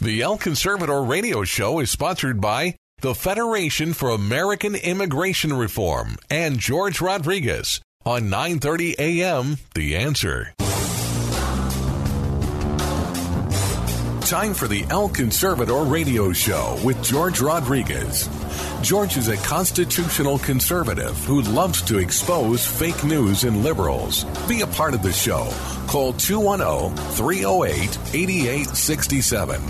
The 0.00 0.22
El 0.22 0.38
Conservador 0.38 1.08
radio 1.08 1.42
show 1.42 1.80
is 1.80 1.90
sponsored 1.90 2.40
by 2.40 2.76
the 3.00 3.16
Federation 3.16 3.92
for 3.92 4.10
American 4.10 4.76
Immigration 4.76 5.52
Reform 5.52 6.18
and 6.30 6.60
George 6.60 7.00
Rodriguez 7.00 7.80
on 8.04 8.30
9:30 8.30 8.94
a.m. 9.00 9.58
The 9.74 9.96
Answer. 9.96 10.54
Time 14.28 14.52
for 14.52 14.68
the 14.68 14.84
El 14.90 15.08
Conservador 15.08 15.90
radio 15.90 16.34
show 16.34 16.78
with 16.84 17.02
George 17.02 17.40
Rodriguez. 17.40 18.28
George 18.82 19.16
is 19.16 19.28
a 19.28 19.38
constitutional 19.38 20.38
conservative 20.40 21.16
who 21.24 21.40
loves 21.40 21.80
to 21.80 21.96
expose 21.96 22.66
fake 22.66 23.02
news 23.04 23.44
and 23.44 23.62
liberals. 23.62 24.24
Be 24.46 24.60
a 24.60 24.66
part 24.66 24.92
of 24.92 25.02
the 25.02 25.14
show. 25.14 25.48
Call 25.86 26.12
210 26.12 26.94
308 27.14 27.98
8867. 28.12 29.62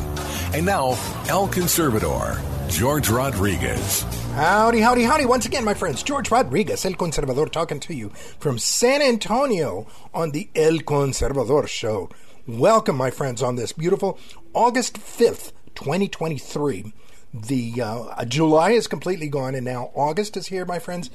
And 0.53 0.67
now, 0.67 0.99
El 1.29 1.47
Conservador, 1.47 2.41
George 2.69 3.09
Rodriguez. 3.09 4.03
Howdy, 4.35 4.81
howdy, 4.81 5.05
howdy. 5.05 5.27
Once 5.27 5.47
again, 5.47 5.65
my 5.65 5.75
friends, 5.75 6.03
George 6.03 6.33
Rodriguez, 6.33 6.85
El 6.85 6.95
Conservador, 6.95 7.49
talking 7.49 7.79
to 7.79 7.95
you 7.95 8.09
from 8.41 8.59
San 8.59 9.03
Antonio 9.03 9.87
on 10.13 10.33
the 10.33 10.51
El 10.57 10.79
Conservador 10.79 11.69
Show. 11.69 12.11
Welcome, 12.49 12.97
my 12.97 13.11
friends, 13.11 13.43
on 13.43 13.57
this 13.57 13.73
beautiful 13.73 14.19
August 14.59 14.95
5th, 14.99 15.53
2023. 15.77 16.93
The 17.33 17.81
uh, 17.81 18.25
July 18.25 18.71
is 18.71 18.89
completely 18.89 19.29
gone, 19.29 19.55
and 19.55 19.65
now 19.65 19.93
August 19.95 20.37
is 20.37 20.49
here, 20.49 20.65
my 20.65 20.81
friends. 20.81 21.11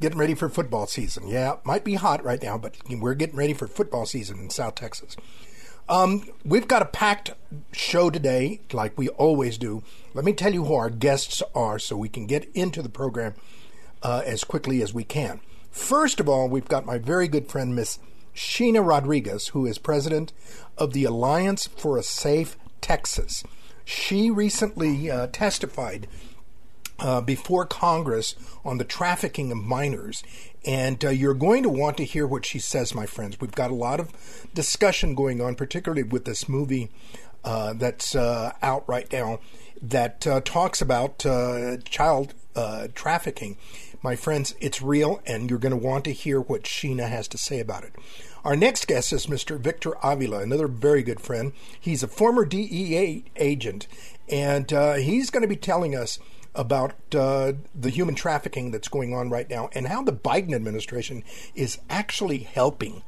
Getting 0.00 0.16
ready 0.16 0.34
for 0.34 0.48
football 0.48 0.86
season. 0.86 1.28
Yeah, 1.28 1.52
it 1.52 1.66
might 1.66 1.84
be 1.84 1.96
hot 1.96 2.24
right 2.24 2.42
now, 2.42 2.56
but 2.56 2.76
we're 2.88 3.12
getting 3.12 3.36
ready 3.36 3.52
for 3.52 3.66
football 3.66 4.06
season 4.06 4.38
in 4.38 4.48
South 4.48 4.76
Texas. 4.76 5.14
Um, 5.90 6.26
we've 6.42 6.66
got 6.66 6.80
a 6.80 6.86
packed 6.86 7.34
show 7.72 8.08
today, 8.08 8.62
like 8.72 8.96
we 8.96 9.10
always 9.10 9.58
do. 9.58 9.82
Let 10.14 10.24
me 10.24 10.32
tell 10.32 10.54
you 10.54 10.64
who 10.64 10.74
our 10.74 10.88
guests 10.88 11.42
are 11.54 11.78
so 11.78 11.98
we 11.98 12.08
can 12.08 12.26
get 12.26 12.50
into 12.54 12.80
the 12.80 12.88
program 12.88 13.34
uh, 14.02 14.22
as 14.24 14.42
quickly 14.42 14.80
as 14.80 14.94
we 14.94 15.04
can. 15.04 15.40
First 15.70 16.18
of 16.18 16.30
all, 16.30 16.48
we've 16.48 16.66
got 16.66 16.86
my 16.86 16.96
very 16.96 17.28
good 17.28 17.46
friend, 17.46 17.76
Miss 17.76 17.98
Sheena 18.34 18.82
Rodriguez, 18.82 19.48
who 19.48 19.66
is 19.66 19.76
president 19.76 20.32
of 20.78 20.94
the 20.94 21.04
Alliance 21.04 21.66
for 21.66 21.98
a 21.98 22.02
Safe 22.02 22.56
Texas. 22.80 23.44
She 23.84 24.30
recently 24.30 25.10
uh, 25.10 25.26
testified 25.28 26.06
uh, 26.98 27.20
before 27.20 27.64
Congress 27.66 28.34
on 28.64 28.78
the 28.78 28.84
trafficking 28.84 29.50
of 29.50 29.58
minors. 29.58 30.22
And 30.64 31.02
uh, 31.04 31.08
you're 31.08 31.34
going 31.34 31.62
to 31.62 31.70
want 31.70 31.96
to 31.96 32.04
hear 32.04 32.26
what 32.26 32.44
she 32.44 32.58
says, 32.58 32.94
my 32.94 33.06
friends. 33.06 33.40
We've 33.40 33.50
got 33.50 33.70
a 33.70 33.74
lot 33.74 34.00
of 34.00 34.12
discussion 34.54 35.14
going 35.14 35.40
on, 35.40 35.54
particularly 35.54 36.02
with 36.02 36.26
this 36.26 36.48
movie 36.48 36.90
uh, 37.42 37.72
that's 37.72 38.14
uh, 38.14 38.52
out 38.62 38.86
right 38.86 39.10
now 39.12 39.40
that 39.80 40.26
uh, 40.26 40.40
talks 40.44 40.82
about 40.82 41.24
uh, 41.24 41.78
child 41.78 42.34
trafficking. 42.94 43.56
My 44.02 44.16
friends, 44.16 44.54
it's 44.60 44.82
real, 44.82 45.22
and 45.26 45.48
you're 45.48 45.58
going 45.58 45.78
to 45.78 45.88
want 45.88 46.04
to 46.04 46.12
hear 46.12 46.40
what 46.40 46.64
Sheena 46.64 47.08
has 47.08 47.26
to 47.28 47.38
say 47.38 47.60
about 47.60 47.84
it. 47.84 47.94
Our 48.44 48.56
next 48.56 48.86
guest 48.86 49.12
is 49.12 49.26
Mr. 49.26 49.58
Victor 49.58 49.96
Avila, 50.02 50.40
another 50.40 50.66
very 50.66 51.02
good 51.02 51.20
friend. 51.20 51.52
He's 51.78 52.02
a 52.02 52.08
former 52.08 52.44
DEA 52.44 53.24
agent, 53.36 53.86
and 54.30 54.72
uh, 54.72 54.94
he's 54.94 55.30
going 55.30 55.42
to 55.42 55.48
be 55.48 55.56
telling 55.56 55.94
us 55.94 56.18
about 56.54 56.94
uh, 57.14 57.52
the 57.74 57.90
human 57.90 58.14
trafficking 58.14 58.70
that's 58.70 58.88
going 58.88 59.14
on 59.14 59.30
right 59.30 59.48
now 59.48 59.68
and 59.72 59.86
how 59.86 60.02
the 60.02 60.12
Biden 60.12 60.54
administration 60.54 61.22
is 61.54 61.78
actually 61.88 62.38
helping 62.38 63.02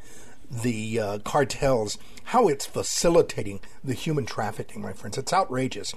the 0.51 1.01
uh, 1.01 1.19
cartels, 1.21 1.97
how 2.25 2.47
it's 2.47 2.67
facilitating 2.67 3.61
the 3.83 3.95
human 3.95 4.27
trafficking, 4.27 4.83
my 4.83 4.93
friends. 4.93 5.17
It's 5.17 5.33
outrageous. 5.33 5.95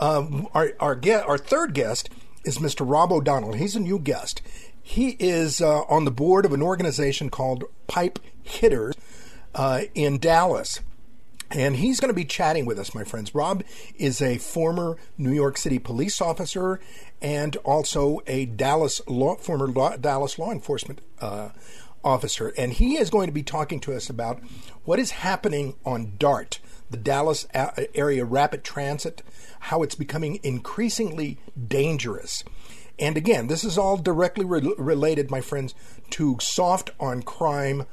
Um, 0.00 0.48
our, 0.54 0.72
our, 0.80 0.96
ge- 0.96 1.10
our 1.10 1.38
third 1.38 1.74
guest 1.74 2.08
is 2.44 2.58
Mr. 2.58 2.88
Rob 2.88 3.12
O'Donnell. 3.12 3.52
He's 3.52 3.76
a 3.76 3.80
new 3.80 3.98
guest. 3.98 4.40
He 4.82 5.10
is 5.20 5.60
uh, 5.60 5.82
on 5.82 6.04
the 6.04 6.10
board 6.10 6.44
of 6.44 6.52
an 6.52 6.62
organization 6.62 7.30
called 7.30 7.64
Pipe 7.86 8.18
Hitters 8.42 8.94
uh, 9.54 9.82
in 9.94 10.18
Dallas. 10.18 10.80
And 11.50 11.76
he's 11.76 12.00
going 12.00 12.08
to 12.08 12.14
be 12.14 12.24
chatting 12.24 12.64
with 12.64 12.78
us, 12.78 12.94
my 12.94 13.04
friends. 13.04 13.34
Rob 13.34 13.62
is 13.96 14.22
a 14.22 14.38
former 14.38 14.96
New 15.18 15.32
York 15.32 15.58
City 15.58 15.78
police 15.78 16.20
officer 16.20 16.80
and 17.20 17.56
also 17.56 18.20
a 18.26 18.46
Dallas 18.46 19.02
law, 19.06 19.36
former 19.36 19.66
law, 19.66 19.96
Dallas 19.96 20.38
law 20.38 20.50
enforcement 20.50 21.02
uh, 21.20 21.50
officer. 22.02 22.54
And 22.56 22.72
he 22.72 22.96
is 22.96 23.10
going 23.10 23.26
to 23.26 23.32
be 23.32 23.42
talking 23.42 23.80
to 23.80 23.94
us 23.94 24.08
about 24.08 24.40
what 24.84 24.98
is 24.98 25.10
happening 25.10 25.74
on 25.84 26.14
DART, 26.18 26.58
the 26.90 26.96
Dallas 26.96 27.46
Area 27.94 28.24
Rapid 28.24 28.64
Transit, 28.64 29.22
how 29.60 29.82
it's 29.82 29.94
becoming 29.94 30.40
increasingly 30.42 31.38
dangerous. 31.68 32.44
And 32.98 33.16
again, 33.16 33.48
this 33.48 33.62
is 33.62 33.76
all 33.76 33.96
directly 33.96 34.44
re- 34.44 34.74
related, 34.78 35.30
my 35.30 35.40
friends, 35.40 35.74
to 36.10 36.38
soft 36.40 36.90
on 36.98 37.22
crime 37.22 37.84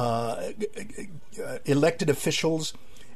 uh, 0.00 0.52
elected 1.66 2.08
officials 2.08 2.72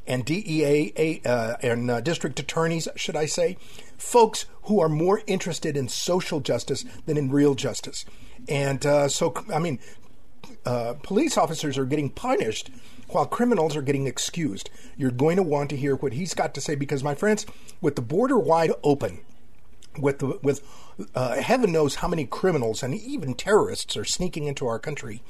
and 0.06 0.24
DEA 0.24 1.22
uh, 1.24 1.54
and 1.62 1.90
uh, 1.90 2.00
district 2.02 2.38
attorneys, 2.38 2.88
should 2.94 3.16
I 3.16 3.24
say, 3.24 3.56
folks 3.96 4.44
who 4.64 4.80
are 4.80 4.88
more 4.88 5.22
interested 5.26 5.76
in 5.76 5.88
social 5.88 6.40
justice 6.40 6.84
than 7.06 7.16
in 7.16 7.30
real 7.30 7.54
justice. 7.54 8.04
And 8.48 8.84
uh, 8.84 9.08
so, 9.08 9.32
I 9.52 9.58
mean, 9.58 9.78
uh, 10.66 10.94
police 11.02 11.38
officers 11.38 11.78
are 11.78 11.86
getting 11.86 12.10
punished 12.10 12.70
while 13.08 13.24
criminals 13.24 13.76
are 13.76 13.82
getting 13.82 14.06
excused. 14.06 14.68
You're 14.96 15.10
going 15.10 15.36
to 15.36 15.42
want 15.42 15.70
to 15.70 15.76
hear 15.76 15.96
what 15.96 16.12
he's 16.12 16.34
got 16.34 16.52
to 16.54 16.60
say 16.60 16.74
because, 16.74 17.02
my 17.02 17.14
friends, 17.14 17.46
with 17.80 17.96
the 17.96 18.02
border 18.02 18.38
wide 18.38 18.72
open, 18.82 19.20
with 19.98 20.18
the, 20.18 20.38
with 20.42 20.62
uh, 21.14 21.36
heaven 21.36 21.72
knows 21.72 21.96
how 21.96 22.08
many 22.08 22.26
criminals 22.26 22.82
and 22.82 22.94
even 22.94 23.32
terrorists 23.32 23.96
are 23.96 24.04
sneaking 24.04 24.44
into 24.48 24.66
our 24.66 24.78
country, 24.78 25.22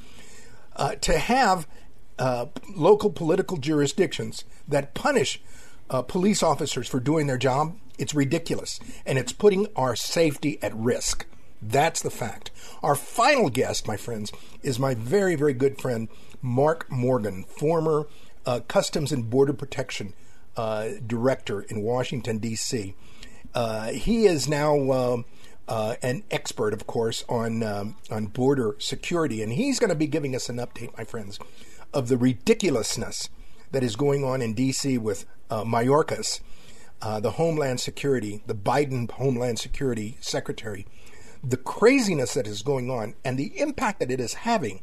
uh, 0.77 0.95
to 0.97 1.19
have 1.19 1.67
uh, 2.19 2.47
local 2.75 3.11
political 3.11 3.57
jurisdictions 3.57 4.45
that 4.69 4.95
punish 4.95 5.41
uh, 5.91 6.03
police 6.03 6.43
officers 6.43 6.89
for 6.89 7.01
doing 7.01 7.27
their 7.27 7.39
job, 7.39 7.77
it's 7.99 8.15
ridiculous. 8.15 8.81
And 9.05 9.19
it's 9.19 9.33
putting 9.33 9.67
our 9.77 9.97
safety 9.97 10.59
at 10.63 10.75
risk. 10.75 11.27
That's 11.61 12.03
the 12.03 12.11
fact. 12.11 12.51
Our 12.83 12.95
final 12.95 13.49
guest, 13.49 13.89
my 13.89 13.97
friends, 13.97 14.33
is 14.63 14.79
my 14.79 14.95
very, 14.95 15.35
very 15.35 15.55
good 15.55 15.81
friend, 15.81 16.09
Mark 16.43 16.91
Morgan, 16.91 17.45
former 17.45 18.07
uh, 18.45 18.61
Customs 18.69 19.13
and 19.13 19.31
Border 19.31 19.55
Protection 19.55 20.13
uh, 20.57 20.89
Director 21.07 21.63
in 21.63 21.83
Washington, 21.83 22.39
D.C. 22.39 22.95
Uh, 23.55 23.89
he 23.89 24.27
is 24.27 24.49
now 24.49 24.93
um, 24.93 25.25
uh, 25.69 25.97
an 26.03 26.25
expert, 26.31 26.73
of 26.73 26.87
course, 26.87 27.25
on 27.29 27.63
um, 27.63 27.97
on 28.11 28.27
border 28.27 28.77
security, 28.79 29.43
and 29.43 29.53
he's 29.53 29.79
going 29.79 29.91
to 29.91 29.97
be 29.97 30.07
giving 30.07 30.35
us 30.35 30.49
an 30.49 30.57
update, 30.57 30.97
my 30.97 31.05
friends, 31.05 31.39
of 31.93 32.09
the 32.09 32.17
ridiculousness 32.17 33.29
that 33.73 33.83
is 33.83 33.97
going 33.97 34.25
on 34.25 34.43
in 34.43 34.55
D.C. 34.55 34.99
with 34.99 35.27
uh, 35.51 35.65
Mayorkas, 35.65 36.41
uh, 37.03 37.21
the 37.21 37.33
Homeland 37.33 37.81
Security, 37.81 38.43
the 38.47 38.55
Biden 38.55 39.11
Homeland 39.11 39.59
Security 39.59 40.17
Secretary, 40.21 40.87
the 41.43 41.57
craziness 41.57 42.35
that 42.35 42.47
is 42.47 42.63
going 42.63 42.91
on, 42.91 43.15
and 43.25 43.39
the 43.39 43.59
impact 43.59 44.01
that 44.01 44.11
it 44.11 44.21
is 44.21 44.35
having 44.35 44.83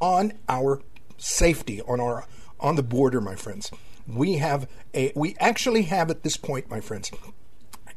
on 0.00 0.32
our 0.48 0.82
safety, 1.16 1.80
on 1.82 2.00
our 2.00 2.26
on 2.60 2.76
the 2.76 2.82
border, 2.82 3.20
my 3.20 3.36
friends. 3.36 3.70
We 4.06 4.34
have 4.34 4.68
a 4.94 5.12
we 5.14 5.36
actually 5.38 5.82
have 5.82 6.10
at 6.10 6.22
this 6.22 6.36
point, 6.36 6.70
my 6.70 6.80
friends, 6.80 7.10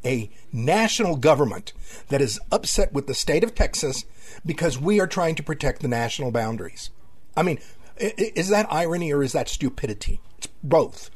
a 0.04 0.30
national 0.52 1.16
government 1.16 1.74
that 2.10 2.22
is 2.22 2.40
upset 2.52 2.94
with 2.94 3.08
the 3.08 3.14
state 3.14 3.44
of 3.44 3.56
Texas 3.56 4.06
because 4.46 4.80
we 4.80 5.00
are 5.00 5.08
trying 5.08 5.36
to 5.36 5.44
protect 5.44 5.82
the 5.82 5.88
national 5.88 6.32
boundaries. 6.32 6.90
I 7.36 7.44
mean, 7.44 7.60
is 7.98 8.50
that 8.50 8.72
irony 8.72 9.14
or 9.14 9.24
is 9.24 9.34
that 9.34 9.50
stupidity? 9.50 10.20
It's 10.38 10.48
both. 10.64 11.10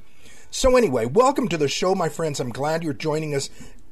So, 0.51 0.77
anyway, 0.77 1.05
welcome 1.05 1.47
to 1.49 1.57
the 1.57 1.67
show, 1.67 1.95
my 1.95 2.09
friends. 2.09 2.39
I'm 2.39 2.49
glad 2.49 2.83
you're 2.83 2.93
joining 2.93 3.35
us. 3.35 3.49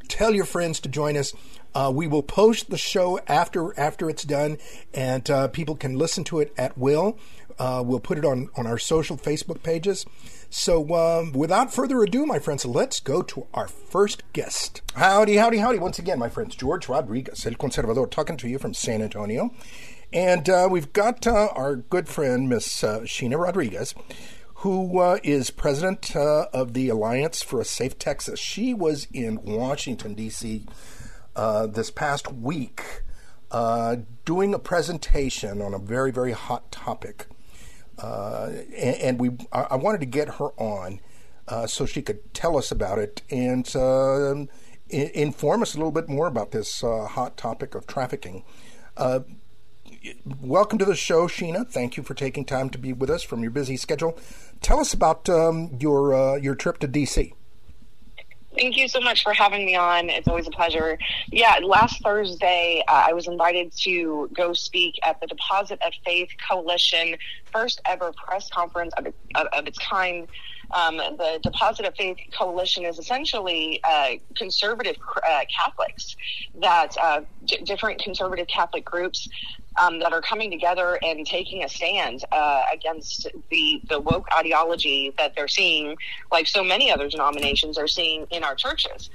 Tell 0.07 0.33
your 0.33 0.45
friends 0.45 0.79
to 0.81 0.89
join 0.89 1.17
us. 1.17 1.33
Uh, 1.75 1.91
we 1.93 2.07
will 2.07 2.23
post 2.23 2.69
the 2.69 2.77
show 2.77 3.19
after 3.27 3.77
after 3.79 4.09
it's 4.09 4.23
done, 4.23 4.57
and 4.93 5.27
uh, 5.29 5.47
people 5.47 5.75
can 5.75 5.97
listen 5.97 6.23
to 6.25 6.39
it 6.39 6.53
at 6.57 6.77
will. 6.77 7.17
Uh, 7.57 7.83
we'll 7.85 7.99
put 7.99 8.17
it 8.17 8.25
on, 8.25 8.49
on 8.55 8.67
our 8.67 8.77
social 8.77 9.17
Facebook 9.17 9.63
pages. 9.63 10.05
So, 10.55 10.93
um, 10.93 11.31
without 11.31 11.73
further 11.73 12.03
ado, 12.03 12.27
my 12.27 12.37
friends, 12.37 12.63
let's 12.63 12.99
go 12.99 13.23
to 13.23 13.47
our 13.55 13.67
first 13.67 14.21
guest. 14.33 14.83
Howdy, 14.93 15.37
howdy, 15.37 15.57
howdy. 15.57 15.79
Once 15.79 15.97
again, 15.97 16.19
my 16.19 16.29
friends, 16.29 16.55
George 16.55 16.87
Rodriguez, 16.87 17.43
El 17.47 17.53
Conservador, 17.53 18.07
talking 18.09 18.37
to 18.37 18.47
you 18.47 18.59
from 18.59 18.75
San 18.75 19.01
Antonio. 19.01 19.51
And 20.13 20.47
uh, 20.47 20.67
we've 20.69 20.93
got 20.93 21.25
uh, 21.25 21.47
our 21.55 21.77
good 21.77 22.07
friend, 22.07 22.47
Miss 22.47 22.83
uh, 22.83 22.99
Sheena 22.99 23.39
Rodriguez, 23.39 23.95
who 24.57 24.99
uh, 24.99 25.17
is 25.23 25.49
president 25.49 26.15
uh, 26.15 26.45
of 26.53 26.75
the 26.75 26.87
Alliance 26.87 27.41
for 27.41 27.59
a 27.59 27.65
Safe 27.65 27.97
Texas. 27.97 28.39
She 28.39 28.75
was 28.75 29.07
in 29.11 29.41
Washington, 29.41 30.13
D.C. 30.13 30.67
This 31.35 31.89
past 31.89 32.31
week 32.31 33.01
doing 34.23 34.53
a 34.53 34.59
presentation 34.59 35.63
on 35.63 35.73
a 35.73 35.79
very, 35.79 36.11
very 36.11 36.33
hot 36.33 36.71
topic. 36.71 37.25
And, 38.03 38.95
and, 38.97 39.19
we, 39.19 39.31
I, 39.51 39.67
I, 39.71 39.75
wanted 39.75 40.01
to 40.01 40.07
get 40.07 40.35
her 40.35 40.49
on 40.59 40.99
so 41.67 41.85
she 41.85 42.01
could 42.01 42.33
tell 42.33 42.57
us 42.57 42.71
about 42.71 42.99
it 42.99 43.21
and 43.29 43.73
um, 43.75 44.49
inform 44.89 45.61
us 45.61 45.73
a 45.73 45.77
little 45.77 45.91
bit 45.91 46.09
more 46.09 46.27
about 46.27 46.51
this 46.51 46.81
hot 46.81 47.37
topic 47.37 47.75
of 47.75 47.87
trafficking 47.87 48.43
welcome 50.41 50.77
to 50.79 50.85
the 50.85 50.95
show, 50.95 51.27
Sheena. 51.27 51.67
Thank 51.67 51.97
you 51.97 52.03
for 52.03 52.13
taking 52.13 52.45
time 52.45 52.69
to 52.71 52.77
be 52.77 52.93
with 52.93 53.09
us 53.09 53.23
from 53.23 53.41
your 53.41 53.51
busy 53.51 53.77
schedule. 53.77 54.17
Tell 54.61 54.79
us 54.79 54.93
about 54.93 55.29
um, 55.29 55.77
your 55.79 56.13
uh, 56.13 56.35
your 56.35 56.55
trip 56.55 56.79
to 56.79 56.87
DC. 56.87 57.33
Thank 58.55 58.77
you 58.77 58.87
so 58.87 58.99
much 58.99 59.23
for 59.23 59.33
having 59.33 59.65
me 59.65 59.75
on. 59.75 60.09
It's 60.09 60.27
always 60.27 60.47
a 60.47 60.51
pleasure. 60.51 60.97
Yeah, 61.31 61.57
last 61.63 62.03
Thursday, 62.03 62.83
uh, 62.87 63.05
I 63.07 63.13
was 63.13 63.27
invited 63.27 63.73
to 63.83 64.29
go 64.33 64.53
speak 64.53 64.99
at 65.03 65.19
the 65.19 65.27
Deposit 65.27 65.79
of 65.85 65.93
Faith 66.05 66.29
Coalition 66.49 67.15
first 67.51 67.81
ever 67.85 68.13
press 68.27 68.49
conference 68.49 68.93
of, 68.97 69.07
of, 69.35 69.47
of 69.53 69.67
its 69.67 69.79
kind. 69.79 70.27
Um, 70.73 70.97
the 70.97 71.39
Deposit 71.43 71.85
of 71.85 71.95
Faith 71.95 72.17
Coalition 72.37 72.83
is 72.83 72.97
essentially 72.97 73.79
uh, 73.83 74.13
conservative 74.35 74.97
uh, 75.17 75.41
Catholics 75.55 76.15
that 76.61 76.95
uh, 76.99 77.21
d- 77.45 77.57
different 77.63 78.01
conservative 78.01 78.47
Catholic 78.47 78.83
groups 78.83 79.29
um, 79.79 79.99
that 79.99 80.13
are 80.13 80.21
coming 80.21 80.49
together 80.51 80.99
and 81.03 81.25
taking 81.25 81.63
a 81.63 81.69
stand 81.69 82.25
uh, 82.31 82.63
against 82.73 83.27
the 83.49 83.81
the 83.87 83.99
woke 83.99 84.27
ideology 84.37 85.13
that 85.17 85.35
they're 85.35 85.47
seeing, 85.47 85.95
like 86.31 86.47
so 86.47 86.63
many 86.63 86.91
other 86.91 87.07
denominations 87.07 87.77
are 87.77 87.87
seeing 87.87 88.25
in 88.31 88.43
our 88.43 88.55
churches. 88.55 89.09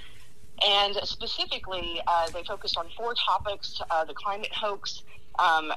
And 0.66 0.96
specifically, 1.04 2.02
uh, 2.06 2.28
they 2.30 2.42
focused 2.42 2.76
on 2.76 2.86
four 2.96 3.14
topics: 3.14 3.80
uh, 3.90 4.04
the 4.04 4.14
climate 4.14 4.52
hoax, 4.52 5.02
um, 5.38 5.72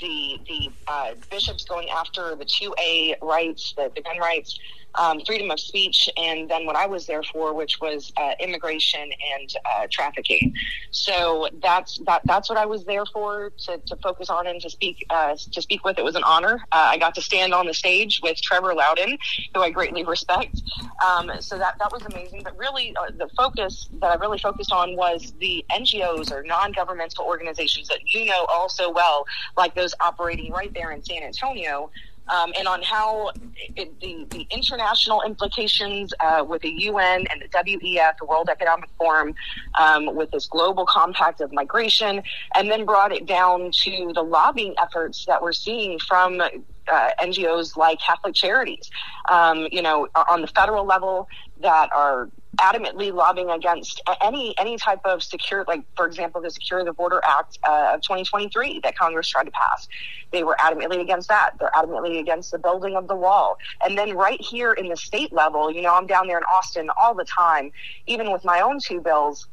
the 0.00 0.40
the 0.46 0.70
uh, 0.88 1.14
bishops 1.30 1.64
going 1.64 1.88
after 1.90 2.34
the 2.34 2.44
two 2.44 2.74
A 2.80 3.16
rights, 3.22 3.74
the, 3.76 3.90
the 3.94 4.02
gun 4.02 4.18
rights, 4.18 4.58
um, 4.94 5.20
freedom 5.24 5.50
of 5.50 5.58
speech, 5.58 6.08
and 6.16 6.50
then 6.50 6.66
what 6.66 6.76
I 6.76 6.86
was 6.86 7.06
there 7.06 7.22
for, 7.22 7.54
which 7.54 7.80
was 7.80 8.12
uh, 8.16 8.32
immigration 8.40 9.10
and 9.34 9.54
uh, 9.64 9.86
trafficking. 9.90 10.54
So 10.90 11.48
that's 11.62 11.98
that, 12.06 12.22
that's 12.24 12.48
what 12.48 12.58
I 12.58 12.66
was 12.66 12.84
there 12.84 13.06
for 13.06 13.52
to, 13.66 13.78
to 13.78 13.96
focus 13.96 14.28
on 14.28 14.46
and 14.46 14.60
to 14.60 14.70
speak 14.70 15.06
uh, 15.10 15.36
to 15.52 15.62
speak 15.62 15.84
with. 15.84 15.98
It 15.98 16.04
was 16.04 16.16
an 16.16 16.24
honor. 16.24 16.60
Uh, 16.72 16.88
I 16.90 16.98
got 16.98 17.14
to 17.14 17.22
stand 17.22 17.54
on 17.54 17.66
the 17.66 17.74
stage 17.74 18.20
with 18.22 18.40
Trevor 18.40 18.74
Loudon, 18.74 19.16
who 19.54 19.62
I 19.62 19.70
greatly 19.70 20.04
respect. 20.04 20.62
Um, 21.06 21.30
so 21.40 21.58
that 21.58 21.78
that 21.78 21.90
was 21.92 22.02
amazing. 22.02 22.42
But 22.42 22.56
really, 22.58 22.94
uh, 22.96 23.10
the 23.16 23.28
focus 23.36 23.88
that 24.00 24.10
I 24.10 24.14
really 24.16 24.38
focused 24.38 24.72
on 24.72 24.96
was 24.96 25.32
the 25.40 25.64
NGOs 25.70 26.30
or 26.30 26.42
non-governmental 26.42 27.24
organizations 27.24 27.88
that 27.88 28.00
you 28.06 28.26
know 28.26 28.46
all 28.50 28.68
so 28.68 28.90
well, 29.02 29.26
like 29.56 29.74
those 29.74 29.94
operating 30.00 30.52
right 30.52 30.72
there 30.74 30.92
in 30.92 31.02
San 31.02 31.22
Antonio 31.22 31.90
um, 32.28 32.52
and 32.56 32.68
on 32.68 32.82
how 32.82 33.32
it, 33.76 33.98
the, 34.00 34.26
the 34.30 34.46
international 34.50 35.22
implications 35.22 36.14
uh, 36.20 36.44
with 36.46 36.62
the 36.62 36.70
UN 36.70 37.26
and 37.28 37.42
the 37.42 37.48
WEF, 37.48 38.18
the 38.18 38.24
World 38.24 38.48
Economic 38.48 38.88
Forum, 38.96 39.34
um, 39.78 40.14
with 40.14 40.30
this 40.30 40.46
global 40.46 40.86
compact 40.86 41.40
of 41.40 41.52
migration, 41.52 42.22
and 42.54 42.70
then 42.70 42.84
brought 42.84 43.12
it 43.12 43.26
down 43.26 43.72
to 43.72 44.12
the 44.14 44.22
lobbying 44.22 44.74
efforts 44.80 45.26
that 45.26 45.42
we're 45.42 45.52
seeing 45.52 45.98
from 45.98 46.40
uh, 46.40 47.10
NGOs 47.20 47.76
like 47.76 47.98
Catholic 48.00 48.34
Charities, 48.34 48.88
um, 49.28 49.66
you 49.72 49.82
know, 49.82 50.08
on 50.14 50.42
the 50.42 50.48
federal 50.48 50.84
level 50.84 51.28
that 51.60 51.92
are 51.92 52.28
adamantly 52.58 53.12
lobbying 53.12 53.50
against 53.50 54.02
any 54.20 54.54
any 54.58 54.76
type 54.76 55.00
of 55.04 55.22
secure, 55.22 55.64
like 55.66 55.84
for 55.96 56.06
example, 56.06 56.40
the 56.40 56.50
Secure 56.50 56.84
the 56.84 56.92
Border 56.92 57.20
Act 57.24 57.58
uh, 57.66 57.92
of 57.94 58.02
2023 58.02 58.80
that 58.84 58.96
Congress 58.96 59.28
tried 59.28 59.44
to 59.44 59.50
pass. 59.50 59.88
They 60.32 60.44
were 60.44 60.56
adamantly 60.60 61.00
against 61.00 61.28
that. 61.28 61.52
They're 61.58 61.70
adamantly 61.74 62.20
against 62.20 62.50
the 62.50 62.58
building 62.58 62.96
of 62.96 63.08
the 63.08 63.16
wall. 63.16 63.56
And 63.84 63.96
then 63.96 64.16
right 64.16 64.40
here 64.40 64.72
in 64.72 64.88
the 64.88 64.96
state 64.96 65.32
level, 65.32 65.70
you 65.70 65.82
know, 65.82 65.94
I'm 65.94 66.06
down 66.06 66.26
there 66.26 66.38
in 66.38 66.44
Austin 66.44 66.88
all 67.00 67.14
the 67.14 67.24
time, 67.24 67.70
even 68.06 68.30
with 68.30 68.44
my 68.44 68.60
own 68.60 68.78
two 68.84 69.00
bills 69.00 69.48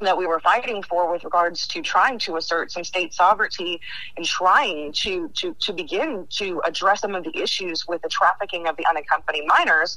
that 0.00 0.18
we 0.18 0.26
were 0.26 0.40
fighting 0.40 0.82
for 0.82 1.10
with 1.10 1.24
regards 1.24 1.66
to 1.68 1.80
trying 1.80 2.18
to 2.18 2.36
assert 2.36 2.70
some 2.70 2.84
state 2.84 3.14
sovereignty 3.14 3.80
and 4.16 4.26
trying 4.26 4.92
to 4.92 5.28
to 5.34 5.54
to 5.60 5.72
begin 5.72 6.26
to 6.30 6.60
address 6.66 7.00
some 7.00 7.14
of 7.14 7.24
the 7.24 7.36
issues 7.38 7.86
with 7.86 8.02
the 8.02 8.08
trafficking 8.08 8.66
of 8.66 8.76
the 8.76 8.86
unaccompanied 8.88 9.44
minors, 9.46 9.96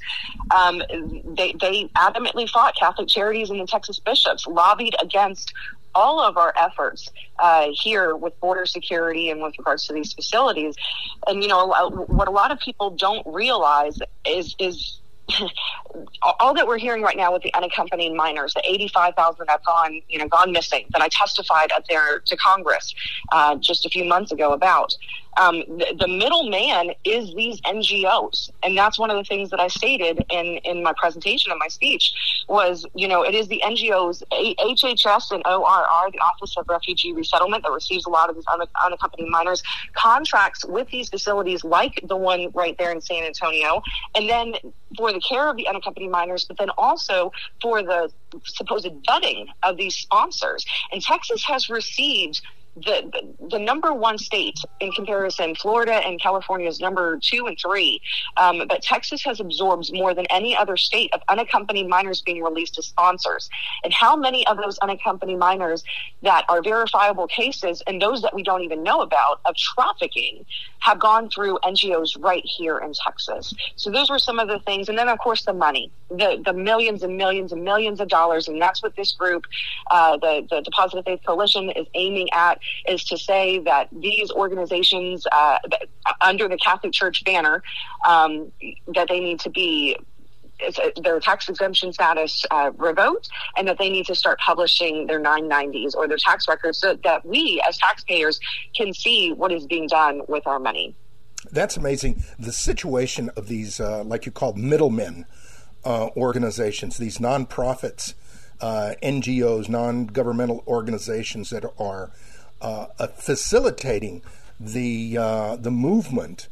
um, 0.52 0.82
they 1.36 1.54
they 1.60 1.86
adamantly 1.98 2.50
fought 2.50 2.76
Catholic 2.80 3.08
Charities 3.08 3.50
and 3.50 3.60
the 3.60 3.68
Texas 3.68 4.00
bishops 4.00 4.46
lobbied 4.48 4.96
against 5.02 5.54
all 5.96 6.20
of 6.20 6.38
our 6.38 6.54
efforts 6.60 7.10
uh, 7.40 7.68
here 7.72 8.16
with 8.16 8.40
border 8.40 8.68
security 8.68 9.32
and 9.32 9.42
with 9.42 9.58
regards 9.58 9.88
to 9.88 9.94
these 9.94 10.14
facilities. 10.14 10.76
And 11.26 11.42
you 11.42 11.50
know, 11.50 11.66
what 12.08 12.28
a 12.28 12.32
lot 12.32 12.52
of 12.52 12.60
people 12.60 12.92
don't 12.92 13.26
realize 13.26 13.98
is 14.26 14.56
is 14.60 15.02
all 16.40 16.54
that 16.54 16.68
we're 16.68 16.78
hearing 16.78 17.02
right 17.02 17.18
now 17.18 17.34
with 17.34 17.44
the 17.44 17.54
unaccompanied 17.54 18.14
minors, 18.14 18.54
the 18.54 18.62
85,000 18.66 19.46
that 19.48 19.52
have 19.52 19.66
gone, 19.66 20.02
you 20.08 20.20
know, 20.20 20.28
gone 20.28 20.52
missing, 20.52 20.86
that 20.94 21.02
I 21.02 21.10
testified 21.10 21.72
up 21.74 21.86
there 21.88 22.20
to 22.20 22.38
Congress 22.38 22.94
uh, 23.32 23.56
just 23.56 23.86
a 23.86 23.90
few 23.90 24.06
months 24.06 24.32
ago 24.32 24.54
about, 24.54 24.96
um, 25.38 25.64
the, 25.68 25.96
the 26.00 26.08
middleman 26.08 26.94
is 27.04 27.34
these 27.34 27.62
NGOs. 27.62 28.50
And 28.64 28.78
that's 28.78 28.98
one 28.98 29.10
of 29.10 29.18
the 29.18 29.24
things 29.24 29.50
that 29.52 29.60
I 29.60 29.68
stated 29.68 30.26
in, 30.30 30.58
in 30.64 30.84
my 30.84 30.94
presentation 30.98 31.52
and 31.52 31.60
my 31.60 31.68
speech 31.68 32.14
was, 32.48 32.86
you 32.96 33.08
know, 33.08 33.24
it 33.24 33.36
is 33.36 33.48
the 33.48 33.62
NGOs, 33.66 34.24
HHS 34.32 35.32
and 35.32 35.46
ORR, 35.46 36.12
the 36.12 36.20
Office 36.20 36.56
of 36.58 36.68
Refugee 36.68 37.14
Resettlement 37.14 37.64
that 37.64 37.72
receives 37.72 38.06
a 38.06 38.10
lot 38.10 38.30
of 38.30 38.36
these 38.36 38.46
unaccompanied 38.84 39.30
minors, 39.30 39.62
contracts 39.94 40.66
with 40.66 40.88
these 40.90 41.10
facilities 41.10 41.64
like 41.64 42.02
the 42.08 42.16
one 42.16 42.50
right 42.54 42.78
there 42.78 42.92
in 42.92 43.02
San 43.02 43.24
Antonio. 43.24 43.82
And 44.16 44.30
then 44.30 44.54
for 44.98 45.12
the 45.12 45.20
care 45.20 45.50
of 45.50 45.58
the 45.58 45.68
unaccompanied 45.68 46.10
minors, 46.10 46.46
but 46.46 46.58
then 46.58 46.70
also 46.78 47.32
for 47.62 47.84
the 47.84 48.12
supposed 48.46 48.88
vetting 49.08 49.48
of 49.64 49.78
these 49.78 49.96
sponsors. 49.96 50.66
And 50.92 51.02
Texas 51.02 51.44
has 51.46 51.70
received 51.70 52.42
the, 52.86 53.34
the, 53.50 53.60
number 53.60 53.94
one 53.94 54.18
state 54.18 54.60
in 54.80 54.92
comparison, 54.92 55.56
Florida 55.56 55.94
and 55.94 56.22
California 56.22 56.68
is 56.68 56.80
number 56.80 57.20
two 57.22 57.48
and 57.48 57.58
three. 57.60 58.02
Um, 58.38 58.64
but 58.68 58.82
Texas 58.82 59.24
has 59.24 59.40
absorbed 59.40 59.92
more 59.94 60.14
than 60.14 60.26
any 60.30 60.56
other 60.56 60.78
state 60.78 61.14
of 61.14 61.22
unaccompanied 61.28 61.88
minors 61.88 62.22
being 62.22 62.44
released 62.44 62.78
as 62.78 62.86
sponsors. 62.86 63.50
And 63.84 63.94
how 63.94 64.16
many 64.16 64.46
of 64.48 64.58
those 64.58 64.78
unaccompanied 64.80 65.40
minors 65.40 65.84
that 66.24 66.46
are 66.50 66.62
verifiable 66.62 67.28
cases 67.28 67.82
and 67.88 68.02
those 68.02 68.22
that 68.22 68.34
we 68.34 68.44
don't 68.44 68.64
even 68.64 68.84
know 68.84 69.02
about 69.02 69.42
of 69.46 69.56
trafficking 69.56 70.46
have 70.80 71.00
gone 71.00 71.30
through 71.30 71.60
NGOs 71.64 72.22
right 72.22 72.44
here 72.46 72.78
in 72.80 72.94
Texas. 72.94 73.54
So 73.76 73.92
those 73.92 74.10
were 74.10 74.20
some 74.20 74.40
of 74.40 74.48
the 74.48 74.60
things. 74.60 74.90
And 74.90 74.98
then, 74.98 75.10
of 75.10 75.20
course, 75.20 75.44
the 75.46 75.54
money, 75.54 75.92
the, 76.10 76.42
the 76.46 76.54
millions 76.54 77.04
and 77.04 77.18
millions 77.18 77.52
and 77.52 77.64
millions 77.64 78.00
of 78.00 78.08
dollars. 78.08 78.48
And 78.48 78.62
that's 78.62 78.82
what 78.82 78.96
this 78.96 79.14
group, 79.14 79.46
uh, 79.92 80.18
the, 80.18 80.48
the 80.50 80.62
Deposit 80.62 81.00
of 81.00 81.06
Faith 81.06 81.22
Coalition, 81.26 81.70
is 81.72 81.88
aiming 81.94 82.30
at 82.32 82.60
is 82.88 83.04
to 83.06 83.18
say 83.18 83.60
that 83.60 83.90
these 83.92 84.32
organizations 84.32 85.26
uh, 85.32 85.58
under 86.22 86.48
the 86.48 86.58
Catholic 86.58 86.94
Church 86.94 87.24
banner 87.24 87.64
um, 88.08 88.52
that 88.94 89.08
they 89.10 89.20
need 89.20 89.40
to 89.42 89.50
be 89.50 89.98
their 91.02 91.20
tax 91.20 91.50
exemption 91.50 91.94
status 91.94 92.44
uh, 92.52 92.72
revoked 92.78 93.30
and 93.56 93.68
that 93.68 93.78
they 93.78 93.90
need 93.90 94.06
to 94.08 94.16
start 94.16 94.40
publishing 94.40 95.08
their 95.08 95.22
990s 95.22 95.96
or 95.96 96.08
their 96.08 96.18
tax 96.18 96.48
records 96.48 96.80
so 96.80 96.98
that 97.04 97.26
we 97.26 97.62
as 97.68 97.78
taxpayers 97.78 98.40
can 98.76 98.94
see 98.94 99.34
what 99.34 99.52
is 99.52 99.66
being 99.66 99.88
done 99.88 100.22
with 100.28 100.46
our 100.48 100.60
money. 100.60 100.96
That's 101.52 101.78
amazing. 101.78 102.24
The 102.40 102.52
situation 102.52 103.30
of 103.36 103.48
these, 103.48 103.80
uh, 103.80 104.04
like 104.04 104.26
you 104.26 104.32
called 104.32 104.58
middlemen 104.58 105.26
uh, 105.86 106.10
organizations, 106.18 106.98
these 106.98 107.20
nonprofits, 107.20 108.16
uh, 108.60 108.96
NGOs, 109.04 109.70
non 109.70 110.08
governmental 110.08 110.64
organizations 110.68 111.52
that 111.52 111.64
are 111.78 112.06
uh, 112.06 112.10
facilitating 113.16 114.22
the 114.60 115.18
uh, 115.18 115.56
the 115.56 115.72
movement. 115.72 116.48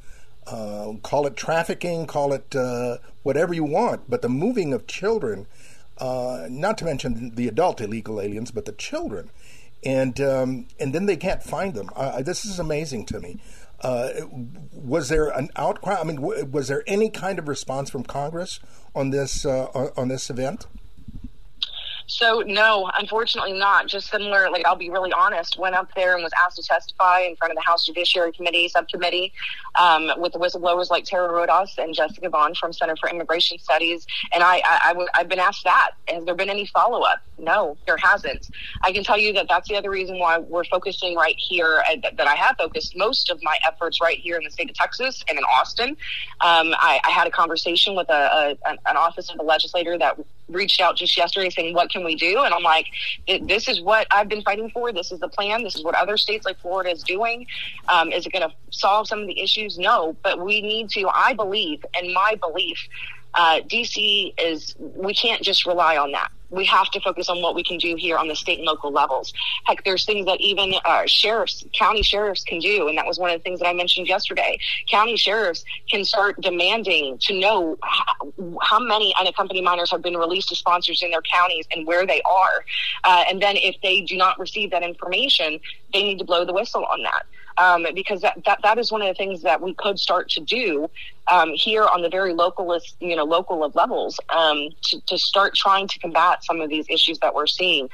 Uh, 0.48 0.94
call 1.02 1.26
it 1.26 1.36
trafficking, 1.36 2.06
call 2.06 2.32
it 2.32 2.56
uh, 2.56 2.98
whatever 3.24 3.52
you 3.52 3.64
want, 3.64 4.08
but 4.08 4.22
the 4.22 4.30
moving 4.30 4.74
of 4.74 4.86
children, 4.86 5.48
uh, 5.98 6.46
not 6.52 6.78
to 6.78 6.86
mention 6.86 7.34
the 7.34 7.48
adult 7.48 7.82
illegal 7.82 8.22
aliens, 8.22 8.52
but 8.52 8.66
the 8.66 8.72
children, 8.74 9.32
and 9.84 10.22
um, 10.22 10.68
and 10.80 10.94
then 10.94 11.08
they 11.08 11.18
can't 11.18 11.42
find 11.42 11.74
them. 11.74 11.90
this 12.22 12.46
is 12.46 12.60
amazing 12.60 13.08
to 13.08 13.20
me. 13.20 13.40
Uh, 13.82 14.10
was 14.72 15.10
there 15.10 15.30
an 15.30 15.50
outcry? 15.56 15.96
I 16.00 16.04
mean, 16.04 16.18
w- 16.18 16.46
was 16.46 16.68
there 16.68 16.84
any 16.88 17.10
kind 17.10 17.40
of 17.40 17.48
response 17.48 17.90
from 17.90 18.04
Congress 18.04 18.60
on 18.94 19.10
this 19.10 19.46
uh, 19.46 19.92
on 19.98 20.08
this 20.10 20.30
event? 20.30 20.68
So 22.08 22.44
no, 22.46 22.92
unfortunately 23.00 23.54
not. 23.54 23.88
Just 23.88 24.10
similar, 24.10 24.50
like 24.50 24.66
I'll 24.66 24.76
be 24.76 24.90
really 24.90 25.12
honest, 25.12 25.58
went 25.58 25.76
up 25.76 25.90
there 25.96 26.14
and 26.14 26.24
was 26.24 26.32
asked 26.44 26.58
to 26.58 26.64
testify 26.64 27.22
in 27.22 27.36
front 27.36 27.52
of 27.52 27.56
the 27.56 27.64
House 27.64 27.86
Judiciary 27.86 28.32
Committee 28.32 28.68
subcommittee 28.70 29.34
um, 29.80 30.12
with 30.18 30.34
whistleblowers 30.34 30.90
like 30.90 31.06
Tara 31.06 31.30
Rodas 31.30 31.78
and 31.78 31.96
Jessica 31.96 32.30
Vaughn 32.30 32.54
from 32.54 32.74
Center 32.74 32.96
for 32.96 33.10
Immigration 33.10 33.58
Studies. 33.58 34.06
And 34.34 34.44
I, 34.44 34.58
I, 34.58 34.80
I 34.86 34.88
w- 34.90 35.08
I've 35.16 35.28
been 35.28 35.40
asked 35.40 35.64
that. 35.64 35.92
Has 36.08 36.24
there 36.26 36.36
been 36.36 36.50
any 36.50 36.68
follow 36.68 37.02
up? 37.02 37.22
No, 37.38 37.76
there 37.86 37.98
hasn't. 37.98 38.50
I 38.84 38.92
can 38.92 39.04
tell 39.04 39.18
you 39.18 39.34
that 39.34 39.48
that's 39.50 39.68
the 39.68 39.76
other 39.76 39.90
reason 39.90 40.20
why 40.20 40.38
we're 40.38 40.64
focusing 40.66 41.16
right 41.16 41.36
here, 41.38 41.84
uh, 41.90 41.96
that, 42.04 42.18
that 42.18 42.28
I 42.28 42.36
have 42.36 42.56
focused 42.58 42.96
most 42.96 43.30
of 43.30 43.40
my 43.42 43.58
efforts 43.68 44.00
right 44.00 44.18
here 44.18 44.38
in 44.38 44.44
the 44.44 44.52
state 44.52 44.70
of 44.70 44.76
Texas 44.76 45.24
and 45.28 45.38
in 45.38 45.44
Austin. 45.44 45.90
Um, 45.90 46.76
I, 46.78 47.00
I, 47.04 47.12
had 47.12 47.28
a 47.28 47.32
conversation 47.32 47.96
with 47.96 48.10
a, 48.10 48.58
a, 48.66 48.70
an 48.70 48.98
office 48.98 49.30
of 49.30 49.38
the 49.38 49.44
legislator 49.44 49.98
that 49.98 50.18
reached 50.50 50.80
out 50.80 50.98
just 50.98 51.18
yesterday 51.18 51.50
saying, 51.50 51.74
what 51.74 51.90
can 51.90 52.04
we 52.04 52.16
do? 52.16 52.44
And 52.44 52.54
I'm 52.54 52.64
like, 52.64 52.88
this 53.44 53.68
is 53.68 53.82
what 53.82 54.08
I've 54.12 54.30
been 54.30 54.44
fighting 54.44 54.70
for. 54.70 54.92
This 54.92 55.12
is 55.12 55.20
the 55.20 55.28
plan. 55.28 55.64
This 55.64 55.76
is 55.76 55.84
what 55.84 55.96
other 55.96 56.18
states 56.18 56.46
like 56.46 56.60
Florida 56.60 56.92
is 56.92 57.04
doing. 57.04 57.48
Um, 57.88 58.12
is 58.12 58.26
it 58.26 58.34
going 58.34 58.48
to 58.48 58.56
solve 58.72 59.08
some 59.08 59.22
of 59.22 59.28
the 59.28 59.42
issues? 59.42 59.78
No, 59.78 60.16
but 60.24 60.44
we 60.44 60.62
need 60.62 60.90
to, 60.92 61.10
I 61.14 61.34
believe, 61.34 61.84
and 61.98 62.14
my 62.14 62.36
belief, 62.40 62.78
uh, 63.36 63.62
DC 63.62 64.34
is, 64.40 64.76
we 64.80 65.14
can't 65.14 65.42
just 65.42 65.66
rely 65.66 65.98
on 65.98 66.12
that 66.12 66.32
we 66.56 66.66
have 66.66 66.90
to 66.92 67.00
focus 67.02 67.30
on 67.30 67.42
what 67.42 67.56
we 67.56 67.64
can 67.64 67.78
do 67.78 67.96
here 67.96 68.18
on 68.18 68.28
the 68.28 68.36
state 68.36 68.60
and 68.60 68.66
local 68.66 68.92
levels. 68.92 69.34
Heck, 69.66 69.84
there's 69.84 70.06
things 70.06 70.26
that 70.26 70.40
even 70.40 70.74
uh, 70.86 71.04
sheriffs, 71.06 71.64
county 71.78 72.02
sheriffs 72.02 72.44
can 72.44 72.60
do. 72.60 72.88
And 72.88 72.98
that 72.98 73.06
was 73.06 73.20
one 73.20 73.30
of 73.30 73.40
the 73.40 73.44
things 73.44 73.60
that 73.60 73.68
I 73.68 73.74
mentioned 73.74 74.08
yesterday. 74.08 74.58
County 74.90 75.18
sheriffs 75.18 75.64
can 75.90 76.06
start 76.06 76.40
demanding 76.42 77.18
to 77.20 77.40
know 77.40 77.78
how, 77.84 78.34
how 78.62 78.80
many 78.80 79.14
unaccompanied 79.20 79.64
minors 79.64 79.92
have 79.92 80.02
been 80.02 80.18
released 80.18 80.50
to 80.50 80.56
sponsors 80.56 81.02
in 81.02 81.12
their 81.12 81.22
counties 81.22 81.66
and 81.72 81.86
where 81.86 82.06
they 82.06 82.22
are. 82.22 82.66
Uh, 83.04 83.26
and 83.30 83.42
then 83.42 83.58
if 83.58 83.76
they 83.82 84.02
do 84.02 84.18
not 84.18 84.40
receive 84.40 84.72
that 84.72 84.84
information, 84.84 85.60
they 85.94 86.04
need 86.04 86.20
to 86.20 86.26
blow 86.26 86.46
the 86.46 86.54
whistle 86.54 86.86
on 86.86 87.04
that 87.04 87.26
um, 87.58 87.86
because 87.94 88.22
that, 88.22 88.38
that, 88.46 88.60
that 88.64 88.78
is 88.78 88.92
one 88.92 89.02
of 89.02 89.08
the 89.08 89.14
things 89.14 89.42
that 89.44 89.62
we 89.62 89.74
could 89.74 90.00
start 90.00 90.30
to 90.30 90.42
do 90.42 90.90
um, 91.32 91.52
here 91.54 91.86
on 91.86 92.02
the 92.02 92.10
very 92.10 92.34
localist, 92.34 92.96
you 93.00 93.16
know, 93.16 93.24
local 93.24 93.64
of 93.64 93.76
levels 93.76 94.20
um, 94.30 94.70
to, 94.84 95.02
to 95.08 95.18
start 95.18 95.56
trying 95.56 95.88
to 95.88 96.00
combat 96.00 96.44
some 96.44 96.62
of 96.62 96.70
these 96.70 96.86
issues 96.90 97.20
that 97.20 97.34
we're 97.34 97.48
seeing. 97.48 97.90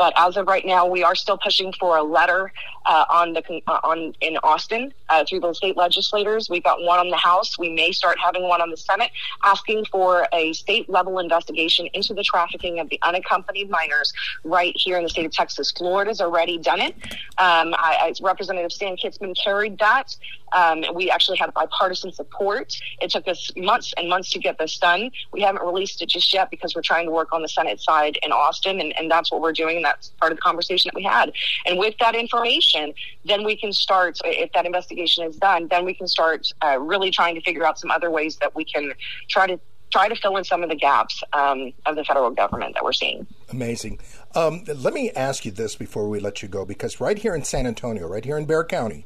But 0.00 0.14
as 0.16 0.38
of 0.38 0.46
right 0.46 0.64
now, 0.64 0.86
we 0.86 1.02
are 1.02 1.14
still 1.14 1.36
pushing 1.36 1.74
for 1.78 1.98
a 1.98 2.02
letter 2.02 2.50
uh, 2.86 3.04
on 3.10 3.34
the 3.34 3.42
uh, 3.66 3.80
on 3.84 4.14
in 4.22 4.38
Austin 4.38 4.94
uh, 5.10 5.26
through 5.28 5.40
the 5.40 5.52
state 5.52 5.76
legislators. 5.76 6.48
We've 6.48 6.64
got 6.64 6.80
one 6.80 6.98
on 6.98 7.10
the 7.10 7.18
House. 7.18 7.58
We 7.58 7.68
may 7.68 7.92
start 7.92 8.16
having 8.18 8.44
one 8.48 8.62
on 8.62 8.70
the 8.70 8.78
Senate, 8.78 9.10
asking 9.44 9.84
for 9.92 10.26
a 10.32 10.54
state 10.54 10.88
level 10.88 11.18
investigation 11.18 11.86
into 11.92 12.14
the 12.14 12.22
trafficking 12.22 12.80
of 12.80 12.88
the 12.88 12.98
unaccompanied 13.02 13.68
minors 13.68 14.10
right 14.42 14.72
here 14.74 14.96
in 14.96 15.02
the 15.02 15.10
state 15.10 15.26
of 15.26 15.32
Texas. 15.32 15.70
Florida's 15.70 16.22
already 16.22 16.56
done 16.56 16.80
it. 16.80 16.94
Um, 17.36 17.74
I, 17.76 17.98
I, 18.00 18.14
Representative 18.22 18.72
Stan 18.72 18.96
Kitzman 18.96 19.34
carried 19.36 19.78
that. 19.80 20.16
Um, 20.52 20.82
we 20.94 21.10
actually 21.10 21.36
had 21.36 21.52
bipartisan 21.54 22.12
support. 22.12 22.74
It 23.00 23.10
took 23.10 23.28
us 23.28 23.50
months 23.56 23.92
and 23.96 24.08
months 24.08 24.30
to 24.32 24.38
get 24.38 24.58
this 24.58 24.78
done. 24.78 25.10
We 25.32 25.42
haven't 25.42 25.62
released 25.64 26.02
it 26.02 26.08
just 26.08 26.32
yet 26.32 26.50
because 26.50 26.74
we're 26.74 26.82
trying 26.82 27.06
to 27.06 27.12
work 27.12 27.32
on 27.32 27.42
the 27.42 27.48
Senate 27.48 27.80
side 27.80 28.18
in 28.22 28.32
Austin, 28.32 28.80
and, 28.80 28.98
and 28.98 29.10
that's 29.10 29.30
what 29.30 29.40
we're 29.42 29.52
doing. 29.52 29.84
That's 29.90 30.08
part 30.20 30.30
of 30.32 30.38
the 30.38 30.42
conversation 30.42 30.86
that 30.88 30.96
we 31.00 31.02
had. 31.02 31.32
And 31.66 31.74
with 31.84 31.94
that 31.98 32.14
information, 32.14 32.94
then 33.24 33.40
we 33.44 33.56
can 33.56 33.72
start, 33.72 34.12
if 34.24 34.52
that 34.52 34.66
investigation 34.66 35.24
is 35.24 35.36
done, 35.36 35.68
then 35.68 35.84
we 35.84 35.94
can 35.94 36.06
start 36.06 36.40
uh, 36.64 36.78
really 36.78 37.10
trying 37.10 37.34
to 37.34 37.42
figure 37.48 37.64
out 37.68 37.78
some 37.78 37.90
other 37.90 38.10
ways 38.10 38.36
that 38.36 38.54
we 38.54 38.64
can 38.64 38.92
try 39.28 39.46
to 39.46 39.58
try 39.90 40.06
to 40.08 40.14
fill 40.14 40.36
in 40.36 40.44
some 40.44 40.62
of 40.62 40.68
the 40.68 40.76
gaps 40.76 41.20
um, 41.32 41.72
of 41.84 41.96
the 41.96 42.04
federal 42.04 42.30
government 42.30 42.74
that 42.74 42.84
we're 42.84 42.92
seeing. 42.92 43.26
Amazing. 43.48 43.98
Um, 44.36 44.62
let 44.86 44.94
me 44.94 45.10
ask 45.10 45.44
you 45.44 45.50
this 45.50 45.74
before 45.74 46.08
we 46.08 46.20
let 46.20 46.42
you 46.42 46.48
go, 46.48 46.64
because 46.64 47.00
right 47.00 47.18
here 47.18 47.34
in 47.34 47.42
San 47.42 47.66
Antonio, 47.66 48.06
right 48.06 48.24
here 48.24 48.38
in 48.38 48.44
Bexar 48.44 48.66
County, 48.66 49.04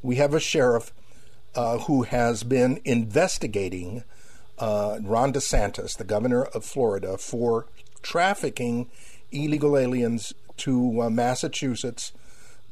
we 0.00 0.16
have 0.16 0.32
a 0.32 0.40
sheriff 0.40 0.90
uh, 1.54 1.76
who 1.80 2.04
has 2.04 2.44
been 2.44 2.80
investigating 2.84 4.04
uh, 4.58 4.98
Ron 5.02 5.34
DeSantis, 5.34 5.98
the 5.98 6.04
governor 6.04 6.44
of 6.44 6.64
Florida, 6.64 7.18
for 7.18 7.66
trafficking 8.00 8.90
illegal 9.32 9.76
aliens 9.76 10.32
to 10.58 11.02
uh, 11.02 11.10
Massachusetts 11.10 12.12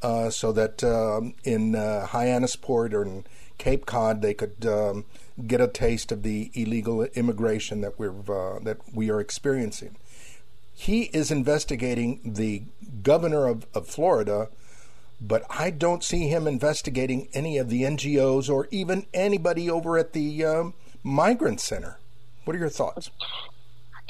uh, 0.03 0.31
so 0.31 0.53
that 0.53 0.83
um, 0.85 1.35
in 1.45 1.75
uh, 1.75 2.07
Hyannisport 2.11 2.93
or 2.93 3.03
in 3.03 3.25
Cape 3.59 3.87
Cod 3.87 4.23
they 4.23 4.35
could 4.35 4.65
um, 4.67 5.05
get 5.47 5.61
a 5.61 5.69
taste 5.69 6.13
of 6.13 6.23
the 6.23 6.51
illegal 6.55 7.05
immigration 7.05 7.81
that 7.81 7.99
we're 7.99 8.13
that 8.61 8.79
we 8.95 9.11
are 9.11 9.21
experiencing. 9.21 9.97
He 10.73 11.05
is 11.13 11.31
investigating 11.31 12.21
the 12.25 12.63
governor 13.03 13.47
of, 13.47 13.67
of 13.75 13.87
Florida 13.87 14.49
but 15.21 15.45
I 15.51 15.71
don't 15.71 16.03
see 16.03 16.29
him 16.29 16.47
investigating 16.47 17.29
any 17.35 17.59
of 17.59 17.69
the 17.69 17.83
NGOs 17.83 18.49
or 18.49 18.69
even 18.71 19.07
anybody 19.13 19.69
over 19.69 19.99
at 19.99 20.13
the 20.13 20.45
um, 20.45 20.75
migrant 21.03 21.61
center. 21.61 21.99
What 22.45 22.57
are 22.57 22.59
your 22.59 22.71
thoughts? 22.71 23.11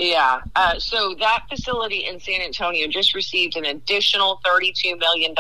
Yeah. 0.00 0.40
Uh, 0.56 0.78
so 0.78 1.14
that 1.20 1.44
facility 1.50 2.06
in 2.06 2.18
San 2.20 2.40
Antonio 2.40 2.88
just 2.88 3.14
received 3.14 3.54
an 3.56 3.66
additional 3.66 4.40
$32 4.46 4.98
million 4.98 5.34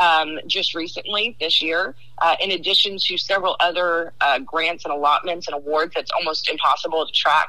um, 0.00 0.38
just 0.46 0.74
recently 0.74 1.36
this 1.40 1.60
year, 1.60 1.94
uh, 2.18 2.36
in 2.40 2.52
addition 2.52 2.96
to 2.98 3.18
several 3.18 3.56
other 3.60 4.14
uh, 4.22 4.38
grants 4.38 4.84
and 4.84 4.94
allotments 4.94 5.46
and 5.46 5.54
awards 5.54 5.92
that's 5.94 6.10
almost 6.12 6.48
impossible 6.48 7.04
to 7.06 7.12
track. 7.12 7.48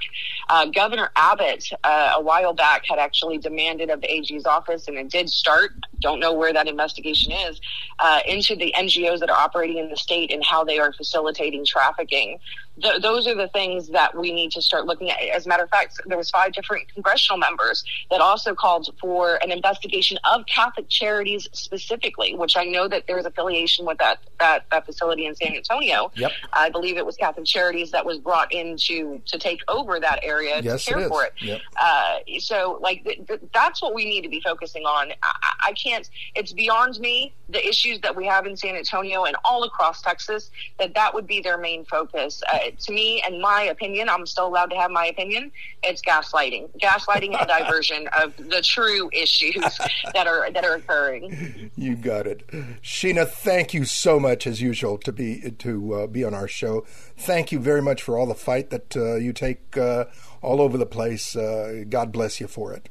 Uh, 0.49 0.65
Governor 0.65 1.11
Abbott, 1.15 1.69
uh, 1.83 2.13
a 2.15 2.21
while 2.21 2.53
back, 2.53 2.83
had 2.89 2.99
actually 2.99 3.37
demanded 3.37 3.89
of 3.89 4.01
the 4.01 4.11
AG's 4.11 4.45
office, 4.45 4.89
and 4.89 4.97
it 4.97 5.09
did 5.09 5.29
start, 5.29 5.71
don't 6.01 6.19
know 6.19 6.33
where 6.33 6.51
that 6.51 6.67
investigation 6.67 7.31
is, 7.31 7.61
uh, 7.99 8.19
into 8.27 8.55
the 8.55 8.73
NGOs 8.77 9.19
that 9.19 9.29
are 9.29 9.39
operating 9.39 9.77
in 9.77 9.89
the 9.89 9.97
state 9.97 10.31
and 10.31 10.43
how 10.43 10.63
they 10.63 10.77
are 10.77 10.91
facilitating 10.91 11.65
trafficking. 11.65 12.39
Th- 12.81 13.01
those 13.01 13.27
are 13.27 13.35
the 13.35 13.47
things 13.49 13.89
that 13.89 14.17
we 14.17 14.31
need 14.31 14.51
to 14.51 14.61
start 14.61 14.85
looking 14.85 15.09
at. 15.09 15.21
As 15.21 15.45
a 15.45 15.49
matter 15.49 15.63
of 15.63 15.69
fact, 15.69 15.99
there 16.05 16.17
was 16.17 16.29
five 16.29 16.53
different 16.53 16.91
congressional 16.93 17.37
members 17.37 17.83
that 18.09 18.21
also 18.21 18.53
called 18.55 18.93
for 18.99 19.35
an 19.43 19.51
investigation 19.51 20.17
of 20.23 20.45
Catholic 20.45 20.89
charities 20.89 21.47
specifically 21.53 22.21
which 22.41 22.57
I 22.57 22.65
know 22.65 22.87
that 22.87 23.05
there's 23.07 23.25
affiliation 23.25 23.85
with 23.85 23.97
that, 23.99 24.19
that, 24.39 24.65
that 24.71 24.85
facility 24.85 25.25
in 25.25 25.35
San 25.35 25.55
Antonio. 25.55 26.11
Yep. 26.15 26.31
I 26.53 26.69
believe 26.69 26.97
it 26.97 27.05
was 27.05 27.15
Catholic 27.15 27.45
Charities 27.45 27.91
that 27.91 28.05
was 28.05 28.17
brought 28.17 28.51
in 28.53 28.77
to, 28.77 29.21
to 29.25 29.37
take 29.37 29.61
over 29.67 29.99
that 29.99 30.19
area 30.23 30.59
yes, 30.61 30.85
to 30.85 30.91
care 30.91 31.03
it 31.03 31.09
for 31.09 31.23
it. 31.23 31.33
Yep. 31.41 31.61
Uh, 31.81 32.17
so, 32.39 32.79
like, 32.81 33.03
th- 33.03 33.27
th- 33.27 33.41
that's 33.53 33.81
what 33.81 33.93
we 33.93 34.05
need 34.05 34.21
to 34.21 34.29
be 34.29 34.41
focusing 34.41 34.83
on. 34.83 35.11
I, 35.23 35.53
I 35.67 35.73
can't, 35.73 36.09
it's 36.35 36.53
beyond 36.53 36.99
me, 36.99 37.33
the 37.49 37.65
issues 37.67 37.99
that 38.01 38.15
we 38.15 38.25
have 38.25 38.45
in 38.45 38.55
San 38.55 38.75
Antonio 38.75 39.25
and 39.25 39.35
all 39.45 39.63
across 39.63 40.01
Texas, 40.01 40.49
that 40.79 40.93
that 40.95 41.13
would 41.13 41.27
be 41.27 41.41
their 41.41 41.57
main 41.57 41.85
focus. 41.85 42.41
Uh, 42.51 42.70
to 42.79 42.93
me, 42.93 43.21
and 43.25 43.41
my 43.41 43.63
opinion, 43.63 44.09
I'm 44.09 44.25
still 44.25 44.47
allowed 44.47 44.69
to 44.71 44.75
have 44.75 44.91
my 44.91 45.07
opinion, 45.07 45.51
it's 45.83 46.01
gaslighting. 46.01 46.69
Gaslighting 46.79 47.37
and 47.37 47.47
diversion 47.47 48.07
of 48.19 48.35
the 48.37 48.61
true 48.61 49.09
issues 49.13 49.55
that 50.13 50.27
are 50.27 50.51
that 50.51 50.63
are 50.63 50.75
occurring. 50.75 51.71
You 51.75 51.95
got 51.95 52.27
it. 52.27 52.47
Sheena, 52.81 53.27
thank 53.27 53.73
you 53.73 53.85
so 53.85 54.19
much 54.19 54.45
as 54.47 54.61
usual 54.61 54.97
to 54.99 55.11
be 55.11 55.51
to 55.59 55.93
uh, 55.93 56.07
be 56.07 56.23
on 56.23 56.33
our 56.33 56.47
show. 56.47 56.85
Thank 57.17 57.51
you 57.51 57.59
very 57.59 57.81
much 57.81 58.01
for 58.01 58.17
all 58.17 58.25
the 58.25 58.35
fight 58.35 58.69
that 58.69 58.95
uh, 58.95 59.15
you 59.15 59.33
take 59.33 59.77
uh, 59.77 60.05
all 60.41 60.61
over 60.61 60.77
the 60.77 60.85
place. 60.85 61.35
Uh, 61.35 61.83
God 61.89 62.11
bless 62.11 62.39
you 62.39 62.47
for 62.47 62.73
it. 62.73 62.89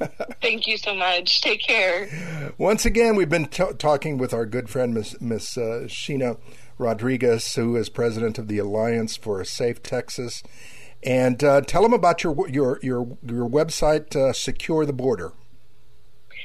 Thank 0.40 0.66
you 0.66 0.76
so 0.76 0.94
much. 0.94 1.40
Take 1.40 1.62
care. 1.62 2.08
Once 2.56 2.86
again, 2.86 3.16
we've 3.16 3.28
been 3.28 3.46
t- 3.46 3.72
talking 3.78 4.16
with 4.18 4.32
our 4.32 4.46
good 4.46 4.70
friend 4.70 4.94
Miss 4.94 5.20
Miss 5.20 5.58
uh, 5.58 5.84
Sheena 5.86 6.38
Rodriguez, 6.80 7.54
who 7.54 7.76
is 7.76 7.88
president 7.88 8.38
of 8.38 8.48
the 8.48 8.58
Alliance 8.58 9.16
for 9.16 9.40
a 9.40 9.46
Safe 9.46 9.82
Texas. 9.82 10.42
And 11.02 11.42
uh, 11.44 11.60
tell 11.62 11.82
them 11.82 11.92
about 11.92 12.24
your 12.24 12.48
your 12.48 12.78
your 12.82 13.16
your 13.24 13.48
website, 13.48 14.34
Secure 14.34 14.84
the 14.84 14.92
Border 14.92 15.32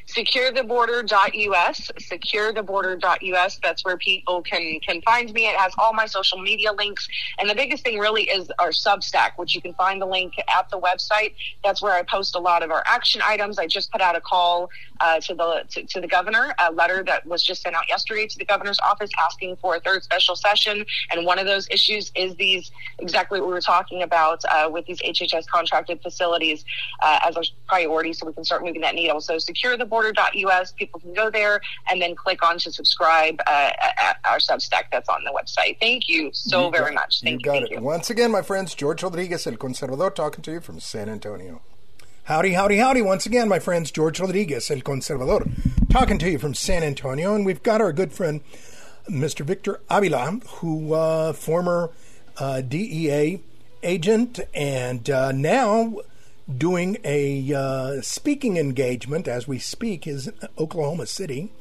securetheborder.us, 0.08 1.92
securetheborder.us. 2.00 3.60
That's 3.63 3.86
where 3.86 3.98
people 3.98 4.42
can, 4.42 4.80
can 4.80 5.01
find 5.01 5.32
me. 5.34 5.48
It 5.48 5.56
has 5.56 5.74
all 5.77 5.94
my 5.94 6.06
social 6.06 6.39
media 6.39 6.72
links. 6.74 7.08
And 7.39 7.50
the 7.50 7.56
biggest 7.56 7.84
thing 7.84 8.00
really 8.00 8.24
is 8.24 8.51
our 8.60 8.70
Substack, 8.70 9.32
which 9.38 9.56
you 9.56 9.62
can 9.62 9.74
find 9.74 10.01
the 10.01 10.06
link 10.06 10.34
at 10.39 10.70
the 10.70 10.80
website. 10.80 11.34
That's 11.63 11.82
where 11.82 11.94
I 11.94 12.04
post 12.04 12.36
a 12.36 12.39
lot 12.39 12.63
of 12.63 12.72
our 12.72 12.84
action 12.86 13.22
items. 13.25 13.58
I 13.58 13.68
just 13.68 13.92
put 13.92 14.01
out 14.01 14.15
a 14.15 14.22
call 14.22 14.70
uh, 15.00 15.20
to 15.22 15.34
the 15.34 15.64
to, 15.70 15.84
to, 15.86 16.02
the 16.02 16.08
governor, 16.08 16.54
a 16.60 16.72
letter 16.72 17.04
that 17.04 17.25
was 17.25 17.44
just 17.44 17.62
sent 17.62 17.75
out 17.75 17.88
yesterday 17.88 18.28
to 18.28 18.38
the 18.38 18.46
governor's 18.46 18.80
office 18.80 19.10
asking 19.20 19.58
for 19.58 19.75
a 19.75 19.80
third 19.80 20.04
special 20.04 20.36
session. 20.36 20.86
And 21.12 21.25
one 21.25 21.40
of 21.40 21.46
those 21.46 21.68
issues 21.70 22.12
is 22.16 22.36
these 22.36 22.72
exactly 23.00 23.40
what 23.40 23.48
we 23.48 23.54
were 23.54 23.62
talking 23.62 24.04
about 24.04 24.44
uh, 24.50 24.70
with 24.72 24.86
these 24.86 25.02
HHS 25.02 25.48
contracted 25.48 26.02
facilities. 26.02 26.64
Uh, 27.02 27.20
as 27.25 27.36
a 27.38 27.42
priority 27.68 28.14
so 28.14 28.25
we 28.25 28.34
can 28.34 28.44
start 28.44 28.64
moving 28.64 28.82
that 28.82 28.96
needle. 28.96 29.20
So 29.22 29.36
securetheborder.us, 29.36 30.74
people 30.74 31.00
can 31.00 31.14
go 31.14 31.30
there 31.30 31.62
and 31.90 32.02
then 32.02 32.16
click 32.16 32.46
on 32.46 32.58
to 32.60 32.72
subscribe 32.72 33.40
uh, 33.48 33.72
at 33.82 34.18
our 34.30 34.38
Substack 34.38 34.86
that's 34.92 35.10
on 35.10 35.24
the 35.24 35.32
website. 35.32 35.80
Thank 35.80 36.08
you 36.08 36.30
so 36.34 36.66
You 36.66 36.72
very 36.72 36.94
much. 36.94 37.22
Thank 37.22 37.32
you 37.32 37.38
you. 37.40 37.44
got 37.44 37.52
thank 37.54 37.72
it. 37.72 37.75
you. 37.75 37.82
Once 37.82 38.10
again, 38.10 38.32
my 38.32 38.42
friends, 38.42 38.75
George 38.75 39.04
Rodriguez, 39.04 39.48
El 39.48 39.54
Conservador, 39.54 40.14
talking 40.14 40.42
to 40.44 40.52
you 40.52 40.62
from 40.62 40.80
San 40.80 41.10
Antonio. 41.10 41.62
Howdy, 42.25 42.53
howdy, 42.53 42.77
howdy. 42.77 43.03
Once 43.03 43.27
again, 43.27 43.48
my 43.48 43.60
friends, 43.60 43.91
George 43.91 44.20
Rodriguez, 44.20 44.72
El 44.72 44.79
Conservador, 44.79 45.48
talking 45.91 46.17
to 46.17 46.32
you 46.32 46.39
from 46.39 46.55
San 46.55 46.82
Antonio. 46.82 47.36
And 47.36 47.46
we've 47.46 47.62
got 47.62 47.82
our 47.82 47.94
good 47.94 48.12
friend, 48.12 48.41
Mr. 49.08 49.46
Victor 49.46 49.79
Avila, 49.91 50.39
who, 50.55 50.96
uh, 50.96 51.34
former 51.34 51.91
uh, 52.38 52.62
DEA 52.62 53.44
agent 53.84 54.39
and 54.55 55.08
uh, 55.08 55.34
now 55.34 55.98
doing 56.51 56.98
a 57.03 57.53
uh, 57.53 58.01
speaking 58.01 58.58
engagement 58.58 59.27
as 59.27 59.48
we 59.48 59.60
speak 59.60 60.08
is 60.08 60.32
Oklahoma 60.58 61.05
City 61.05 61.51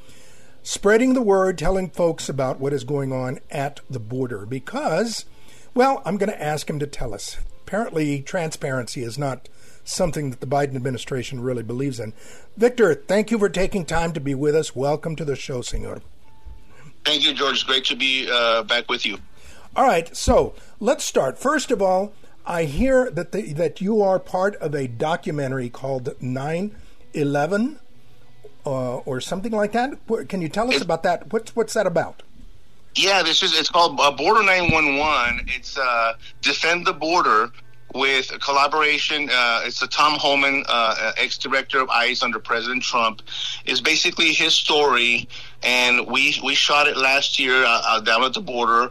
spreading 0.62 1.12
the 1.12 1.20
word, 1.20 1.58
telling 1.58 1.90
folks 1.90 2.26
about 2.30 2.58
what 2.58 2.72
is 2.72 2.84
going 2.84 3.12
on 3.12 3.38
at 3.50 3.80
the 3.90 4.00
border 4.00 4.46
because, 4.46 5.26
well, 5.74 6.00
I'm 6.06 6.16
going 6.16 6.32
to 6.32 6.42
ask 6.42 6.70
him 6.70 6.78
to 6.78 6.86
tell 6.86 7.12
us. 7.12 7.36
Apparently, 7.66 8.22
transparency 8.22 9.02
is 9.02 9.18
not 9.18 9.50
something 9.84 10.30
that 10.30 10.40
the 10.40 10.46
Biden 10.46 10.74
administration 10.74 11.40
really 11.40 11.62
believes 11.62 12.00
in. 12.00 12.12
Victor, 12.56 12.94
thank 12.94 13.30
you 13.30 13.38
for 13.38 13.48
taking 13.48 13.84
time 13.84 14.12
to 14.12 14.20
be 14.20 14.34
with 14.34 14.56
us. 14.56 14.74
Welcome 14.74 15.16
to 15.16 15.24
the 15.24 15.36
show, 15.36 15.62
senor. 15.62 16.02
Thank 17.04 17.24
you, 17.24 17.34
George. 17.34 17.54
It's 17.54 17.62
great 17.62 17.84
to 17.86 17.96
be 17.96 18.28
uh, 18.30 18.62
back 18.62 18.88
with 18.88 19.04
you. 19.04 19.18
All 19.76 19.84
right, 19.84 20.14
so 20.16 20.54
let's 20.80 21.04
start. 21.04 21.38
First 21.38 21.70
of 21.70 21.82
all, 21.82 22.12
I 22.46 22.64
hear 22.64 23.10
that 23.10 23.32
the, 23.32 23.52
that 23.54 23.80
you 23.80 24.02
are 24.02 24.18
part 24.18 24.56
of 24.56 24.74
a 24.74 24.86
documentary 24.86 25.68
called 25.68 26.16
9/11 26.20 27.78
uh, 28.66 28.96
or 28.98 29.20
something 29.20 29.52
like 29.52 29.72
that. 29.72 29.98
Can 30.28 30.40
you 30.40 30.48
tell 30.48 30.72
us 30.72 30.80
about 30.80 31.02
that? 31.02 31.32
What's 31.32 31.56
what's 31.56 31.74
that 31.74 31.86
about? 31.86 32.22
Yeah, 32.94 33.22
this 33.22 33.42
is 33.42 33.58
it's 33.58 33.68
called 33.68 33.98
uh, 33.98 34.10
Border 34.12 34.42
911. 34.44 35.48
It's 35.48 35.76
uh, 35.76 36.14
Defend 36.42 36.86
the 36.86 36.92
Border 36.92 37.50
with 37.94 38.32
a 38.32 38.38
collaboration. 38.38 39.30
Uh, 39.32 39.62
it's 39.64 39.80
a 39.80 39.86
Tom 39.86 40.18
Homan, 40.18 40.64
uh, 40.68 41.12
ex 41.16 41.38
director 41.38 41.80
of 41.80 41.88
ICE 41.88 42.22
under 42.22 42.38
President 42.38 42.82
Trump. 42.82 43.22
Is 43.64 43.80
basically 43.80 44.32
his 44.32 44.54
story, 44.54 45.28
and 45.62 46.06
we 46.06 46.38
we 46.42 46.54
shot 46.54 46.88
it 46.88 46.96
last 46.96 47.38
year 47.38 47.64
uh, 47.64 47.82
uh, 47.86 48.00
down 48.00 48.24
at 48.24 48.34
the 48.34 48.40
border, 48.40 48.90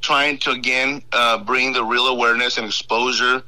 trying 0.00 0.38
to 0.38 0.50
again 0.50 1.02
uh, 1.12 1.38
bring 1.38 1.72
the 1.72 1.84
real 1.84 2.08
awareness 2.08 2.58
and 2.58 2.66
exposure 2.66 3.42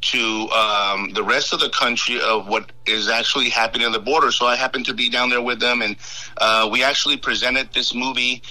to 0.00 0.48
um, 0.50 1.12
the 1.12 1.22
rest 1.24 1.52
of 1.52 1.60
the 1.60 1.70
country 1.70 2.20
of 2.20 2.46
what 2.46 2.70
is 2.86 3.08
actually 3.08 3.48
happening 3.48 3.84
on 3.84 3.92
the 3.92 3.98
border. 3.98 4.30
So 4.30 4.46
I 4.46 4.54
happened 4.54 4.86
to 4.86 4.94
be 4.94 5.10
down 5.10 5.28
there 5.28 5.42
with 5.42 5.60
them, 5.60 5.82
and 5.82 5.96
uh, 6.36 6.68
we 6.70 6.82
actually 6.84 7.16
presented 7.16 7.72
this 7.72 7.94
movie 7.94 8.42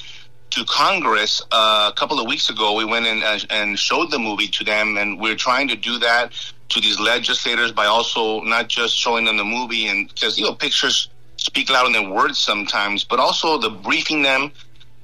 to 0.51 0.65
Congress 0.65 1.41
uh, 1.51 1.91
a 1.91 1.97
couple 1.97 2.19
of 2.19 2.27
weeks 2.27 2.49
ago. 2.49 2.73
We 2.73 2.85
went 2.85 3.05
in 3.05 3.21
and, 3.23 3.45
and 3.49 3.79
showed 3.79 4.11
the 4.11 4.19
movie 4.19 4.47
to 4.47 4.63
them, 4.63 4.97
and 4.97 5.19
we're 5.19 5.35
trying 5.35 5.67
to 5.69 5.75
do 5.75 5.99
that 5.99 6.33
to 6.69 6.81
these 6.81 6.99
legislators 6.99 7.71
by 7.71 7.85
also 7.85 8.41
not 8.41 8.67
just 8.67 8.95
showing 8.95 9.25
them 9.25 9.37
the 9.37 9.45
movie 9.45 9.87
and 9.87 10.09
because 10.09 10.37
you 10.37 10.43
know 10.43 10.53
pictures 10.53 11.09
speak 11.37 11.69
louder 11.69 11.91
than 11.91 12.09
words 12.09 12.39
sometimes, 12.39 13.03
but 13.03 13.19
also 13.19 13.57
the 13.57 13.69
briefing 13.69 14.21
them. 14.21 14.51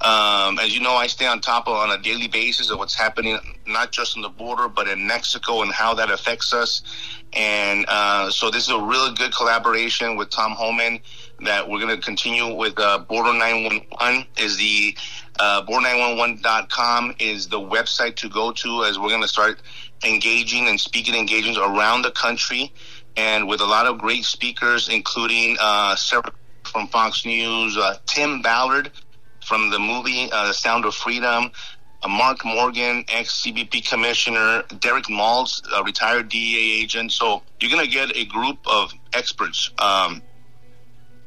Um, 0.02 0.60
as 0.60 0.76
you 0.76 0.82
know, 0.82 0.96
I 0.96 1.08
stay 1.08 1.28
on 1.28 1.40
top 1.40 1.68
of 1.68 1.76
on 1.76 1.90
a 1.98 2.02
daily 2.02 2.28
basis 2.28 2.70
of 2.70 2.78
what's 2.78 2.96
happening, 2.96 3.40
not 3.66 3.94
just 3.94 4.18
on 4.18 4.22
the 4.22 4.30
border, 4.30 4.68
but 4.68 4.90
in 4.90 5.08
Mexico 5.08 5.62
and 5.62 5.72
how 5.72 5.94
that 5.94 6.12
affects 6.12 6.54
us. 6.54 6.82
And 7.32 7.86
uh, 7.88 8.30
so 8.30 8.52
this 8.52 8.64
is 8.64 8.70
a 8.70 8.80
really 8.80 9.14
good 9.16 9.34
collaboration 9.34 10.18
with 10.18 10.30
Tom 10.30 10.52
Homan 10.52 11.00
that 11.46 11.70
we're 11.70 11.80
going 11.80 11.96
to 11.96 12.04
continue 12.04 12.54
with. 12.54 12.78
Uh, 12.78 13.00
Border 13.00 13.32
911 13.34 14.28
is 14.38 14.58
the 14.58 14.98
uh, 15.40 15.64
border911.com 15.66 17.16
is 17.20 17.48
the 17.48 17.60
website 17.60 18.16
to 18.18 18.30
go 18.30 18.52
to 18.52 18.84
as 18.84 19.00
we're 19.00 19.10
going 19.10 19.22
to 19.22 19.28
start 19.28 19.62
engaging 20.06 20.68
and 20.68 20.80
speaking 20.80 21.16
engagements 21.16 21.60
around 21.60 22.04
the 22.04 22.12
country 22.12 22.72
and 23.16 23.48
with 23.48 23.62
a 23.62 23.66
lot 23.66 23.86
of 23.86 23.98
great 24.00 24.26
speakers, 24.26 24.90
including 24.90 25.58
uh, 25.60 25.96
Sarah 25.96 26.32
from 26.64 26.88
Fox 26.88 27.26
News, 27.26 27.78
uh, 27.78 27.96
Tim 28.06 28.42
Ballard 28.42 28.92
from 29.46 29.70
the 29.70 29.80
movie 29.80 30.30
uh, 30.32 30.48
The 30.48 30.54
Sound 30.54 30.86
of 30.86 30.96
Freedom, 30.96 31.52
uh, 32.02 32.08
Mark 32.08 32.46
Morgan, 32.46 33.04
ex 33.10 33.44
CBP 33.44 33.88
commissioner, 33.88 34.64
Derek 34.80 35.06
Maltz, 35.06 35.62
a 35.76 35.84
retired 35.84 36.30
DEA 36.30 36.82
agent. 36.82 37.12
So 37.12 37.44
you're 37.60 37.72
going 37.72 37.86
to 37.86 37.92
get 37.92 38.16
a 38.16 38.26
group 38.26 38.60
of 38.66 38.94
experts 39.14 39.70
um, 39.80 40.22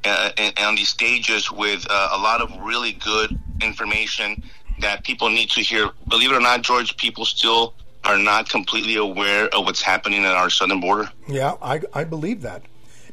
uh, 0.04 0.30
and- 0.36 0.58
on 0.58 0.74
these 0.76 0.88
stages 0.88 1.50
with 1.50 1.86
uh, 1.88 2.08
a 2.12 2.18
lot 2.18 2.40
of 2.40 2.50
really 2.64 2.92
good 2.92 3.38
information 3.62 4.42
that 4.80 5.04
people 5.04 5.30
need 5.30 5.50
to 5.50 5.60
hear. 5.60 5.90
Believe 6.08 6.32
it 6.32 6.34
or 6.34 6.40
not, 6.40 6.62
George, 6.62 6.96
people 6.96 7.24
still 7.24 7.74
are 8.04 8.18
not 8.18 8.48
completely 8.48 8.96
aware 8.96 9.48
of 9.48 9.64
what's 9.64 9.82
happening 9.82 10.24
at 10.24 10.32
our 10.32 10.50
southern 10.50 10.80
border. 10.80 11.10
Yeah, 11.28 11.54
I, 11.60 11.80
I 11.92 12.04
believe 12.04 12.42
that. 12.42 12.62